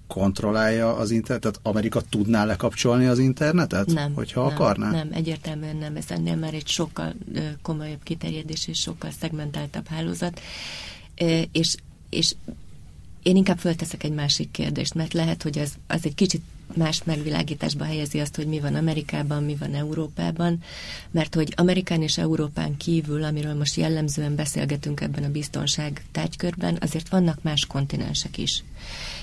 kontrollálja 0.08 0.96
az 0.96 1.12
internetet? 1.12 1.60
Amerika 1.64 2.02
tudná 2.02 2.46
lekapcsolni 2.46 3.06
az 3.06 3.20
internetet? 3.20 3.86
Nem. 3.86 4.14
Hogyha 4.14 4.46
nem, 4.46 4.54
akarná? 4.54 4.92
Nem, 4.92 5.10
egyértelműen 5.12 5.76
nem. 5.76 5.96
Ez 5.96 6.06
ennél 6.08 6.36
már 6.36 6.54
egy 6.54 6.68
sokkal 6.68 7.14
komolyabb 7.62 8.04
kiterjedés 8.04 8.68
és 8.68 8.80
sokkal 8.80 9.12
szegmentáltabb 9.20 9.88
hálózat. 9.88 10.42
És, 11.52 11.76
és 12.10 12.36
én 13.24 13.36
inkább 13.36 13.58
fölteszek 13.60 14.04
egy 14.04 14.14
másik 14.14 14.52
kérdést, 14.52 14.94
mert 14.94 15.14
lehet, 15.14 15.44
hogy 15.44 15.60
az, 15.60 15.74
az 15.88 16.02
egy 16.06 16.16
kicsit 16.16 16.42
más 16.76 17.04
megvilágításba 17.04 17.84
helyezi 17.84 18.20
azt, 18.20 18.36
hogy 18.36 18.48
mi 18.48 18.60
van 18.60 18.76
Amerikában, 18.76 19.44
mi 19.44 19.56
van 19.56 19.74
Európában, 19.74 20.60
mert 21.12 21.36
hogy 21.36 21.54
Amerikán 21.56 22.02
és 22.02 22.18
Európán 22.18 22.78
kívül, 22.78 23.24
amiről 23.24 23.54
most 23.54 23.76
jellemzően 23.76 24.36
beszélgetünk 24.36 25.02
ebben 25.02 25.24
a 25.24 25.32
biztonság 25.32 26.04
tárgykörben, 26.12 26.78
azért 26.82 27.10
vannak 27.10 27.42
más 27.44 27.66
kontinensek 27.66 28.38
is. 28.38 28.64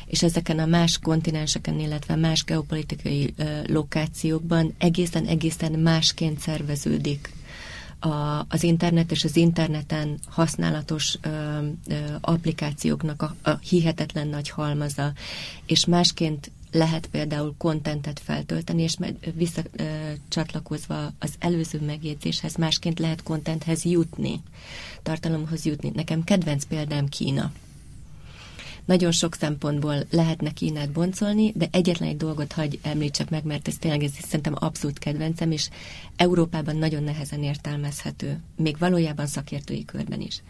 És 0.06 0.22
ezeken 0.22 0.58
a 0.58 0.66
más 0.66 0.98
kontinenseken, 0.98 1.78
illetve 1.80 2.16
más 2.16 2.44
geopolitikai 2.44 3.34
ö, 3.36 3.44
lokációkban 3.66 4.74
egészen-egészen 4.78 5.72
másként 5.72 6.40
szerveződik 6.40 7.30
a, 8.00 8.46
az 8.48 8.62
internet 8.62 9.10
és 9.10 9.24
az 9.24 9.36
interneten 9.36 10.18
használatos 10.26 11.16
ö, 11.20 11.28
ö, 11.86 11.94
applikációknak 12.20 13.22
a, 13.22 13.34
a 13.42 13.56
hihetetlen 13.56 14.28
nagy 14.28 14.48
halmaza, 14.48 15.12
és 15.66 15.84
másként 15.84 16.50
lehet 16.72 17.06
például 17.06 17.54
kontentet 17.58 18.20
feltölteni, 18.20 18.82
és 18.82 18.96
visszacsatlakozva 19.34 21.12
az 21.18 21.34
előző 21.38 21.80
megjegyzéshez, 21.80 22.56
másként 22.56 22.98
lehet 22.98 23.22
kontenthez 23.22 23.84
jutni, 23.84 24.40
tartalomhoz 25.02 25.64
jutni. 25.64 25.90
Nekem 25.94 26.24
kedvenc 26.24 26.64
példám 26.64 27.08
Kína. 27.08 27.52
Nagyon 28.84 29.12
sok 29.12 29.34
szempontból 29.34 29.94
lehetne 30.10 30.50
Kínát 30.50 30.90
boncolni, 30.92 31.52
de 31.56 31.68
egyetlen 31.70 32.08
egy 32.08 32.16
dolgot 32.16 32.52
hagy 32.52 32.78
említsek 32.82 33.30
meg, 33.30 33.44
mert 33.44 33.68
ez 33.68 33.76
tényleg 33.78 34.02
ez 34.02 34.10
szerintem 34.12 34.54
abszolút 34.58 34.98
kedvencem, 34.98 35.50
és 35.50 35.68
Európában 36.16 36.76
nagyon 36.76 37.02
nehezen 37.02 37.42
értelmezhető, 37.42 38.40
még 38.56 38.78
valójában 38.78 39.26
szakértői 39.26 39.84
körben 39.84 40.20
is. 40.20 40.42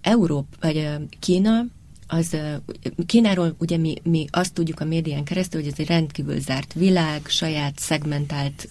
Európa, 0.00 0.56
vagy 0.60 0.88
Kína 1.20 1.64
az 2.06 2.36
Kínáról 3.06 3.54
ugye 3.58 3.76
mi, 3.76 3.94
mi 4.02 4.26
azt 4.30 4.52
tudjuk 4.54 4.80
a 4.80 4.84
médián 4.84 5.24
keresztül, 5.24 5.60
hogy 5.62 5.70
ez 5.72 5.78
egy 5.78 5.86
rendkívül 5.86 6.40
zárt 6.40 6.72
világ, 6.72 7.26
saját 7.28 7.78
szegmentált 7.78 8.68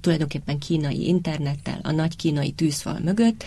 tulajdonképpen 0.00 0.58
kínai 0.58 1.06
internettel, 1.06 1.80
a 1.82 1.90
nagy 1.90 2.16
kínai 2.16 2.50
tűzfal 2.52 2.98
mögött, 3.04 3.44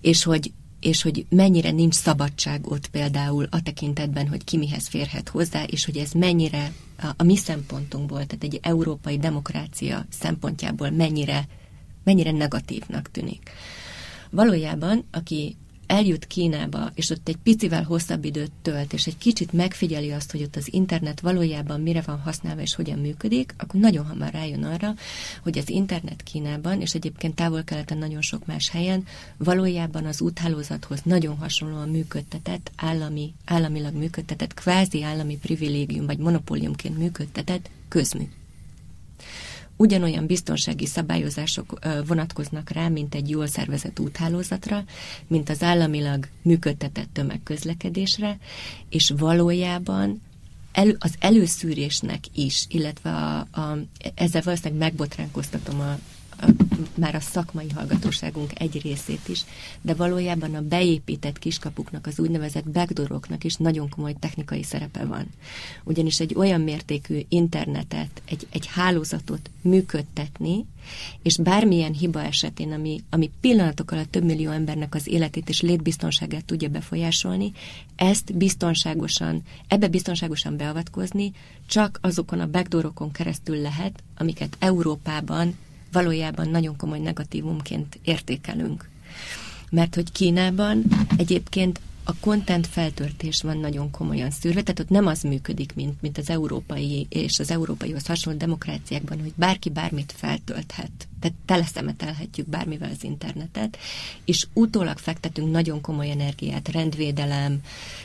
és 0.00 0.22
hogy 0.22 0.52
és 0.82 1.02
hogy 1.02 1.26
mennyire 1.28 1.70
nincs 1.70 1.94
szabadság 1.94 2.66
ott 2.70 2.86
például 2.86 3.46
a 3.50 3.62
tekintetben, 3.62 4.28
hogy 4.28 4.44
ki 4.44 4.56
mihez 4.56 4.88
férhet 4.88 5.28
hozzá, 5.28 5.62
és 5.64 5.84
hogy 5.84 5.96
ez 5.96 6.12
mennyire 6.12 6.72
a, 6.98 7.06
a 7.16 7.22
mi 7.22 7.36
szempontunkból, 7.36 8.26
tehát 8.26 8.44
egy 8.44 8.58
európai 8.62 9.18
demokrácia 9.18 10.06
szempontjából 10.10 10.90
mennyire, 10.90 11.48
mennyire 12.04 12.30
negatívnak 12.30 13.10
tűnik. 13.10 13.50
Valójában, 14.30 15.04
aki 15.10 15.56
eljut 15.92 16.26
Kínába, 16.26 16.90
és 16.94 17.10
ott 17.10 17.28
egy 17.28 17.36
picivel 17.36 17.82
hosszabb 17.82 18.24
időt 18.24 18.52
tölt, 18.62 18.92
és 18.92 19.06
egy 19.06 19.18
kicsit 19.18 19.52
megfigyeli 19.52 20.10
azt, 20.10 20.30
hogy 20.30 20.42
ott 20.42 20.56
az 20.56 20.72
internet 20.72 21.20
valójában 21.20 21.80
mire 21.80 22.00
van 22.00 22.20
használva 22.20 22.60
és 22.60 22.74
hogyan 22.74 22.98
működik, 22.98 23.54
akkor 23.58 23.80
nagyon 23.80 24.06
hamar 24.06 24.32
rájön 24.32 24.64
arra, 24.64 24.94
hogy 25.42 25.58
az 25.58 25.68
internet 25.68 26.22
Kínában, 26.22 26.80
és 26.80 26.94
egyébként 26.94 27.34
távol-keleten 27.34 27.98
nagyon 27.98 28.20
sok 28.20 28.46
más 28.46 28.70
helyen, 28.70 29.04
valójában 29.36 30.04
az 30.04 30.20
úthálózathoz 30.20 31.00
nagyon 31.04 31.36
hasonlóan 31.36 31.88
működtetett, 31.88 32.70
állami, 32.76 33.32
államilag 33.44 33.94
működtetett, 33.94 34.54
kvázi 34.54 35.02
állami 35.02 35.38
privilégium 35.38 36.06
vagy 36.06 36.18
monopóliumként 36.18 36.98
működtetett 36.98 37.70
közmű 37.88 38.24
ugyanolyan 39.82 40.26
biztonsági 40.26 40.86
szabályozások 40.86 41.78
vonatkoznak 42.06 42.70
rá, 42.70 42.88
mint 42.88 43.14
egy 43.14 43.30
jól 43.30 43.46
szervezett 43.46 44.00
úthálózatra, 44.00 44.84
mint 45.26 45.48
az 45.48 45.62
államilag 45.62 46.28
működtetett 46.42 47.08
tömegközlekedésre, 47.12 48.38
és 48.88 49.12
valójában 49.16 50.22
el, 50.72 50.96
az 50.98 51.14
előszűrésnek 51.18 52.24
is, 52.34 52.64
illetve 52.68 53.10
a, 53.10 53.38
a, 53.38 53.78
ezzel 54.14 54.42
valószínűleg 54.44 54.78
megbotránkoztatom 54.78 55.80
a, 55.80 55.98
már 56.94 57.14
a 57.14 57.20
szakmai 57.20 57.70
hallgatóságunk 57.74 58.60
egy 58.60 58.80
részét 58.82 59.28
is, 59.28 59.44
de 59.80 59.94
valójában 59.94 60.54
a 60.54 60.60
beépített 60.60 61.38
kiskapuknak, 61.38 62.06
az 62.06 62.18
úgynevezett 62.18 62.68
backdooroknak 62.68 63.44
is 63.44 63.56
nagyon 63.56 63.88
komoly 63.88 64.14
technikai 64.20 64.62
szerepe 64.62 65.04
van. 65.04 65.26
Ugyanis 65.84 66.20
egy 66.20 66.34
olyan 66.34 66.60
mértékű 66.60 67.20
internetet, 67.28 68.22
egy, 68.24 68.46
egy 68.50 68.66
hálózatot 68.66 69.50
működtetni, 69.60 70.66
és 71.22 71.36
bármilyen 71.36 71.92
hiba 71.92 72.22
esetén, 72.22 72.72
ami, 72.72 73.02
ami 73.10 73.30
pillanatok 73.40 73.90
alatt 73.90 74.10
több 74.10 74.24
millió 74.24 74.50
embernek 74.50 74.94
az 74.94 75.06
életét 75.06 75.48
és 75.48 75.60
létbiztonságát 75.60 76.44
tudja 76.44 76.68
befolyásolni, 76.68 77.52
ezt 77.96 78.36
biztonságosan, 78.36 79.42
ebbe 79.68 79.88
biztonságosan 79.88 80.56
beavatkozni 80.56 81.32
csak 81.66 81.98
azokon 82.02 82.40
a 82.40 82.50
backdoorokon 82.50 83.12
keresztül 83.12 83.60
lehet, 83.60 84.02
amiket 84.16 84.56
Európában 84.58 85.56
valójában 85.92 86.48
nagyon 86.48 86.76
komoly 86.76 86.98
negatívumként 86.98 87.98
értékelünk. 88.04 88.88
Mert 89.70 89.94
hogy 89.94 90.12
Kínában 90.12 90.84
egyébként 91.16 91.80
a 92.04 92.14
content 92.20 92.66
feltörtés 92.66 93.42
van 93.42 93.58
nagyon 93.58 93.90
komolyan 93.90 94.30
szűrve, 94.30 94.62
tehát 94.62 94.80
ott 94.80 94.88
nem 94.88 95.06
az 95.06 95.22
működik, 95.22 95.74
mint, 95.74 96.02
mint 96.02 96.18
az 96.18 96.30
európai 96.30 97.06
és 97.08 97.38
az 97.38 97.50
európaihoz 97.50 98.06
hasonló 98.06 98.38
demokráciákban, 98.38 99.20
hogy 99.20 99.32
bárki 99.34 99.70
bármit 99.70 100.12
feltölthet. 100.16 100.90
Tehát 101.20 101.36
teleszemetelhetjük 101.44 102.48
bármivel 102.48 102.90
az 102.90 103.04
internetet, 103.04 103.78
és 104.24 104.46
utólag 104.52 104.98
fektetünk 104.98 105.50
nagyon 105.50 105.80
komoly 105.80 106.10
energiát, 106.10 106.68
rendvédelem, 106.68 107.60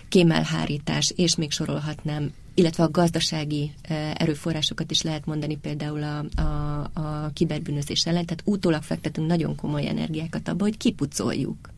kémelhárítás, 0.10 1.13
és 1.15 1.36
még 1.36 1.52
sorolhatnám 1.52 2.34
illetve 2.58 2.84
a 2.84 2.91
gazdasági 2.91 3.74
erőforrásokat 4.13 4.91
is 4.91 5.02
lehet 5.02 5.26
mondani 5.26 5.58
például 5.58 6.04
a, 6.04 6.41
a, 6.41 6.80
a 6.93 7.32
kiberbűnözés 7.34 8.06
ellen, 8.06 8.26
tehát 8.26 8.43
utólag 8.46 8.84
fektetünk 8.84 9.28
nagyon 9.28 9.56
komoly 9.56 9.88
energiákat 9.88 10.48
abba, 10.48 10.63
hogy 10.63 10.78
kipucoljuk 10.78 11.72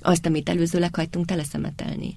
azt, 0.00 0.26
amit 0.26 0.48
előzőleg 0.48 0.94
hagytunk 0.94 1.26
teleszemetelni. 1.26 2.16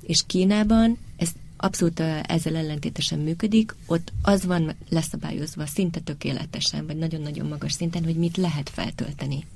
És 0.00 0.22
Kínában 0.26 0.98
ez 1.16 1.28
abszolút 1.56 2.00
ezzel 2.22 2.56
ellentétesen 2.56 3.18
működik, 3.18 3.74
ott 3.86 4.12
az 4.22 4.44
van 4.44 4.74
leszabályozva 4.88 5.66
szinte 5.66 6.00
tökéletesen, 6.00 6.86
vagy 6.86 6.96
nagyon-nagyon 6.96 7.46
magas 7.46 7.72
szinten, 7.72 8.04
hogy 8.04 8.16
mit 8.16 8.36
lehet 8.36 8.68
feltölteni. 8.70 9.46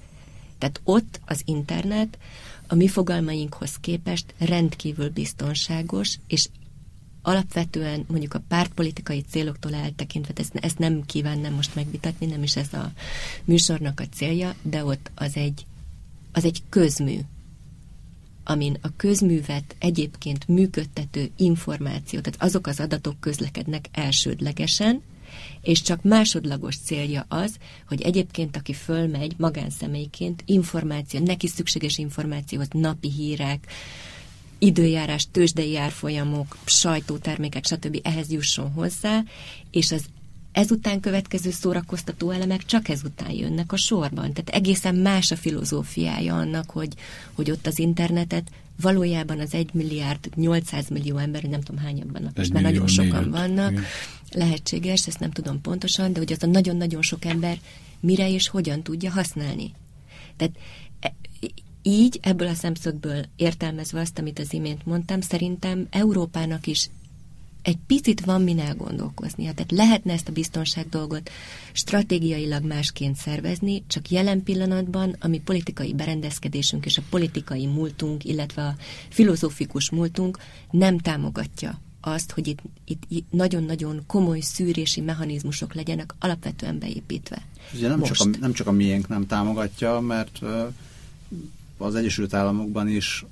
Tehát 0.59 0.81
ott 0.85 1.21
az 1.27 1.43
internet 1.45 2.19
a 2.67 2.75
mi 2.75 2.89
fogalmainkhoz 2.89 3.77
képest 3.81 4.35
rendkívül 4.39 5.11
biztonságos, 5.11 6.19
és 6.27 6.49
alapvetően 7.23 8.05
mondjuk 8.09 8.35
a 8.35 8.43
pártpolitikai 8.49 9.21
céloktól 9.21 9.75
eltekintve, 9.75 10.33
ezt, 10.37 10.55
ezt 10.55 10.79
nem 10.79 11.03
kívánnám 11.07 11.53
most 11.53 11.75
megvitatni, 11.75 12.27
nem 12.27 12.43
is 12.43 12.57
ez 12.57 12.73
a 12.73 12.93
műsornak 13.45 14.01
a 14.01 14.09
célja, 14.15 14.55
de 14.63 14.85
ott 14.85 15.11
az 15.15 15.37
egy, 15.37 15.67
az 16.33 16.45
egy 16.45 16.63
közmű, 16.69 17.19
amin 18.45 18.77
a 18.81 18.89
közművet 18.97 19.77
egyébként 19.79 20.49
működtető 20.49 21.31
információ, 21.37 22.21
tehát 22.21 22.43
azok 22.43 22.67
az 22.67 22.81
adatok 22.81 23.21
közlekednek 23.21 23.89
elsődlegesen, 23.93 25.03
és 25.61 25.83
csak 25.83 26.03
másodlagos 26.03 26.77
célja 26.77 27.25
az, 27.29 27.57
hogy 27.89 28.03
egyébként, 28.03 28.57
aki 28.57 28.73
fölmegy 28.73 29.35
magánszemélyként, 29.37 30.43
információ, 30.47 31.25
neki 31.25 31.47
szükséges 31.47 31.99
információhoz, 31.99 32.69
napi 32.71 33.11
hírek, 33.11 33.67
időjárás, 34.63 35.27
tőzsdei 35.31 35.77
árfolyamok, 35.77 36.57
sajtótermékek, 36.65 37.67
stb. 37.67 38.01
ehhez 38.03 38.31
jusson 38.31 38.71
hozzá, 38.71 39.23
és 39.71 39.93
az 39.93 40.05
ezután 40.53 41.01
következő 41.01 41.51
szórakoztató 41.51 42.31
elemek 42.31 42.65
csak 42.65 42.89
ezután 42.89 43.31
jönnek 43.31 43.73
a 43.73 43.77
sorban. 43.77 44.33
Tehát 44.33 44.49
egészen 44.49 44.95
más 44.95 45.31
a 45.31 45.37
filozófiája 45.37 46.37
annak, 46.37 46.71
hogy, 46.71 46.93
hogy 47.33 47.51
ott 47.51 47.67
az 47.67 47.79
internetet 47.79 48.51
valójában 48.81 49.41
az 49.41 49.55
1 49.55 49.69
milliárd 49.73 50.29
800 50.35 50.89
millió 50.89 51.17
ember, 51.17 51.43
nem 51.43 51.61
tudom 51.61 51.83
hányan 51.83 52.09
vannak, 52.13 52.37
most 52.37 52.53
már 52.53 52.63
nagyon 52.63 52.87
sokan 52.87 53.31
vannak, 53.31 53.71
igen. 53.71 53.85
lehetséges, 54.33 55.07
ezt 55.07 55.21
nem 55.21 55.31
tudom 55.31 55.61
pontosan, 55.61 56.13
de 56.13 56.19
hogy 56.19 56.33
az 56.33 56.43
a 56.43 56.47
nagyon-nagyon 56.47 57.03
sok 57.03 57.25
ember 57.25 57.59
mire 58.01 58.31
és 58.31 58.49
hogyan 58.49 58.83
tudja 58.83 59.11
használni. 59.11 59.73
Tehát 60.37 60.55
így, 61.83 62.19
ebből 62.23 62.49
a 62.49 62.55
szemszögből 62.55 63.25
értelmezve 63.37 64.01
azt, 64.01 64.19
amit 64.19 64.39
az 64.39 64.53
imént 64.53 64.87
mondtam, 64.87 65.21
szerintem 65.21 65.87
Európának 65.91 66.67
is 66.67 66.91
egy 67.63 67.79
picit 67.87 68.21
van 68.21 68.43
min 68.43 68.59
elgondolkoznia. 68.59 69.53
Tehát 69.53 69.71
lehetne 69.71 70.13
ezt 70.13 70.29
a 70.29 70.33
biztonság 70.33 70.89
dolgot 70.89 71.31
stratégiailag 71.73 72.65
másként 72.65 73.17
szervezni, 73.17 73.85
csak 73.87 74.11
jelen 74.11 74.43
pillanatban 74.43 75.17
a 75.21 75.27
mi 75.27 75.41
politikai 75.41 75.95
berendezkedésünk 75.95 76.87
és 76.87 76.99
a 76.99 77.03
politikai 77.11 77.67
múltunk, 77.67 78.25
illetve 78.25 78.63
a 78.63 78.77
filozófikus 79.09 79.91
múltunk 79.91 80.39
nem 80.71 80.99
támogatja 80.99 81.81
azt, 82.01 82.33
hogy 82.33 82.47
itt, 82.47 82.59
itt, 82.85 83.03
itt 83.09 83.27
nagyon-nagyon 83.31 84.03
komoly 84.07 84.41
szűrési 84.41 85.01
mechanizmusok 85.01 85.75
legyenek 85.75 86.15
alapvetően 86.19 86.79
beépítve. 86.79 87.43
Ugye 87.75 87.89
nem, 87.89 88.03
csak 88.03 88.17
a, 88.19 88.29
nem 88.41 88.53
csak 88.53 88.67
a 88.67 88.73
miénk 88.73 89.09
nem 89.09 89.27
támogatja, 89.27 90.01
mert 90.01 90.41
az 91.83 91.95
Egyesült 91.95 92.35
Államokban 92.35 92.89
is 92.89 93.25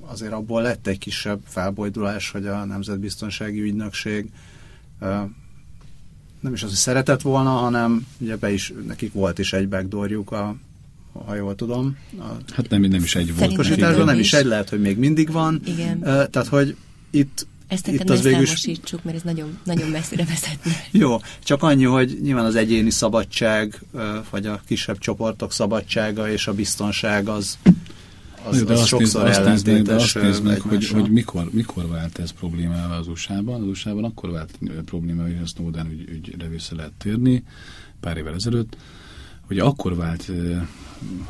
azért 0.00 0.32
abból 0.32 0.62
lett 0.62 0.86
egy 0.86 0.98
kisebb 0.98 1.40
felbojdulás, 1.44 2.30
hogy 2.30 2.46
a 2.46 2.64
Nemzetbiztonsági 2.64 3.60
Ügynökség 3.60 4.30
nem 6.40 6.52
is 6.52 6.62
az, 6.62 6.68
hogy 6.68 6.78
szeretett 6.78 7.22
volna, 7.22 7.50
hanem 7.50 8.06
ugye 8.18 8.36
be 8.36 8.52
is, 8.52 8.72
nekik 8.86 9.12
volt 9.12 9.38
is 9.38 9.52
egy 9.52 9.68
backdoorjuk, 9.68 10.32
a, 10.32 10.56
ha 11.12 11.34
jól 11.34 11.54
tudom. 11.54 11.96
A 12.18 12.24
hát 12.52 12.68
nem, 12.68 12.80
nem 12.80 13.02
is 13.02 13.14
egy 13.14 13.36
volt. 13.36 14.04
nem 14.04 14.18
is 14.18 14.32
egy, 14.32 14.44
lehet, 14.44 14.68
hogy 14.68 14.80
még 14.80 14.98
mindig 14.98 15.30
van. 15.30 15.60
Igen. 15.64 16.00
Tehát, 16.00 16.46
hogy 16.46 16.76
itt 17.10 17.46
ezt 17.68 17.86
itt 17.86 18.10
az 18.10 18.22
végül 18.22 18.44
számosítsuk, 18.44 19.04
mert 19.04 19.16
ez 19.16 19.22
nagyon, 19.22 19.58
nagyon 19.64 19.88
messzire 19.88 20.24
vezetne. 20.24 20.72
Jó, 21.00 21.16
csak 21.44 21.62
annyi, 21.62 21.84
hogy 21.84 22.18
nyilván 22.22 22.44
az 22.44 22.54
egyéni 22.54 22.90
szabadság, 22.90 23.80
vagy 24.30 24.46
a 24.46 24.60
kisebb 24.66 24.98
csoportok 24.98 25.52
szabadsága 25.52 26.30
és 26.30 26.46
a 26.46 26.54
biztonság 26.54 27.28
az, 27.28 27.58
az, 28.48 28.62
de 28.62 28.72
az 28.72 28.80
azt 28.80 28.88
sokszor 28.88 29.24
nézd, 29.24 29.40
azt 29.40 29.66
nézd, 29.66 29.86
de 29.86 29.94
azt 29.94 30.14
nézd 30.14 30.44
meg, 30.44 30.60
hogy, 30.60 30.88
hogy 30.88 31.10
mikor, 31.10 31.48
mikor 31.50 31.88
vált 31.88 32.18
ez 32.18 32.30
problémával 32.30 32.98
az 32.98 33.08
USA-ban. 33.08 33.60
Az 33.60 33.66
USA-ban 33.66 34.04
akkor 34.04 34.30
vált 34.30 34.58
probléma, 34.84 35.22
hogy 35.22 35.38
a 35.42 35.46
Snowden 35.46 35.90
ügy, 35.90 36.08
ügyre 36.08 36.48
vissza 36.48 36.76
lehet 36.76 36.92
térni, 36.92 37.44
pár 38.00 38.16
évvel 38.16 38.34
ezelőtt, 38.34 38.76
hogy 39.48 39.58
akkor 39.58 39.96
vált, 39.96 40.30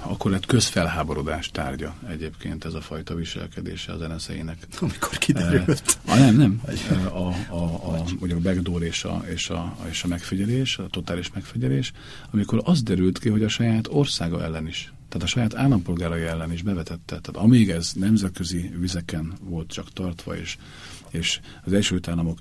akkor 0.00 0.30
lett 0.30 0.46
közfelháborodás 0.46 1.50
tárgya 1.50 1.94
egyébként 2.08 2.64
ez 2.64 2.74
a 2.74 2.80
fajta 2.80 3.14
viselkedése 3.14 3.92
az 3.92 4.00
NSZ-ének. 4.00 4.66
Amikor 4.80 5.18
kiderült. 5.18 5.98
A, 6.06 6.14
nem, 6.14 6.36
nem. 6.36 6.62
A, 7.12 7.18
a, 7.54 7.64
a, 7.94 8.04
ugye 8.20 8.34
a 8.34 8.38
backdoor 8.38 8.82
és 8.82 9.04
a, 9.04 9.24
és, 9.30 9.50
a, 9.50 9.76
és 9.90 10.02
a 10.02 10.06
megfigyelés, 10.06 10.78
a 10.78 10.86
totális 10.86 11.30
megfigyelés, 11.34 11.92
amikor 12.30 12.60
az 12.64 12.82
derült 12.82 13.18
ki, 13.18 13.28
hogy 13.28 13.42
a 13.42 13.48
saját 13.48 13.88
országa 13.90 14.42
ellen 14.42 14.66
is 14.66 14.92
tehát 15.08 15.26
a 15.26 15.30
saját 15.30 15.54
állampolgárai 15.54 16.22
ellen 16.22 16.52
is 16.52 16.62
bevetette. 16.62 17.20
Tehát 17.20 17.36
amíg 17.36 17.70
ez 17.70 17.92
nemzetközi 17.94 18.72
vizeken 18.78 19.32
volt 19.40 19.70
csak 19.70 19.92
tartva, 19.92 20.36
és, 20.36 20.58
és 21.10 21.40
az 21.64 21.72
Egyesült 21.72 22.08
Államok 22.08 22.38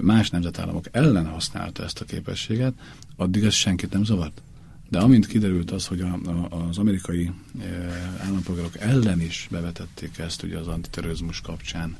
más 0.00 0.30
nemzetállamok 0.30 0.84
ellen 0.90 1.26
használta 1.26 1.84
ezt 1.84 2.00
a 2.00 2.04
képességet, 2.04 2.74
addig 3.16 3.44
ez 3.44 3.52
senkit 3.52 3.92
nem 3.92 4.04
zavart. 4.04 4.42
De 4.88 4.98
amint 4.98 5.26
kiderült 5.26 5.70
az, 5.70 5.86
hogy 5.86 6.00
a, 6.00 6.18
a, 6.24 6.66
az 6.68 6.78
amerikai 6.78 7.30
e, 7.60 7.66
állampolgárok 8.24 8.76
ellen 8.78 9.20
is 9.20 9.48
bevetették 9.50 10.18
ezt, 10.18 10.42
ugye 10.42 10.58
az 10.58 10.66
antiterrorizmus 10.66 11.40
kapcsán, 11.40 11.96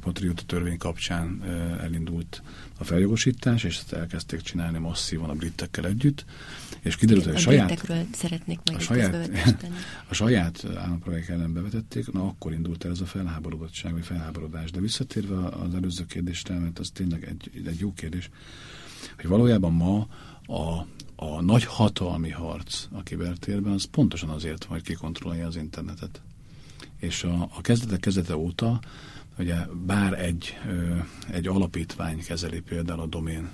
patrióta 0.00 0.42
törvény 0.42 0.78
kapcsán 0.78 1.42
elindult 1.80 2.42
a 2.78 2.84
feljogosítás, 2.84 3.64
és 3.64 3.78
ezt 3.78 3.92
elkezdték 3.92 4.40
csinálni 4.40 4.78
masszívan 4.78 5.30
a 5.30 5.34
britekkel 5.34 5.86
együtt, 5.86 6.24
és 6.80 6.96
kiderült, 6.96 7.24
hogy 7.24 7.34
a, 7.34 7.36
a 7.36 7.40
saját... 7.40 7.88
szeretnék 8.12 8.58
meg 8.64 8.76
a 8.76 8.80
saját, 8.80 9.30
a 10.10 10.14
saját 10.14 10.64
állampolgárok 10.76 11.28
ellen 11.28 11.52
bevetették, 11.52 12.12
na 12.12 12.26
akkor 12.26 12.52
indult 12.52 12.84
el 12.84 12.90
ez 12.90 13.00
a 13.00 13.06
felháborodottság, 13.06 13.92
vagy 13.92 14.04
felháborodás. 14.04 14.70
De 14.70 14.80
visszatérve 14.80 15.46
az 15.46 15.74
előző 15.74 16.06
kérdésre, 16.06 16.58
mert 16.58 16.78
az 16.78 16.90
tényleg 16.90 17.24
egy, 17.24 17.66
egy 17.66 17.78
jó 17.78 17.92
kérdés, 17.92 18.30
hogy 19.16 19.26
valójában 19.26 19.72
ma 19.72 20.06
a, 20.46 20.86
a 21.16 21.40
nagy 21.40 21.64
hatalmi 21.64 22.30
harc 22.30 22.86
a 22.92 23.02
kibertérben 23.02 23.72
az 23.72 23.84
pontosan 23.84 24.28
azért 24.28 24.64
hogy 24.64 24.82
kikontrollálja 24.82 25.46
az 25.46 25.56
internetet. 25.56 26.22
És 27.02 27.24
a, 27.24 27.48
a 27.54 27.60
kezdetek 27.60 28.00
kezdete 28.00 28.36
óta, 28.36 28.80
ugye 29.38 29.56
bár 29.86 30.12
egy, 30.24 30.58
egy 31.30 31.46
alapítvány 31.46 32.24
kezeli 32.24 32.60
például 32.60 33.00
a 33.00 33.06
domén, 33.06 33.48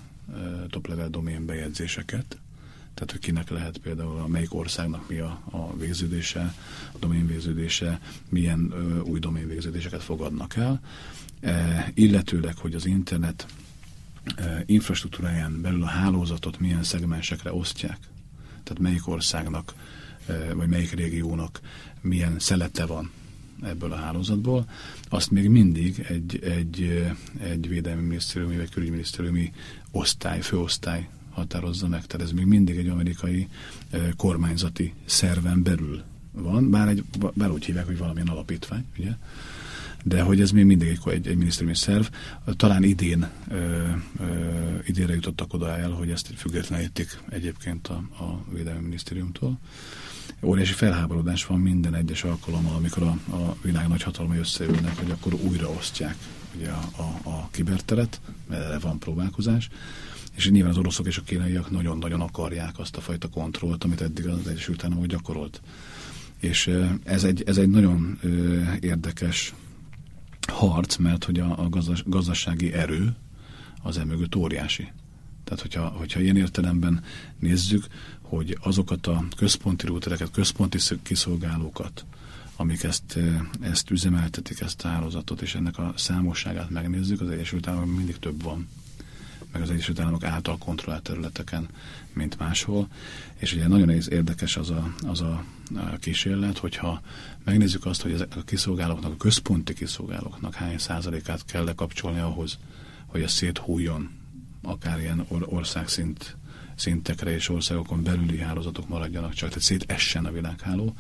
top 0.69 0.87
level 0.87 1.09
domén 1.09 1.47
bejegyzéseket, 1.47 2.39
tehát 2.95 3.11
hogy 3.11 3.21
kinek 3.21 3.51
lehet 3.51 3.79
például 3.79 4.19
a 4.19 4.27
melyik 4.27 4.55
országnak 4.55 5.09
mi 5.09 5.19
a, 5.19 5.41
a 5.51 5.77
végződése, 5.77 6.55
a 6.93 6.99
domén 6.99 7.27
végződése, 7.27 8.01
milyen 8.29 8.71
ö, 8.73 9.01
új 9.01 9.19
domén 9.19 9.47
végződéseket 9.47 10.03
fogadnak 10.03 10.57
el, 10.57 10.81
e, 11.41 11.91
illetőleg, 11.95 12.57
hogy 12.57 12.75
az 12.75 12.87
internet 12.87 13.47
infrastruktúráján 14.67 15.61
belül 15.61 15.83
a 15.83 15.87
hálózatot 15.87 16.59
milyen 16.59 16.83
szegmensekre 16.83 17.53
osztják. 17.53 17.99
Tehát 18.63 18.79
melyik 18.79 19.09
országnak, 19.09 19.75
vagy 20.55 20.69
melyik 20.69 20.93
régiónak 20.93 21.61
milyen 22.01 22.39
szelete 22.39 22.87
van 22.87 23.11
ebből 23.63 23.93
a 23.93 23.97
hálózatból, 23.97 24.69
azt 25.09 25.31
még 25.31 25.49
mindig 25.49 26.07
egy, 26.09 26.39
egy, 26.43 27.07
egy 27.41 27.69
védelmi 27.69 28.03
minisztériumi 28.03 28.57
vagy 28.57 28.71
külügyminisztériumi 28.71 29.53
osztály, 29.91 30.41
főosztály 30.41 31.09
határozza 31.31 31.89
meg. 31.89 32.07
Tehát 32.07 32.27
ez 32.27 32.33
még 32.33 32.45
mindig 32.45 32.77
egy 32.77 32.89
amerikai 32.89 33.49
kormányzati 34.17 34.95
szerven 35.05 35.63
belül 35.63 36.03
van, 36.33 36.71
bár, 36.71 36.89
egy, 36.89 37.05
bár 37.35 37.51
úgy 37.51 37.65
hívják, 37.65 37.87
hogy 37.87 37.99
valamilyen 37.99 38.29
alapítvány, 38.29 38.85
ugye? 38.99 39.11
de 40.05 40.23
hogy 40.23 40.41
ez 40.41 40.51
még 40.51 40.65
mindig 40.65 40.89
egy, 40.89 41.01
egy, 41.05 41.27
egy 41.27 41.37
minisztériumi 41.37 41.77
szerv. 41.77 42.05
Talán 42.57 42.83
idén, 42.83 43.31
ö, 43.49 43.87
ö, 44.19 44.25
idénre 44.87 45.15
jutottak 45.15 45.55
oda 45.55 45.79
el, 45.79 45.91
hogy 45.91 46.11
ezt 46.11 46.33
függetlenítik 46.37 47.19
egyébként 47.29 47.89
a, 47.89 47.95
a 47.95 48.45
Védelmi 48.53 48.83
Minisztériumtól. 48.83 49.59
Óriási 50.43 50.73
felháborodás 50.73 51.47
van 51.47 51.61
minden 51.61 51.95
egyes 51.95 52.25
alkalommal, 52.25 52.75
amikor 52.75 53.03
a, 53.03 53.35
a 53.35 53.57
világ 53.63 53.89
nagy 53.89 54.03
hatalmai 54.03 54.39
összeülnek, 54.39 54.99
hogy 54.99 55.11
akkor 55.11 55.35
újraosztják 55.35 56.17
ugye 56.57 56.71
a, 56.71 56.89
a, 56.97 57.29
a 57.29 57.49
kiberteret, 57.51 58.21
mert 58.49 58.63
erre 58.63 58.79
van 58.79 58.99
próbálkozás, 58.99 59.69
és 60.35 60.51
nyilván 60.51 60.71
az 60.71 60.79
oroszok 60.79 61.07
és 61.07 61.19
a 61.19 61.23
kínaiak 61.23 61.71
nagyon-nagyon 61.71 62.21
akarják 62.21 62.79
azt 62.79 62.97
a 62.97 63.01
fajta 63.01 63.29
kontrollt, 63.29 63.85
amit 63.85 64.01
eddig 64.01 64.27
az 64.27 64.47
Egyesült 64.47 64.85
Államok 64.85 65.07
gyakorolt. 65.07 65.61
És 66.41 66.71
ez 67.05 67.25
egy, 67.25 67.43
ez 67.47 67.57
egy 67.57 67.69
nagyon 67.69 68.19
érdekes 68.81 69.55
harc, 70.53 70.97
mert 70.97 71.25
hogy 71.25 71.39
a, 71.41 71.59
a 71.59 71.69
gazdas, 71.69 72.03
gazdasági 72.07 72.73
erő 72.73 73.17
az 73.83 73.99
emögött 73.99 74.37
óriási. 74.37 74.89
Tehát, 75.45 75.63
hogyha, 75.63 75.89
hogyha 75.89 76.21
ilyen 76.21 76.37
értelemben 76.37 77.03
nézzük, 77.39 77.87
hogy 78.29 78.59
azokat 78.61 79.07
a 79.07 79.25
központi 79.37 79.87
rútereket, 79.87 80.31
központi 80.31 80.79
kiszolgálókat, 81.03 82.05
amik 82.57 82.83
ezt, 82.83 83.19
ezt 83.61 83.91
üzemeltetik, 83.91 84.61
ezt 84.61 84.85
a 84.85 84.89
hálózatot, 84.89 85.41
és 85.43 85.55
ennek 85.55 85.79
a 85.79 85.93
számosságát 85.97 86.71
megnézzük, 86.71 87.21
az 87.21 87.29
Egyesült 87.31 87.67
Államok 87.67 87.97
mindig 87.97 88.19
több 88.19 88.43
van 88.43 88.69
meg 89.53 89.63
az 89.63 89.71
Egyesült 89.71 90.01
Államok 90.01 90.25
által 90.25 90.59
kontrollált 90.59 91.03
területeken, 91.03 91.69
mint 92.13 92.39
máshol. 92.39 92.89
És 93.37 93.53
ugye 93.53 93.69
nagyon 93.69 93.91
érdekes 93.91 94.57
az 94.57 94.71
a, 94.71 94.95
az 95.07 95.21
a 95.21 95.45
kísérlet, 95.99 96.59
hogyha 96.59 97.01
megnézzük 97.45 97.87
azt, 97.87 98.03
hogy 98.03 98.13
ezek 98.13 98.37
a 98.37 98.43
kiszolgálóknak, 98.43 99.13
a 99.13 99.17
központi 99.17 99.75
kiszolgálóknak 99.75 100.55
hány 100.55 100.79
százalékát 100.79 101.45
kell 101.45 101.65
lekapcsolni 101.65 102.21
ahhoz, 102.21 102.59
hogy 103.07 103.23
ez 103.23 103.33
széthújjon 103.33 104.11
akár 104.63 104.99
ilyen 104.99 105.25
or 105.29 105.47
országszint 105.49 106.37
szintekre 106.79 107.35
és 107.35 107.49
országokon 107.49 108.03
belüli 108.03 108.39
hálózatok 108.39 108.89
maradjanak 108.89 109.33
csak, 109.33 109.49
tehát 109.49 109.65
szétessen 109.65 110.25
a 110.25 110.33
világháló, 110.33 110.95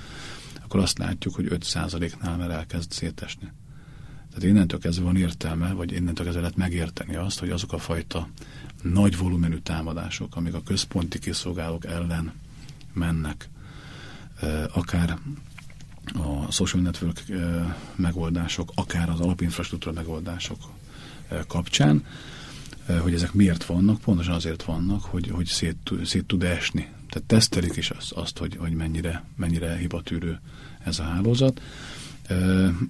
akkor 0.62 0.80
azt 0.80 0.98
látjuk, 0.98 1.34
hogy 1.34 1.46
5%-nál 1.50 2.36
már 2.36 2.50
elkezd 2.50 2.90
szétesni. 2.90 3.52
Tehát 4.28 4.42
innentől 4.42 4.78
kezdve 4.78 5.04
van 5.04 5.16
értelme, 5.16 5.72
vagy 5.72 5.92
innentől 5.92 6.24
kezdve 6.24 6.40
lehet 6.40 6.56
megérteni 6.56 7.14
azt, 7.14 7.38
hogy 7.38 7.50
azok 7.50 7.72
a 7.72 7.78
fajta 7.78 8.28
nagy 8.82 9.16
volumenű 9.16 9.56
támadások, 9.56 10.36
amik 10.36 10.54
a 10.54 10.62
központi 10.62 11.18
kiszolgálók 11.18 11.84
ellen 11.84 12.32
mennek, 12.92 13.48
akár 14.72 15.18
a 16.14 16.52
social 16.52 16.82
network 16.82 17.24
megoldások, 17.96 18.70
akár 18.74 19.10
az 19.10 19.20
alapinfrastruktúra 19.20 19.94
megoldások 19.94 20.58
kapcsán, 21.46 22.04
hogy 22.96 23.14
ezek 23.14 23.32
miért 23.32 23.64
vannak, 23.64 24.00
pontosan 24.00 24.34
azért 24.34 24.62
vannak, 24.62 25.02
hogy, 25.02 25.28
hogy 25.28 25.46
szét, 25.46 25.76
szét 26.04 26.24
tud 26.24 26.42
esni. 26.42 26.88
Tehát 27.08 27.28
tesztelik 27.28 27.76
is 27.76 27.90
azt, 27.90 28.12
azt 28.12 28.38
hogy, 28.38 28.56
hogy 28.56 28.72
mennyire, 28.72 29.24
mennyire 29.36 29.76
hibatűrő 29.76 30.40
ez 30.84 30.98
a 30.98 31.02
hálózat. 31.02 31.60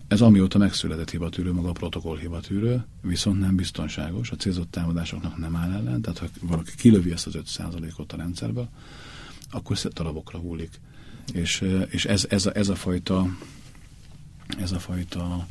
Ez 0.08 0.20
amióta 0.20 0.58
megszületett 0.58 1.10
hibatűrő, 1.10 1.52
maga 1.52 1.68
a 1.68 1.72
protokoll 1.72 2.18
hibatűrő, 2.18 2.84
viszont 3.00 3.40
nem 3.40 3.56
biztonságos, 3.56 4.30
a 4.30 4.36
célzott 4.36 4.70
támadásoknak 4.70 5.36
nem 5.36 5.56
áll 5.56 5.72
ellen, 5.72 6.00
tehát 6.00 6.18
ha 6.18 6.26
valaki 6.40 6.70
kilövi 6.76 7.12
ezt 7.12 7.26
az 7.26 7.38
5%-ot 7.58 8.12
a 8.12 8.16
rendszerbe, 8.16 8.68
akkor 9.50 9.76
darabokra 9.76 10.38
hullik. 10.38 10.80
És, 11.32 11.64
és 11.88 12.04
ez, 12.04 12.26
ez, 12.28 12.46
a, 12.46 12.56
ez 12.56 12.68
a 12.68 12.74
fajta 12.74 13.28
ez 14.56 14.72
a 14.72 14.78
fajta 14.78 15.46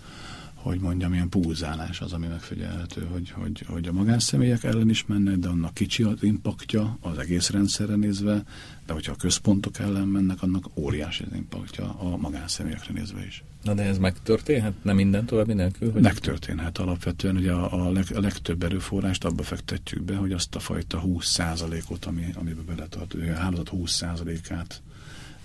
hogy 0.67 0.79
mondjam, 0.79 1.13
ilyen 1.13 1.29
pulzálás 1.29 2.01
az, 2.01 2.13
ami 2.13 2.27
megfigyelhető, 2.27 3.07
hogy, 3.11 3.29
hogy, 3.29 3.65
hogy 3.67 3.87
a 3.87 3.91
magánszemélyek 3.91 4.63
ellen 4.63 4.89
is 4.89 5.05
mennek, 5.05 5.35
de 5.35 5.47
annak 5.47 5.73
kicsi 5.73 6.03
az 6.03 6.23
impaktja 6.23 6.97
az 7.01 7.17
egész 7.17 7.49
rendszerre 7.49 7.95
nézve, 7.95 8.43
de 8.85 8.93
hogyha 8.93 9.11
a 9.11 9.15
központok 9.15 9.79
ellen 9.79 10.07
mennek, 10.07 10.41
annak 10.41 10.65
óriási 10.75 11.23
az 11.23 11.35
impaktja 11.35 11.99
a 11.99 12.17
magánszemélyekre 12.17 12.93
nézve 12.93 13.25
is. 13.25 13.43
Na 13.63 13.73
de 13.73 13.83
ez 13.83 13.97
megtörténhet? 13.97 14.73
Nem 14.81 14.95
minden 14.95 15.25
további 15.25 15.53
nélkül? 15.53 15.91
Hogy 15.91 16.01
megtörténhet 16.01 16.77
alapvetően. 16.77 17.35
Ugye 17.35 17.51
a, 17.51 17.87
a, 17.87 17.91
leg, 17.91 18.05
a 18.15 18.19
legtöbb 18.19 18.63
erőforrást 18.63 19.25
abba 19.25 19.43
fektetjük 19.43 20.03
be, 20.03 20.15
hogy 20.15 20.31
azt 20.31 20.55
a 20.55 20.59
fajta 20.59 21.03
20%-ot, 21.05 22.05
ami, 22.05 22.25
amiben 22.35 22.65
beletart, 22.65 23.13
a 23.13 23.33
hálózat 23.33 23.69
20%-át 23.73 24.81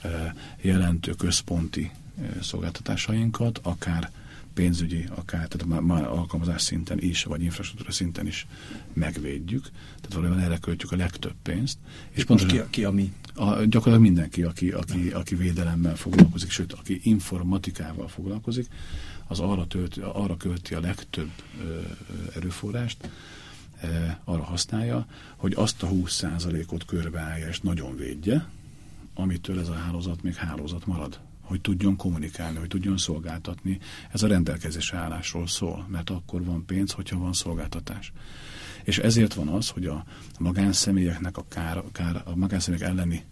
e, 0.03 0.35
jelentő 0.61 1.13
központi 1.13 1.91
e, 2.21 2.43
szolgáltatásainkat, 2.43 3.61
akár 3.63 4.11
pénzügyi, 4.55 5.05
akár 5.15 5.49
tehát 5.49 5.81
már, 5.83 6.05
alkalmazás 6.05 6.63
szinten 6.63 6.99
is, 6.99 7.25
vagy 7.25 7.43
infrastruktúra 7.43 7.91
szinten 7.91 8.27
is 8.27 8.47
megvédjük. 8.93 9.63
Tehát 9.71 10.15
valójában 10.15 10.41
erre 10.41 10.59
költjük 10.59 10.93
a 10.93 10.97
legtöbb 10.97 11.35
pénzt. 11.43 11.79
És 12.11 12.25
pont 12.25 12.47
ki, 12.47 12.61
ki 12.71 12.85
a 12.85 12.91
mi? 12.91 13.13
A, 13.35 13.45
gyakorlatilag 13.45 14.01
mindenki, 14.01 14.43
aki, 14.43 14.71
aki, 14.71 15.11
aki 15.11 15.35
védelemmel 15.35 15.97
foglalkozik, 15.97 16.51
sőt, 16.51 16.73
aki 16.73 17.01
informatikával 17.03 18.09
foglalkozik, 18.09 18.67
az 19.27 19.41
arra, 19.41 19.67
tölt, 19.67 19.97
arra 19.97 20.37
költi 20.37 20.75
a 20.75 20.81
legtöbb 20.81 21.31
ö, 21.65 21.81
erőforrást, 22.35 23.11
e, 23.81 24.21
arra 24.25 24.43
használja, 24.43 25.07
hogy 25.37 25.53
azt 25.57 25.83
a 25.83 25.89
20%-ot 25.89 26.85
körbeállja 26.85 27.49
és 27.49 27.61
nagyon 27.61 27.97
védje, 27.97 28.49
amitől 29.15 29.61
ez 29.61 29.69
a 29.69 29.75
hálózat 29.75 30.23
még 30.23 30.35
hálózat 30.35 30.87
marad 30.87 31.21
hogy 31.53 31.61
tudjon 31.61 31.97
kommunikálni, 31.97 32.59
hogy 32.59 32.69
tudjon 32.69 32.97
szolgáltatni. 32.97 33.79
Ez 34.13 34.23
a 34.23 34.27
rendelkezés 34.27 34.93
állásról 34.93 35.47
szól, 35.47 35.87
mert 35.91 36.11
akkor 36.11 36.45
van 36.45 36.65
pénz, 36.67 36.93
hogyha 36.93 37.19
van 37.19 37.33
szolgáltatás. 37.33 38.13
És 38.85 38.99
ezért 38.99 39.35
van 39.35 39.49
az, 39.49 39.69
hogy 39.69 39.87
a 39.87 40.05
magánszemélyeknek 40.39 41.37
a 41.37 41.45
kár, 41.49 41.83
kár 41.93 42.23
a 42.25 42.37
magánszemélyek 42.37 42.89
elleni 42.89 43.25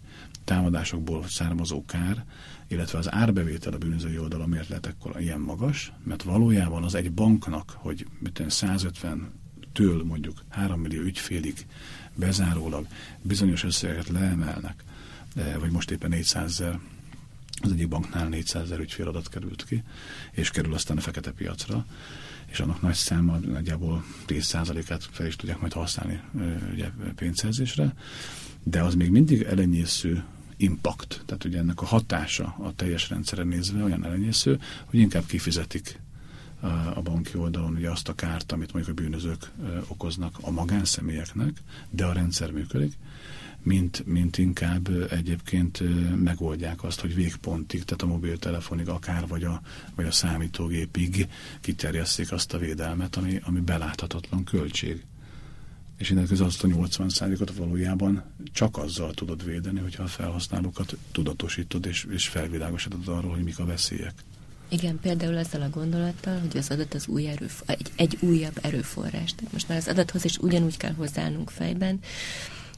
támadásokból 0.43 1.27
származó 1.27 1.85
kár, 1.85 2.25
illetve 2.67 2.97
az 2.97 3.11
árbevétel 3.11 3.73
a 3.73 3.77
bűnözői 3.77 4.17
oldala 4.17 4.45
miért 4.45 4.67
lehet 4.67 4.85
ekkor 4.85 5.21
ilyen 5.21 5.39
magas, 5.39 5.91
mert 6.03 6.23
valójában 6.23 6.83
az 6.83 6.95
egy 6.95 7.11
banknak, 7.11 7.75
hogy 7.77 8.07
150 8.47 9.31
től 9.73 10.03
mondjuk 10.03 10.43
3 10.49 10.79
millió 10.79 11.01
ügyfélig 11.01 11.65
bezárólag 12.15 12.87
bizonyos 13.21 13.63
összegeket 13.63 14.09
leemelnek, 14.09 14.83
eh, 15.35 15.55
vagy 15.59 15.71
most 15.71 15.91
éppen 15.91 16.09
400 16.09 16.51
ezer 16.51 16.79
az 17.65 17.71
egyik 17.71 17.87
banknál 17.87 18.27
400 18.27 18.63
ezer 18.63 18.79
ügyféladat 18.79 19.29
került 19.29 19.63
ki, 19.63 19.83
és 20.31 20.49
kerül 20.49 20.73
aztán 20.73 20.97
a 20.97 21.01
fekete 21.01 21.31
piacra, 21.31 21.85
és 22.51 22.59
annak 22.59 22.81
nagy 22.81 22.93
száma 22.93 23.37
nagyjából 23.37 24.03
10%-át 24.27 25.07
fel 25.11 25.27
is 25.27 25.35
tudják 25.35 25.59
majd 25.59 25.73
használni 25.73 26.21
ugye, 26.71 26.89
pénzszerzésre, 27.15 27.93
de 28.63 28.81
az 28.81 28.95
még 28.95 29.09
mindig 29.09 29.41
elenyésző 29.41 30.23
impact, 30.57 31.23
tehát 31.25 31.43
ugye 31.43 31.57
ennek 31.57 31.81
a 31.81 31.85
hatása 31.85 32.55
a 32.59 32.73
teljes 32.75 33.09
rendszeren 33.09 33.47
nézve 33.47 33.83
olyan 33.83 34.05
elenyésző, 34.05 34.59
hogy 34.85 34.99
inkább 34.99 35.25
kifizetik 35.25 35.99
a 36.93 37.01
banki 37.01 37.37
oldalon 37.37 37.75
ugye 37.75 37.89
azt 37.89 38.09
a 38.09 38.15
kárt, 38.15 38.51
amit 38.51 38.73
mondjuk 38.73 38.97
a 38.97 39.01
bűnözők 39.01 39.51
okoznak 39.87 40.37
a 40.41 40.51
magánszemélyeknek, 40.51 41.61
de 41.89 42.05
a 42.05 42.13
rendszer 42.13 42.51
működik, 42.51 42.93
mint, 43.63 44.05
mint 44.05 44.37
inkább 44.37 45.11
egyébként 45.11 45.81
megoldják 46.23 46.83
azt, 46.83 46.99
hogy 46.99 47.15
végpontig, 47.15 47.83
tehát 47.83 48.01
a 48.01 48.05
mobiltelefonig 48.05 48.89
akár, 48.89 49.27
vagy 49.27 49.43
a, 49.43 49.61
vagy 49.95 50.05
a 50.05 50.11
számítógépig 50.11 51.27
kiterjesszék 51.61 52.31
azt 52.31 52.53
a 52.53 52.57
védelmet, 52.57 53.15
ami, 53.15 53.39
ami 53.43 53.59
beláthatatlan 53.59 54.43
költség. 54.43 55.05
És 55.97 56.11
ennek 56.11 56.31
az 56.31 56.41
azt 56.41 56.63
a 56.63 56.67
80%-ot 56.67 57.55
valójában 57.55 58.23
csak 58.53 58.77
azzal 58.77 59.13
tudod 59.13 59.45
védeni, 59.45 59.79
hogyha 59.79 60.03
a 60.03 60.07
felhasználókat 60.07 60.97
tudatosítod 61.11 61.85
és, 61.85 62.07
és 62.09 62.27
felvilágosítod 62.27 63.07
arról, 63.07 63.31
hogy 63.31 63.43
mik 63.43 63.59
a 63.59 63.65
veszélyek. 63.65 64.13
Igen, 64.69 64.99
például 64.99 65.37
azzal 65.37 65.61
a 65.61 65.69
gondolattal, 65.69 66.39
hogy 66.39 66.57
az 66.57 66.69
adat 66.69 66.93
az 66.93 67.07
új 67.07 67.27
erő, 67.27 67.49
egy, 67.65 67.91
egy 67.95 68.17
újabb 68.19 68.59
erőforrás. 68.61 69.35
Tehát 69.35 69.53
most 69.53 69.67
már 69.67 69.77
az 69.77 69.87
adathoz 69.87 70.25
is 70.25 70.37
ugyanúgy 70.37 70.77
kell 70.77 70.93
hozzáállnunk 70.93 71.49
fejben, 71.49 71.99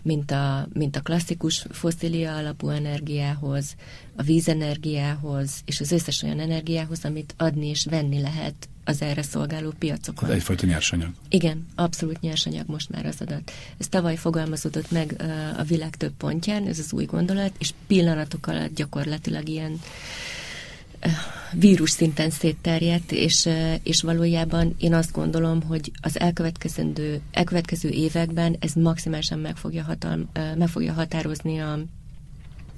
mint 0.03 0.31
a, 0.31 0.67
mint 0.73 0.95
a 0.95 1.01
klasszikus 1.01 1.65
foszilia 1.71 2.35
alapú 2.35 2.69
energiához, 2.69 3.75
a 4.15 4.21
vízenergiához, 4.23 5.61
és 5.65 5.79
az 5.79 5.91
összes 5.91 6.21
olyan 6.21 6.39
energiához, 6.39 7.05
amit 7.05 7.33
adni 7.37 7.67
és 7.67 7.85
venni 7.85 8.21
lehet 8.21 8.69
az 8.83 9.01
erre 9.01 9.21
szolgáló 9.21 9.73
piacokon. 9.79 10.29
Ez 10.29 10.35
egyfajta 10.35 10.65
nyersanyag. 10.65 11.09
Igen, 11.29 11.67
abszolút 11.75 12.21
nyersanyag 12.21 12.67
most 12.67 12.89
már 12.89 13.05
az 13.05 13.21
adat. 13.21 13.51
Ez 13.77 13.87
tavaly 13.87 14.15
fogalmazódott 14.15 14.91
meg 14.91 15.23
a 15.57 15.63
világ 15.63 15.95
több 15.95 16.13
pontján, 16.17 16.67
ez 16.67 16.79
az 16.79 16.93
új 16.93 17.05
gondolat, 17.05 17.51
és 17.57 17.73
pillanatok 17.87 18.47
alatt 18.47 18.75
gyakorlatilag 18.75 19.47
ilyen 19.49 19.79
vírus 21.53 21.89
szinten 21.89 22.29
szétterjedt, 22.29 23.11
és, 23.11 23.49
és 23.83 24.01
valójában 24.01 24.75
én 24.77 24.93
azt 24.93 25.11
gondolom, 25.11 25.61
hogy 25.61 25.91
az 26.01 26.19
elkövetkezendő, 26.19 27.21
elkövetkező 27.31 27.89
években 27.89 28.55
ez 28.59 28.73
maximálisan 28.73 29.39
meg 29.39 29.57
fogja, 29.57 29.83
hatal, 29.83 30.29
meg 30.57 30.67
fogja 30.67 30.93
határozni 30.93 31.59
a, 31.59 31.79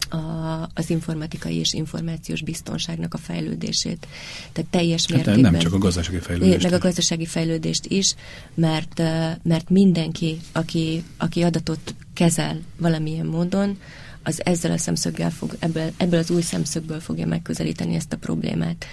a, 0.09 0.69
az 0.73 0.89
informatikai 0.89 1.55
és 1.55 1.73
információs 1.73 2.41
biztonságnak 2.41 3.13
a 3.13 3.17
fejlődését. 3.17 4.07
Tehát 4.51 4.71
teljes 4.71 5.07
mértékben. 5.07 5.43
Hát 5.43 5.51
nem 5.51 5.61
csak 5.61 5.73
a 5.73 5.77
gazdasági 5.77 6.19
fejlődést. 6.19 6.63
Meg 6.63 6.73
a 6.73 6.77
gazdasági 6.77 7.25
fejlődést 7.25 7.85
is, 7.85 8.15
mert, 8.53 9.01
mert 9.43 9.69
mindenki, 9.69 10.37
aki, 10.51 11.03
aki 11.17 11.41
adatot 11.41 11.95
kezel 12.13 12.59
valamilyen 12.77 13.25
módon, 13.25 13.77
az 14.25 14.45
ezzel 14.45 14.71
a 14.71 14.77
szemszöggel 14.77 15.31
fog, 15.31 15.55
ebből, 15.59 15.91
ebből 15.97 16.19
az 16.19 16.29
új 16.29 16.41
szemszögből 16.41 16.99
fogja 16.99 17.25
megközelíteni 17.25 17.95
ezt 17.95 18.13
a 18.13 18.17
problémát. 18.17 18.85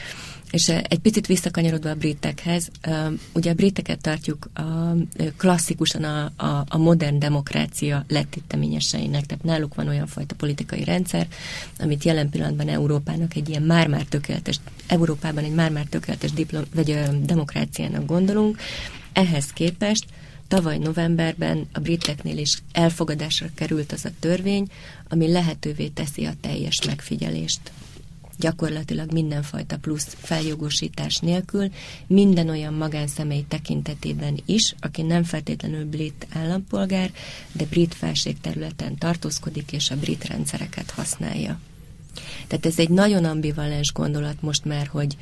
És 0.50 0.68
egy 0.68 0.98
picit 0.98 1.26
visszakanyarodva 1.26 1.90
a 1.90 1.94
britekhez, 1.94 2.70
ugye 3.32 3.50
a 3.50 3.54
briteket 3.54 4.00
tartjuk 4.00 4.48
a, 4.54 4.62
klasszikusan 5.36 6.04
a, 6.04 6.32
a, 6.36 6.64
a 6.68 6.78
modern 6.78 7.18
demokrácia 7.18 8.04
lettéteményeseinek, 8.08 9.26
tehát 9.26 9.44
náluk 9.44 9.74
van 9.74 9.88
olyan 9.88 10.06
fajta 10.06 10.34
politikai 10.34 10.84
rendszer, 10.84 11.26
amit 11.78 12.04
jelen 12.04 12.28
pillanatban 12.30 12.68
Európának 12.68 13.34
egy 13.34 13.48
ilyen 13.48 13.62
már-már 13.62 14.04
tökéletes, 14.04 14.60
Európában 14.86 15.44
egy 15.44 15.54
már-már 15.54 15.84
tökéletes 15.84 16.32
diplom, 16.32 16.62
vagy 16.74 16.98
demokráciának 17.22 18.06
gondolunk. 18.06 18.58
Ehhez 19.12 19.52
képest 19.52 20.04
Tavaly 20.52 20.78
novemberben 20.78 21.68
a 21.72 21.80
briteknél 21.80 22.38
is 22.38 22.62
elfogadásra 22.72 23.46
került 23.54 23.92
az 23.92 24.04
a 24.04 24.10
törvény, 24.20 24.66
ami 25.08 25.32
lehetővé 25.32 25.88
teszi 25.88 26.24
a 26.24 26.32
teljes 26.40 26.84
megfigyelést 26.86 27.60
gyakorlatilag 28.38 29.12
mindenfajta 29.12 29.78
plusz 29.78 30.16
feljogosítás 30.18 31.18
nélkül, 31.18 31.70
minden 32.06 32.48
olyan 32.48 32.74
magánszemély 32.74 33.44
tekintetében 33.48 34.38
is, 34.46 34.74
aki 34.80 35.02
nem 35.02 35.24
feltétlenül 35.24 35.84
brit 35.84 36.26
állampolgár, 36.32 37.10
de 37.52 37.64
brit 37.64 37.94
felségterületen 37.94 38.98
tartózkodik 38.98 39.72
és 39.72 39.90
a 39.90 39.96
brit 39.96 40.24
rendszereket 40.24 40.90
használja. 40.90 41.60
Tehát 42.46 42.66
ez 42.66 42.78
egy 42.78 42.90
nagyon 42.90 43.24
ambivalens 43.24 43.92
gondolat 43.92 44.42
most 44.42 44.64
már, 44.64 44.86
hogy, 44.86 45.16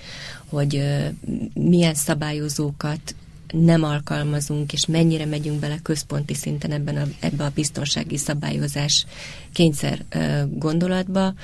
hogy 0.49 0.83
milyen 1.55 1.95
szabályozókat 1.95 3.15
nem 3.53 3.83
alkalmazunk, 3.83 4.73
és 4.73 4.87
mennyire 4.87 5.27
megyünk 5.27 5.61
bele 5.61 5.79
központi 5.83 6.35
szinten 6.35 6.73
ebben 6.73 6.97
a, 6.97 7.05
ebbe 7.21 7.45
a 7.45 7.51
biztonsági 7.55 8.17
szabályozás 8.17 9.07
kényszer 9.53 10.05
gondolatba. 10.51 11.35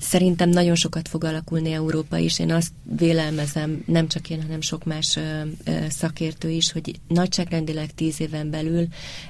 Szerintem 0.00 0.48
nagyon 0.48 0.74
sokat 0.74 1.08
fog 1.08 1.24
alakulni 1.24 1.72
Európa 1.72 2.16
is. 2.16 2.38
Én 2.38 2.52
azt 2.52 2.72
vélelmezem, 2.96 3.82
nem 3.86 4.08
csak 4.08 4.30
én, 4.30 4.42
hanem 4.42 4.60
sok 4.60 4.84
más 4.84 5.18
szakértő 5.88 6.50
is, 6.50 6.72
hogy 6.72 7.00
nagyságrendileg 7.08 7.94
tíz 7.94 8.20
éven 8.20 8.50
belül 8.50 8.86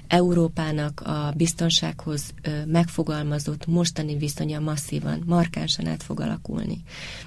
Európának 0.09 1.01
a 1.01 1.33
biztonsághoz 1.37 2.23
megfogalmazott 2.67 3.67
mostani 3.67 4.17
viszonya 4.17 4.61
masszívan, 4.61 5.23
markánsan 5.27 5.87
át 5.87 6.03
fog 6.03 6.21
alakulni. 6.21 6.83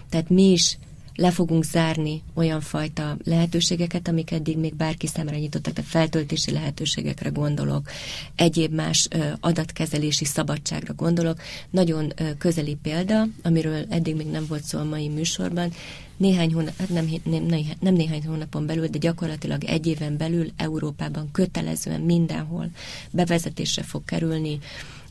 Tehát 0.09 0.29
mi 0.29 0.51
is 0.51 0.77
le 1.19 1.31
fogunk 1.31 1.63
zárni 1.63 2.21
olyan 2.33 2.61
fajta 2.61 3.17
lehetőségeket, 3.23 4.07
amik 4.07 4.31
eddig 4.31 4.57
még 4.57 4.75
bárki 4.75 5.07
szemre 5.07 5.37
nyitottak, 5.37 5.73
tehát 5.73 5.89
feltöltési 5.89 6.51
lehetőségekre 6.51 7.29
gondolok, 7.29 7.89
egyéb 8.35 8.73
más 8.73 9.07
adatkezelési 9.39 10.25
szabadságra 10.25 10.93
gondolok. 10.93 11.41
Nagyon 11.69 12.13
közeli 12.37 12.77
példa, 12.81 13.27
amiről 13.43 13.85
eddig 13.89 14.15
még 14.15 14.27
nem 14.27 14.45
volt 14.47 14.63
szó 14.63 14.79
a 14.79 14.83
mai 14.83 15.07
műsorban, 15.07 15.71
néhány 16.17 16.53
hónap, 16.53 16.77
hát 16.77 16.89
nem, 16.89 17.09
nem, 17.23 17.59
nem 17.79 17.93
néhány 17.93 18.25
hónapon 18.25 18.65
belül, 18.65 18.87
de 18.87 18.97
gyakorlatilag 18.97 19.63
egy 19.63 19.87
éven 19.87 20.17
belül 20.17 20.51
Európában 20.57 21.31
kötelezően 21.31 22.01
mindenhol 22.01 22.69
bevezetésre 23.11 23.83
fog 23.83 24.05
kerülni 24.05 24.59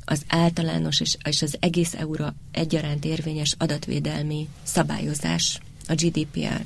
az 0.05 0.23
általános 0.29 1.01
és, 1.01 1.17
és 1.25 1.43
az 1.43 1.57
egész 1.61 1.95
euró 1.95 2.25
egyaránt 2.51 3.05
érvényes 3.05 3.55
adatvédelmi 3.59 4.49
szabályozás 4.63 5.61
a 5.89 5.95
GDPR, 5.95 6.65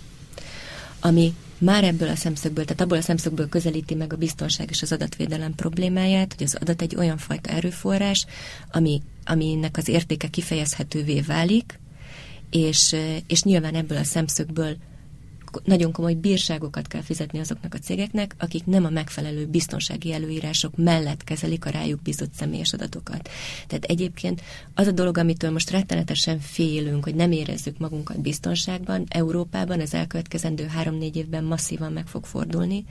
ami 1.00 1.34
már 1.58 1.84
ebből 1.84 2.08
a 2.08 2.16
szemszögből, 2.16 2.64
tehát 2.64 2.80
abból 2.80 2.96
a 2.96 3.02
szemszögből 3.02 3.48
közelíti 3.48 3.94
meg 3.94 4.12
a 4.12 4.16
biztonság 4.16 4.70
és 4.70 4.82
az 4.82 4.92
adatvédelem 4.92 5.54
problémáját, 5.54 6.34
hogy 6.36 6.46
az 6.46 6.56
adat 6.60 6.82
egy 6.82 6.96
olyan 6.96 7.18
fajta 7.18 7.50
erőforrás, 7.50 8.26
ami, 8.70 9.02
aminek 9.24 9.76
az 9.76 9.88
értéke 9.88 10.28
kifejezhetővé 10.28 11.20
válik, 11.20 11.80
és, 12.50 12.96
és 13.26 13.42
nyilván 13.42 13.74
ebből 13.74 13.98
a 13.98 14.04
szemszögből 14.04 14.76
nagyon 15.64 15.92
komoly 15.92 16.14
bírságokat 16.14 16.86
kell 16.86 17.00
fizetni 17.00 17.38
azoknak 17.38 17.74
a 17.74 17.78
cégeknek, 17.78 18.34
akik 18.38 18.66
nem 18.66 18.84
a 18.84 18.90
megfelelő 18.90 19.46
biztonsági 19.46 20.12
előírások 20.12 20.76
mellett 20.76 21.24
kezelik 21.24 21.66
a 21.66 21.70
rájuk 21.70 22.02
bizott 22.02 22.32
személyes 22.32 22.72
adatokat. 22.72 23.28
Tehát 23.66 23.84
egyébként 23.84 24.42
az 24.74 24.86
a 24.86 24.90
dolog, 24.90 25.18
amitől 25.18 25.50
most 25.50 25.70
rettenetesen 25.70 26.38
félünk, 26.40 27.04
hogy 27.04 27.14
nem 27.14 27.32
érezzük 27.32 27.78
magunkat 27.78 28.20
biztonságban, 28.20 29.04
Európában 29.08 29.80
az 29.80 29.94
elkövetkezendő 29.94 30.66
három-négy 30.66 31.16
évben 31.16 31.44
masszívan 31.44 31.92
meg 31.92 32.06
fog 32.06 32.24
fordulni, 32.24 32.84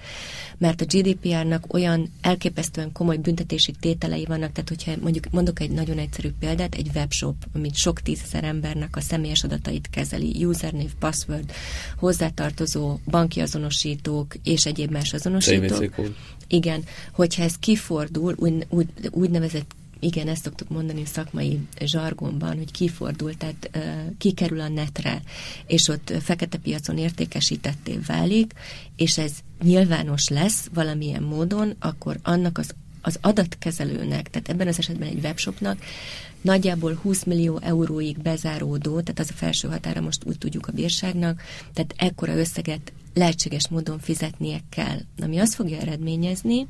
mert 0.58 0.82
a 0.82 0.86
GDPR-nak 0.86 1.74
olyan 1.74 2.12
elképesztően 2.22 2.92
komoly 2.92 3.18
büntetési 3.18 3.72
tételei 3.80 4.26
vannak, 4.26 4.52
tehát 4.52 4.70
hogyha 4.70 4.92
mondjuk 5.02 5.30
mondok 5.32 5.60
egy 5.60 5.72
nagyon 5.72 5.98
egyszerű 5.98 6.30
példát, 6.40 6.76
egy 6.76 6.90
webshop, 6.96 7.36
amit 7.54 7.76
sok 7.76 8.02
tízezer 8.02 8.44
embernek 8.44 8.96
a 8.96 9.02
személyes 9.02 9.44
adatait 9.44 9.90
kezeli, 9.90 10.46
username, 10.46 10.90
password, 11.00 11.52
hozzátartozó 11.98 12.50
tartozó 12.54 13.00
banki 13.06 13.40
azonosítók 13.40 14.36
és 14.44 14.66
egyéb 14.66 14.92
más 14.92 15.14
azonosítók. 15.14 15.92
Igen, 16.48 16.84
hogyha 17.12 17.44
ez 17.44 17.58
kifordul, 17.60 18.36
úgy, 18.38 18.66
úgy, 18.70 18.88
úgynevezett 19.12 19.76
igen, 20.00 20.28
ezt 20.28 20.44
szoktuk 20.44 20.70
mondani 20.70 21.06
szakmai 21.06 21.60
zsargonban, 21.80 22.58
hogy 22.58 22.72
kifordul, 22.72 23.38
tehát 23.38 23.70
uh, 23.76 23.84
kikerül 24.18 24.60
a 24.60 24.68
netre, 24.68 25.22
és 25.68 25.88
ott 25.88 26.14
fekete 26.22 26.58
piacon 26.58 26.98
értékesítetté 26.98 28.00
válik, 28.08 28.54
és 28.96 29.18
ez 29.18 29.32
nyilvános 29.64 30.28
lesz 30.28 30.70
valamilyen 30.74 31.24
módon, 31.24 31.76
akkor 31.80 32.18
annak 32.22 32.58
az, 32.58 32.74
az 33.02 33.18
adatkezelőnek, 33.22 34.30
tehát 34.30 34.50
ebben 34.50 34.68
az 34.68 34.78
esetben 34.78 35.08
egy 35.08 35.24
webshopnak 35.24 35.78
nagyjából 36.42 36.94
20 36.94 37.24
millió 37.24 37.60
euróig 37.62 38.18
bezáródó, 38.20 38.92
tehát 38.92 39.20
az 39.20 39.30
a 39.30 39.38
felső 39.38 39.68
határa 39.68 40.02
most 40.02 40.24
úgy 40.26 40.38
tudjuk 40.38 40.68
a 40.68 40.72
bírságnak, 40.72 41.42
tehát 41.74 41.94
ekkora 41.98 42.38
összeget 42.38 42.94
lehetséges 43.14 43.68
módon 43.68 44.00
fizetnie 44.00 44.60
kell. 44.70 44.98
Ami 45.22 45.38
azt 45.38 45.54
fogja 45.54 45.78
eredményezni, 45.78 46.68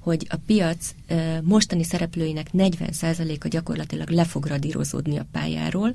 hogy 0.00 0.26
a 0.30 0.36
piac 0.46 0.94
mostani 1.42 1.84
szereplőinek 1.84 2.48
40%-a 2.52 3.48
gyakorlatilag 3.48 4.08
le 4.10 4.24
fog 4.24 4.46
radírozódni 4.46 5.18
a 5.18 5.26
pályáról, 5.32 5.94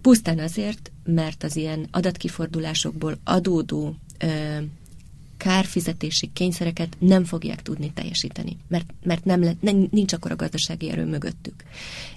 Pusztán 0.00 0.38
azért, 0.38 0.90
mert 1.04 1.42
az 1.42 1.56
ilyen 1.56 1.86
adatkifordulásokból 1.90 3.18
adódó 3.24 3.96
kárfizetési 5.38 6.30
kényszereket 6.32 6.96
nem 6.98 7.24
fogják 7.24 7.62
tudni 7.62 7.92
teljesíteni, 7.92 8.56
mert, 8.68 8.90
mert 9.02 9.24
nem 9.24 9.42
le, 9.42 9.54
nem, 9.60 9.88
nincs 9.90 10.12
akkor 10.12 10.30
a 10.30 10.36
gazdasági 10.36 10.90
erő 10.90 11.04
mögöttük. 11.04 11.64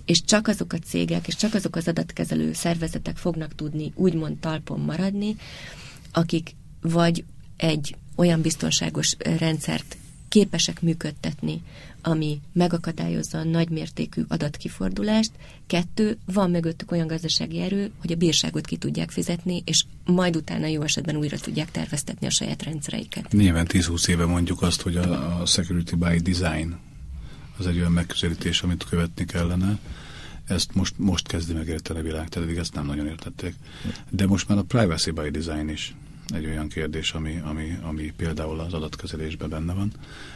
És 0.05 0.23
csak 0.23 0.47
azok 0.47 0.73
a 0.73 0.77
cégek, 0.77 1.27
és 1.27 1.35
csak 1.35 1.53
azok 1.53 1.75
az 1.75 1.87
adatkezelő 1.87 2.53
szervezetek 2.53 3.17
fognak 3.17 3.55
tudni 3.55 3.91
úgymond 3.95 4.37
talpon 4.37 4.79
maradni, 4.79 5.35
akik 6.11 6.55
vagy 6.81 7.23
egy 7.57 7.95
olyan 8.15 8.41
biztonságos 8.41 9.15
rendszert 9.19 9.97
képesek 10.27 10.81
működtetni, 10.81 11.61
ami 12.01 12.39
megakadályozza 12.53 13.37
a 13.37 13.43
nagymértékű 13.43 14.23
adatkifordulást. 14.27 15.31
Kettő, 15.67 16.17
van 16.25 16.49
mögöttük 16.49 16.91
olyan 16.91 17.07
gazdasági 17.07 17.59
erő, 17.59 17.91
hogy 17.97 18.11
a 18.11 18.15
bírságot 18.15 18.65
ki 18.65 18.75
tudják 18.75 19.11
fizetni, 19.11 19.61
és 19.65 19.83
majd 20.05 20.35
utána 20.35 20.65
jó 20.65 20.81
esetben 20.81 21.15
újra 21.15 21.37
tudják 21.37 21.71
terveztetni 21.71 22.27
a 22.27 22.29
saját 22.29 22.63
rendszereiket. 22.63 23.31
Nyilván 23.31 23.65
10-20 23.69 24.07
éve 24.07 24.25
mondjuk 24.25 24.61
azt, 24.61 24.81
hogy 24.81 24.95
a, 24.95 25.45
security 25.45 25.93
by 25.95 26.31
design 26.31 26.75
az 27.57 27.67
egy 27.67 27.77
olyan 27.77 27.91
megközelítés, 27.91 28.61
amit 28.61 28.85
követni 28.89 29.25
kellene. 29.25 29.79
Ezt 30.45 30.75
most, 30.75 30.93
most 30.97 31.27
kezdi 31.27 31.53
megérteni 31.53 31.99
a 31.99 32.03
világ, 32.03 32.29
tehát 32.29 32.47
eddig 32.47 32.59
ezt 32.59 32.73
nem 32.73 32.85
nagyon 32.85 33.07
értették. 33.07 33.55
De 34.09 34.27
most 34.27 34.47
már 34.47 34.57
a 34.57 34.63
privacy 34.63 35.11
by 35.11 35.29
design 35.29 35.69
is 35.69 35.95
egy 36.33 36.45
olyan 36.45 36.67
kérdés, 36.67 37.11
ami, 37.11 37.41
ami, 37.43 37.77
ami 37.81 38.13
például 38.15 38.59
az 38.59 38.73
adatkezelésben 38.73 39.49
benne 39.49 39.73
van. 39.73 39.91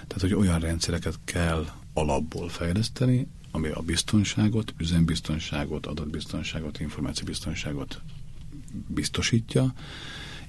Tehát, 0.07 0.21
hogy 0.21 0.33
olyan 0.33 0.59
rendszereket 0.59 1.19
kell 1.23 1.65
alapból 1.93 2.49
fejleszteni, 2.49 3.27
ami 3.51 3.67
a 3.67 3.81
biztonságot, 3.81 4.73
üzembiztonságot, 4.77 5.85
adatbiztonságot, 5.85 6.79
információbiztonságot 6.79 8.01
biztosítja, 8.87 9.73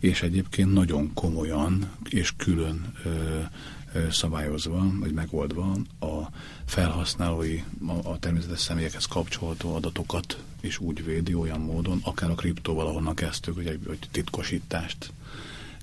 és 0.01 0.23
egyébként 0.23 0.73
nagyon 0.73 1.11
komolyan 1.15 1.91
és 2.09 2.33
külön 2.37 2.93
ö, 3.05 3.41
ö, 3.93 4.11
szabályozva, 4.11 4.87
vagy 4.99 5.13
megoldva 5.13 5.77
a 6.01 6.31
felhasználói, 6.65 7.63
a, 7.87 8.09
a 8.11 8.19
természetes 8.19 8.61
személyekhez 8.61 9.05
kapcsolható 9.05 9.75
adatokat 9.75 10.43
is 10.61 10.79
úgy 10.79 11.05
védi 11.05 11.35
olyan 11.35 11.61
módon, 11.61 12.01
akár 12.03 12.31
a 12.31 12.35
kriptóval, 12.35 12.87
ahonnan 12.87 13.15
kezdtük, 13.15 13.55
hogy 13.55 13.67
egy, 13.67 13.81
egy 13.91 14.09
titkosítást 14.11 15.13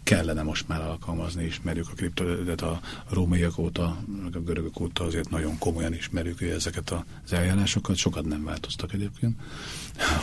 kellene 0.03 0.43
most 0.43 0.67
már 0.67 0.81
alkalmazni, 0.81 1.43
ismerjük 1.43 1.89
a 1.91 1.93
kriptodet 1.93 2.61
a 2.61 2.79
rómaiak 3.09 3.57
óta, 3.57 3.97
a 4.33 4.39
görögök 4.39 4.79
óta 4.79 5.03
azért 5.03 5.29
nagyon 5.29 5.57
komolyan 5.57 5.93
ismerjük 5.93 6.41
ezeket 6.41 6.91
az 7.25 7.33
eljárásokat, 7.33 7.95
sokat 7.95 8.25
nem 8.25 8.43
változtak 8.43 8.93
egyébként. 8.93 9.39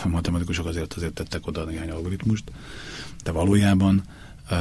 A 0.04 0.08
matematikusok 0.08 0.66
azért 0.66 0.94
azért 0.94 1.12
tettek 1.12 1.46
oda 1.46 1.64
néhány 1.64 1.90
algoritmust, 1.90 2.50
de 3.24 3.30
valójában 3.30 4.02
a, 4.48 4.54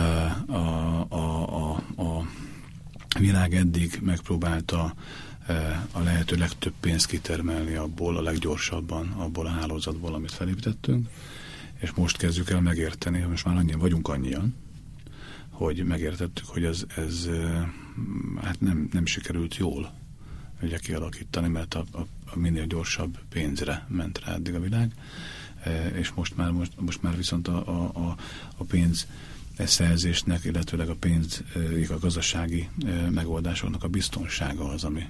a, 1.09 1.47
a, 1.49 1.71
a 2.01 2.25
világ 3.19 3.55
eddig 3.55 3.99
megpróbálta 4.01 4.93
a 5.91 5.99
lehető 5.99 6.35
legtöbb 6.35 6.73
pénzt 6.79 7.05
kitermelni 7.05 7.75
abból 7.75 8.17
a 8.17 8.21
leggyorsabban, 8.21 9.07
abból 9.07 9.45
a 9.45 9.49
hálózatból, 9.49 10.13
amit 10.13 10.31
felépítettünk, 10.31 11.09
és 11.79 11.91
most 11.91 12.17
kezdjük 12.17 12.49
el 12.49 12.61
megérteni, 12.61 13.19
hogy 13.19 13.29
most 13.29 13.45
már 13.45 13.57
annyian 13.57 13.79
vagyunk 13.79 14.07
annyian, 14.07 14.55
hogy 15.59 15.83
megértettük, 15.83 16.45
hogy 16.45 16.63
ez, 16.63 16.85
ez 16.95 17.29
hát 18.41 18.61
nem, 18.61 18.89
nem 18.91 19.05
sikerült 19.05 19.55
jól 19.55 19.93
ugye 20.61 20.77
kialakítani, 20.77 21.47
mert 21.47 21.73
a, 21.73 21.83
a, 21.91 21.99
a 22.25 22.37
minél 22.37 22.65
gyorsabb 22.65 23.17
pénzre 23.29 23.85
ment 23.87 24.19
rá 24.25 24.33
eddig 24.33 24.55
a 24.55 24.59
világ, 24.59 24.93
és 25.93 26.11
most 26.11 26.35
már, 26.35 26.51
most, 26.51 26.71
most 26.79 27.01
már 27.01 27.15
viszont 27.15 27.47
a, 27.47 27.87
a, 28.07 28.15
a 28.57 28.63
pénz 28.63 29.07
szerzésnek, 29.57 30.43
illetőleg 30.43 30.89
a 30.89 30.95
pénz, 30.95 31.43
a 31.89 31.99
gazdasági 31.99 32.69
megoldásoknak 33.09 33.83
a 33.83 33.87
biztonsága 33.87 34.69
az, 34.69 34.83
ami 34.83 35.03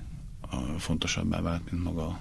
fontosabbá 0.77 1.41
vált, 1.41 1.71
mint 1.71 1.83
maga 1.83 2.19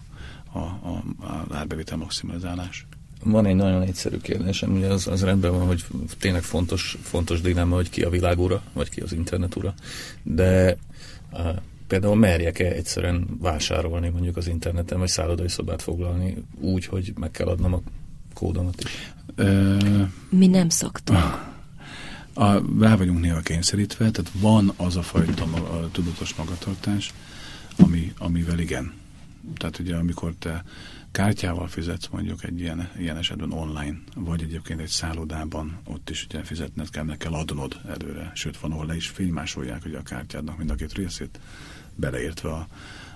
a, 0.52 0.58
a, 0.58 1.02
a 1.18 1.54
árbevétel 1.54 1.96
maximalizálás. 1.96 2.86
Van 3.24 3.46
egy 3.46 3.54
nagyon 3.54 3.82
egyszerű 3.82 4.16
kérdésem, 4.16 4.72
ugye 4.72 4.86
az, 4.86 5.06
az 5.06 5.22
rendben 5.22 5.50
van, 5.50 5.66
hogy 5.66 5.84
tényleg 6.18 6.42
fontos, 6.42 6.98
fontos 7.02 7.40
dilemma, 7.40 7.74
hogy 7.74 7.90
ki 7.90 8.02
a 8.02 8.10
világúra, 8.10 8.62
vagy 8.72 8.88
ki 8.88 9.00
az 9.00 9.12
internetúra, 9.12 9.74
de 10.22 10.76
uh, 11.32 11.56
például 11.86 12.16
merjek-e 12.16 12.64
egyszerűen 12.64 13.26
vásárolni 13.40 14.08
mondjuk 14.08 14.36
az 14.36 14.48
interneten, 14.48 14.98
vagy 14.98 15.08
szállodai 15.08 15.48
szobát 15.48 15.82
foglalni 15.82 16.36
úgy, 16.60 16.86
hogy 16.86 17.12
meg 17.18 17.30
kell 17.30 17.46
adnom 17.46 17.74
a 17.74 17.80
kódomat 18.34 18.82
is? 18.84 19.12
Mi 20.30 20.46
nem 20.46 20.68
szoktunk. 20.68 21.18
A, 22.34 22.52
rá 22.80 22.96
vagyunk 22.96 23.20
néha 23.20 23.40
kényszerítve, 23.40 24.10
tehát 24.10 24.30
van 24.40 24.72
az 24.76 24.96
a 24.96 25.02
fajta 25.02 25.42
a 25.44 25.88
tudatos 25.92 26.34
magatartás, 26.34 27.12
ami, 27.76 28.12
amivel 28.18 28.58
igen. 28.58 28.92
Tehát 29.56 29.78
ugye 29.78 29.96
amikor 29.96 30.34
te 30.38 30.64
kártyával 31.10 31.68
fizetsz 31.68 32.08
mondjuk 32.08 32.44
egy 32.44 32.60
ilyen, 32.60 32.90
ilyen 32.98 33.16
esetben 33.16 33.52
online, 33.52 33.98
vagy 34.14 34.42
egyébként 34.42 34.80
egy 34.80 34.88
szállodában, 34.88 35.78
ott 35.84 36.10
is 36.10 36.24
ugye 36.24 36.42
fizetned 36.42 36.90
kell, 36.90 37.04
meg 37.04 37.16
kell 37.16 37.32
adnod 37.32 37.80
előre. 37.86 38.30
Sőt, 38.34 38.58
van, 38.58 38.72
ahol 38.72 38.86
le 38.86 38.96
is 38.96 39.08
fénymásolják 39.08 39.84
ugye 39.84 39.98
a 39.98 40.02
kártyádnak 40.02 40.58
mind 40.58 40.70
a 40.70 40.74
két 40.74 40.92
részét, 40.92 41.40
beleértve 41.94 42.50
a, 42.52 42.68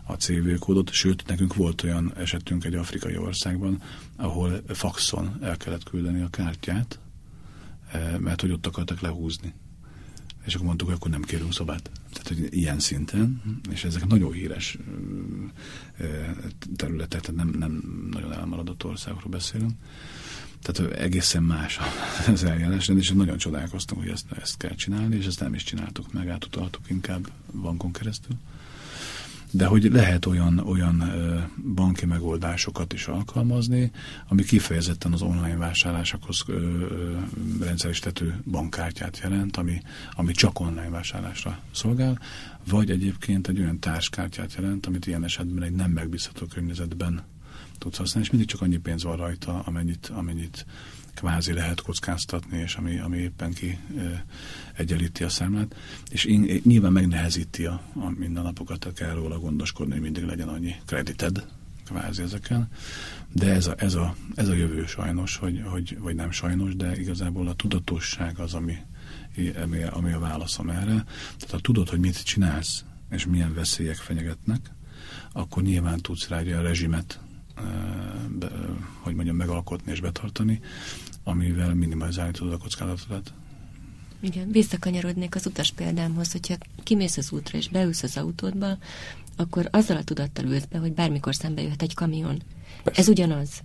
a 0.05 0.13
CV 0.13 0.59
kódot, 0.59 0.93
sőt, 0.93 1.27
nekünk 1.27 1.55
volt 1.55 1.83
olyan 1.83 2.13
esetünk 2.17 2.65
egy 2.65 2.75
afrikai 2.75 3.17
országban, 3.17 3.83
ahol 4.17 4.63
faxon 4.69 5.39
el 5.43 5.57
kellett 5.57 5.85
küldeni 5.85 6.23
a 6.23 6.29
kártyát, 6.31 6.99
eh, 7.93 8.19
mert 8.19 8.41
hogy 8.41 8.51
ott 8.51 8.67
akartak 8.67 9.01
lehúzni. 9.01 9.55
És 10.45 10.55
akkor 10.55 10.67
mondtuk, 10.67 10.89
hogy 10.89 10.97
akkor 10.97 11.11
nem 11.11 11.23
kérünk 11.23 11.53
szobát. 11.53 11.91
Tehát, 12.13 12.29
hogy 12.29 12.57
ilyen 12.57 12.79
szinten, 12.79 13.43
és 13.71 13.85
ezek 13.85 14.07
nagyon 14.07 14.33
híres 14.33 14.79
területek, 16.77 17.21
tehát 17.21 17.45
nem, 17.45 17.59
nem 17.59 17.83
nagyon 18.11 18.33
elmaradott 18.33 18.85
országokról 18.85 19.31
beszélünk. 19.31 19.73
Tehát 20.63 20.93
egészen 20.93 21.43
más 21.43 21.79
az 22.33 22.45
eljárás, 22.45 22.89
és 22.89 23.11
nagyon 23.11 23.37
csodálkoztam, 23.37 23.99
hogy 23.99 24.09
ezt, 24.09 24.27
ezt 24.41 24.57
kell 24.57 24.75
csinálni, 24.75 25.17
és 25.17 25.27
ezt 25.27 25.41
nem 25.41 25.55
is 25.55 25.65
csináltuk 25.65 26.13
meg, 26.13 26.29
átutaltuk 26.29 26.91
inkább 26.91 27.31
bankon 27.61 27.93
keresztül 27.93 28.37
de 29.53 29.67
hogy 29.67 29.93
lehet 29.93 30.27
olyan, 30.27 30.59
olyan 30.59 31.13
banki 31.75 32.07
megoldásokat 32.07 32.93
is 32.93 33.07
alkalmazni, 33.07 33.91
ami 34.29 34.43
kifejezetten 34.43 35.13
az 35.13 35.23
online 35.23 35.57
vásárlásokhoz 35.57 36.45
rendszeresítető 37.61 38.41
bankkártyát 38.51 39.19
jelent, 39.23 39.57
ami, 39.57 39.81
ami 40.11 40.33
csak 40.33 40.61
online 40.61 40.91
vásárlásra 40.91 41.59
szolgál, 41.71 42.21
vagy 42.69 42.91
egyébként 42.91 43.49
egy 43.49 43.59
olyan 43.59 43.79
társkártyát 43.79 44.55
jelent, 44.55 44.87
amit 44.87 45.07
ilyen 45.07 45.25
esetben 45.25 45.63
egy 45.63 45.73
nem 45.73 45.91
megbízható 45.91 46.47
környezetben 46.47 47.23
tudsz 47.79 47.97
használni, 47.97 48.27
és 48.27 48.31
mindig 48.33 48.51
csak 48.51 48.61
annyi 48.61 48.77
pénz 48.77 49.03
van 49.03 49.17
rajta, 49.17 49.63
amennyit, 49.65 50.11
amennyit 50.15 50.67
kvázi 51.15 51.53
lehet 51.53 51.81
kockáztatni, 51.81 52.59
és 52.59 52.75
ami, 52.75 52.99
ami 52.99 53.19
éppen 53.19 53.53
ki 53.53 53.79
egyenlíti 54.77 55.25
a 55.25 55.29
számlát, 55.29 55.77
és 56.11 56.25
in, 56.25 56.61
nyilván 56.65 56.93
megnehezíti 56.93 57.65
a, 57.65 57.83
a 57.95 58.11
mindennapokat, 58.11 58.79
tehát 58.79 58.99
kell 58.99 59.15
róla 59.15 59.39
gondoskodni, 59.39 59.93
hogy 59.93 60.03
mindig 60.03 60.25
legyen 60.25 60.49
annyi 60.49 60.75
kredited, 60.87 61.47
kvázi 61.85 62.23
ezeken, 62.23 62.69
de 63.33 63.51
ez 63.51 63.67
a, 63.67 63.75
ez 63.77 63.95
a, 63.95 64.15
ez 64.35 64.49
a 64.49 64.55
jövő 64.55 64.87
sajnos, 64.87 65.37
hogy, 65.37 65.63
hogy, 65.65 65.99
vagy 65.99 66.15
nem 66.15 66.31
sajnos, 66.31 66.77
de 66.77 67.01
igazából 67.01 67.49
a 67.49 67.55
tudatosság 67.55 68.39
az, 68.39 68.55
ami, 68.55 68.77
ami, 69.63 69.83
ami 69.83 70.13
a 70.13 70.19
válaszom 70.19 70.71
erre. 70.71 71.05
Tehát 71.37 71.51
ha 71.51 71.59
tudod, 71.59 71.89
hogy 71.89 72.01
mit 72.01 72.25
csinálsz, 72.25 72.85
és 73.11 73.27
milyen 73.27 73.55
veszélyek 73.55 73.97
fenyegetnek, 73.97 74.71
akkor 75.33 75.63
nyilván 75.63 76.01
tudsz 76.01 76.29
rá 76.29 76.39
a 76.39 76.63
rezsimet 76.63 77.21
be, 78.39 78.51
hogy 79.01 79.15
mondjam, 79.15 79.37
megalkotni 79.37 79.93
és 79.93 80.01
betartani, 80.01 80.61
amivel 81.25 81.75
minimalizálni 81.75 82.33
tudod 82.33 82.53
a 82.53 82.59
kockázatokat. 82.59 83.33
Igen, 84.21 84.51
visszakanyarodnék 84.51 85.35
az 85.35 85.47
utas 85.47 85.73
példámhoz, 85.73 86.33
hogyha 86.33 86.55
kimész 86.83 87.17
az 87.17 87.33
útra 87.33 87.59
és 87.59 87.69
beülsz 87.69 88.03
az 88.03 88.17
autódba, 88.17 88.79
akkor 89.37 89.69
azzal 89.71 89.97
a 89.97 90.05
tudattal 90.05 90.45
ülsz 90.45 90.65
be, 90.65 90.79
hogy 90.79 90.93
bármikor 90.93 91.35
szembe 91.35 91.63
jöhet 91.63 91.83
egy 91.83 91.95
kamion. 91.95 92.43
Persze. 92.83 93.01
Ez 93.01 93.09
ugyanaz 93.09 93.63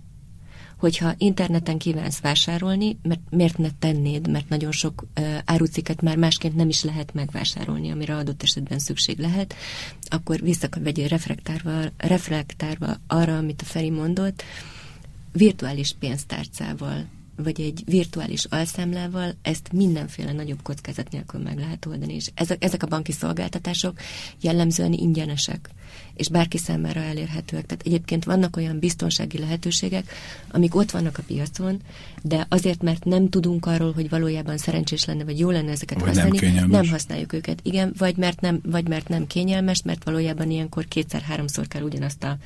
hogyha 0.78 1.14
interneten 1.18 1.78
kívánsz 1.78 2.20
vásárolni, 2.20 2.98
mert 3.02 3.20
miért 3.30 3.58
ne 3.58 3.68
tennéd, 3.78 4.28
mert 4.28 4.48
nagyon 4.48 4.72
sok 4.72 5.06
áruciket 5.44 6.02
már 6.02 6.16
másként 6.16 6.54
nem 6.54 6.68
is 6.68 6.82
lehet 6.82 7.14
megvásárolni, 7.14 7.90
amire 7.90 8.16
adott 8.16 8.42
esetben 8.42 8.78
szükség 8.78 9.18
lehet, 9.18 9.54
akkor 10.08 10.40
vissza 10.40 10.68
vegyél 10.80 11.08
reflektálva, 11.08 11.90
reflektálva 11.96 12.96
arra, 13.06 13.36
amit 13.36 13.62
a 13.62 13.64
Feri 13.64 13.90
mondott, 13.90 14.42
virtuális 15.32 15.94
pénztárcával 15.98 17.06
vagy 17.42 17.60
egy 17.60 17.82
virtuális 17.86 18.44
alszámlával 18.44 19.34
ezt 19.42 19.72
mindenféle 19.72 20.32
nagyobb 20.32 20.62
kockázat 20.62 21.10
nélkül 21.10 21.40
meg 21.40 21.58
lehet 21.58 21.86
oldani. 21.86 22.14
És 22.14 22.30
ezek, 22.34 22.64
ezek 22.64 22.82
a 22.82 22.86
banki 22.86 23.12
szolgáltatások 23.12 23.98
jellemzően 24.40 24.92
ingyenesek, 24.92 25.70
és 26.14 26.28
bárki 26.28 26.58
számára 26.58 27.00
elérhetőek. 27.00 27.66
Tehát 27.66 27.86
egyébként 27.86 28.24
vannak 28.24 28.56
olyan 28.56 28.78
biztonsági 28.78 29.38
lehetőségek, 29.38 30.12
amik 30.50 30.74
ott 30.74 30.90
vannak 30.90 31.18
a 31.18 31.22
piacon, 31.26 31.80
de 32.22 32.46
azért, 32.48 32.82
mert 32.82 33.04
nem 33.04 33.28
tudunk 33.28 33.66
arról, 33.66 33.92
hogy 33.92 34.08
valójában 34.08 34.56
szerencsés 34.56 35.04
lenne, 35.04 35.24
vagy 35.24 35.38
jó 35.38 35.50
lenne 35.50 35.70
ezeket 35.70 36.00
vagy 36.00 36.08
használni, 36.08 36.38
nem, 36.38 36.68
nem 36.68 36.88
használjuk 36.88 37.32
őket. 37.32 37.60
Igen, 37.62 37.94
vagy 37.98 38.16
mert 38.16 38.40
nem, 38.40 38.60
vagy 38.62 38.88
mert 38.88 39.08
nem 39.08 39.26
kényelmes, 39.26 39.82
mert 39.82 40.04
valójában 40.04 40.50
ilyenkor 40.50 40.88
kétszer-háromszor 40.88 41.68
kell 41.68 41.82
ugyanazt 41.82 42.24
a 42.24 42.38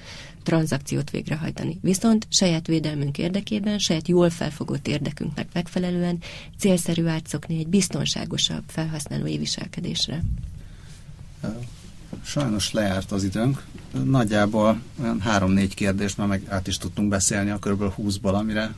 tranzakciót 0.43 1.11
végrehajtani. 1.11 1.79
Viszont 1.81 2.27
saját 2.31 2.67
védelmünk 2.67 3.19
érdekében, 3.19 3.79
saját 3.79 4.09
jól 4.09 4.31
felfogott 4.31 4.89
érdekünknek 4.89 5.47
megfelelően 5.53 6.19
célszerű 6.59 7.07
átszokni 7.07 7.59
egy 7.59 7.69
biztonságosabb 7.69 8.63
felhasználói 8.67 9.39
viselkedésre. 9.39 10.23
Sajnos 12.25 12.73
lejárt 12.73 13.13
az 13.13 13.25
időnk. 13.25 13.63
Nagyjából 14.05 14.81
olyan 15.03 15.21
három-négy 15.21 15.75
kérdést 15.75 16.17
már 16.17 16.27
meg 16.27 16.43
át 16.49 16.67
is 16.67 16.79
tudtunk 16.79 17.09
beszélni 17.09 17.51
a 17.51 17.59
kb. 17.59 17.83
20-ból, 17.99 18.33
amire 18.33 18.75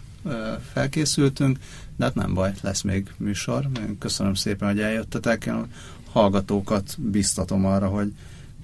felkészültünk, 0.73 1.59
de 1.97 2.05
hát 2.05 2.15
nem 2.15 2.35
baj, 2.35 2.53
lesz 2.61 2.83
még 2.83 3.13
műsor. 3.17 3.69
Én 3.81 3.99
köszönöm 3.99 4.35
szépen, 4.35 4.69
hogy 4.69 4.81
eljöttetek. 4.81 5.47
Én 5.47 5.67
hallgatókat 6.13 6.97
biztatom 6.99 7.67
arra, 7.67 7.89
hogy 7.89 8.13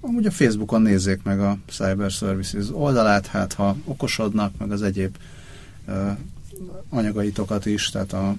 amúgy 0.00 0.26
a 0.26 0.30
Facebookon 0.30 0.82
nézzék 0.82 1.22
meg 1.22 1.40
a 1.40 1.56
Cyber 1.68 2.10
Services 2.10 2.66
oldalát, 2.72 3.26
hát 3.26 3.52
ha 3.52 3.76
okosodnak, 3.84 4.52
meg 4.58 4.72
az 4.72 4.82
egyéb 4.82 5.16
anyagaitokat 6.88 7.66
is, 7.66 7.90
tehát 7.90 8.12
a 8.12 8.34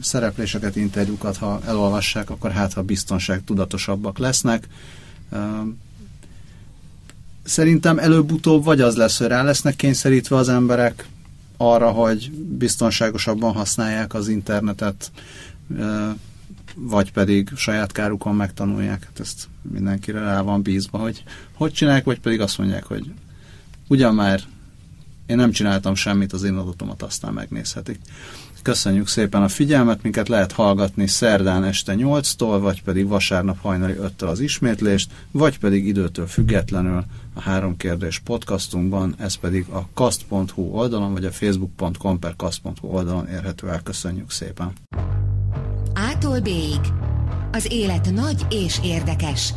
szerepléseket, 0.00 0.76
interjúkat, 0.76 1.36
ha 1.36 1.60
elolvassák, 1.66 2.30
akkor 2.30 2.50
hát 2.50 2.72
ha 2.72 2.82
biztonság 2.82 3.44
tudatosabbak 3.44 4.18
lesznek. 4.18 4.68
Szerintem 7.42 7.98
előbb-utóbb 7.98 8.64
vagy 8.64 8.80
az 8.80 8.96
lesz, 8.96 9.18
hogy 9.18 9.26
rá 9.26 9.42
lesznek 9.42 9.76
kényszerítve 9.76 10.36
az 10.36 10.48
emberek 10.48 11.06
arra, 11.56 11.90
hogy 11.90 12.30
biztonságosabban 12.32 13.52
használják 13.52 14.14
az 14.14 14.28
internetet, 14.28 15.10
vagy 16.74 17.12
pedig 17.12 17.50
saját 17.56 17.92
kárukon 17.92 18.34
megtanulják. 18.34 19.04
Hát 19.04 19.20
ezt 19.20 19.48
mindenkire 19.62 20.20
rá 20.20 20.40
van 20.40 20.62
bízva, 20.62 20.98
hogy 20.98 21.22
hogy 21.54 21.72
csinálják, 21.72 22.04
vagy 22.04 22.20
pedig 22.20 22.40
azt 22.40 22.58
mondják, 22.58 22.84
hogy 22.84 23.12
ugyan 23.88 24.14
már 24.14 24.42
én 25.26 25.36
nem 25.36 25.50
csináltam 25.50 25.94
semmit, 25.94 26.32
az 26.32 26.42
én 26.42 26.56
adatomat 26.56 27.02
aztán 27.02 27.32
megnézhetik. 27.32 27.98
Köszönjük 28.62 29.08
szépen 29.08 29.42
a 29.42 29.48
figyelmet, 29.48 30.02
minket 30.02 30.28
lehet 30.28 30.52
hallgatni 30.52 31.06
szerdán 31.06 31.64
este 31.64 31.94
8-tól, 31.96 32.58
vagy 32.60 32.82
pedig 32.82 33.08
vasárnap 33.08 33.60
hajnali 33.60 33.94
5-től 34.00 34.28
az 34.28 34.40
ismétlést, 34.40 35.10
vagy 35.30 35.58
pedig 35.58 35.86
időtől 35.86 36.26
függetlenül 36.26 37.04
a 37.34 37.40
három 37.40 37.76
kérdés 37.76 38.18
podcastunkban, 38.18 39.14
ez 39.18 39.34
pedig 39.34 39.66
a 39.68 39.88
kast.hu 39.94 40.62
oldalon, 40.62 41.12
vagy 41.12 41.24
a 41.24 41.30
facebook.com 41.30 42.18
per 42.18 42.36
kast.hu 42.36 42.88
oldalon 42.88 43.28
érhető 43.28 43.68
el. 43.68 43.80
Köszönjük 43.82 44.30
szépen! 44.30 44.72
A-tól 45.94 46.40
B-ig. 46.40 46.80
Az 47.52 47.66
élet 47.70 48.12
nagy 48.12 48.46
és 48.50 48.78
érdekes. 48.84 49.52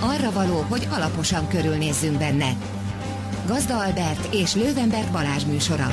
Arra 0.00 0.32
való, 0.32 0.64
hogy 0.68 0.88
alaposan 0.90 1.48
körülnézzünk 1.48 2.18
benne. 2.18 2.56
Gazda 3.46 3.78
Albert 3.78 4.34
és 4.34 4.54
Lővenberg 4.54 5.12
Balázs 5.12 5.44
műsora. 5.44 5.86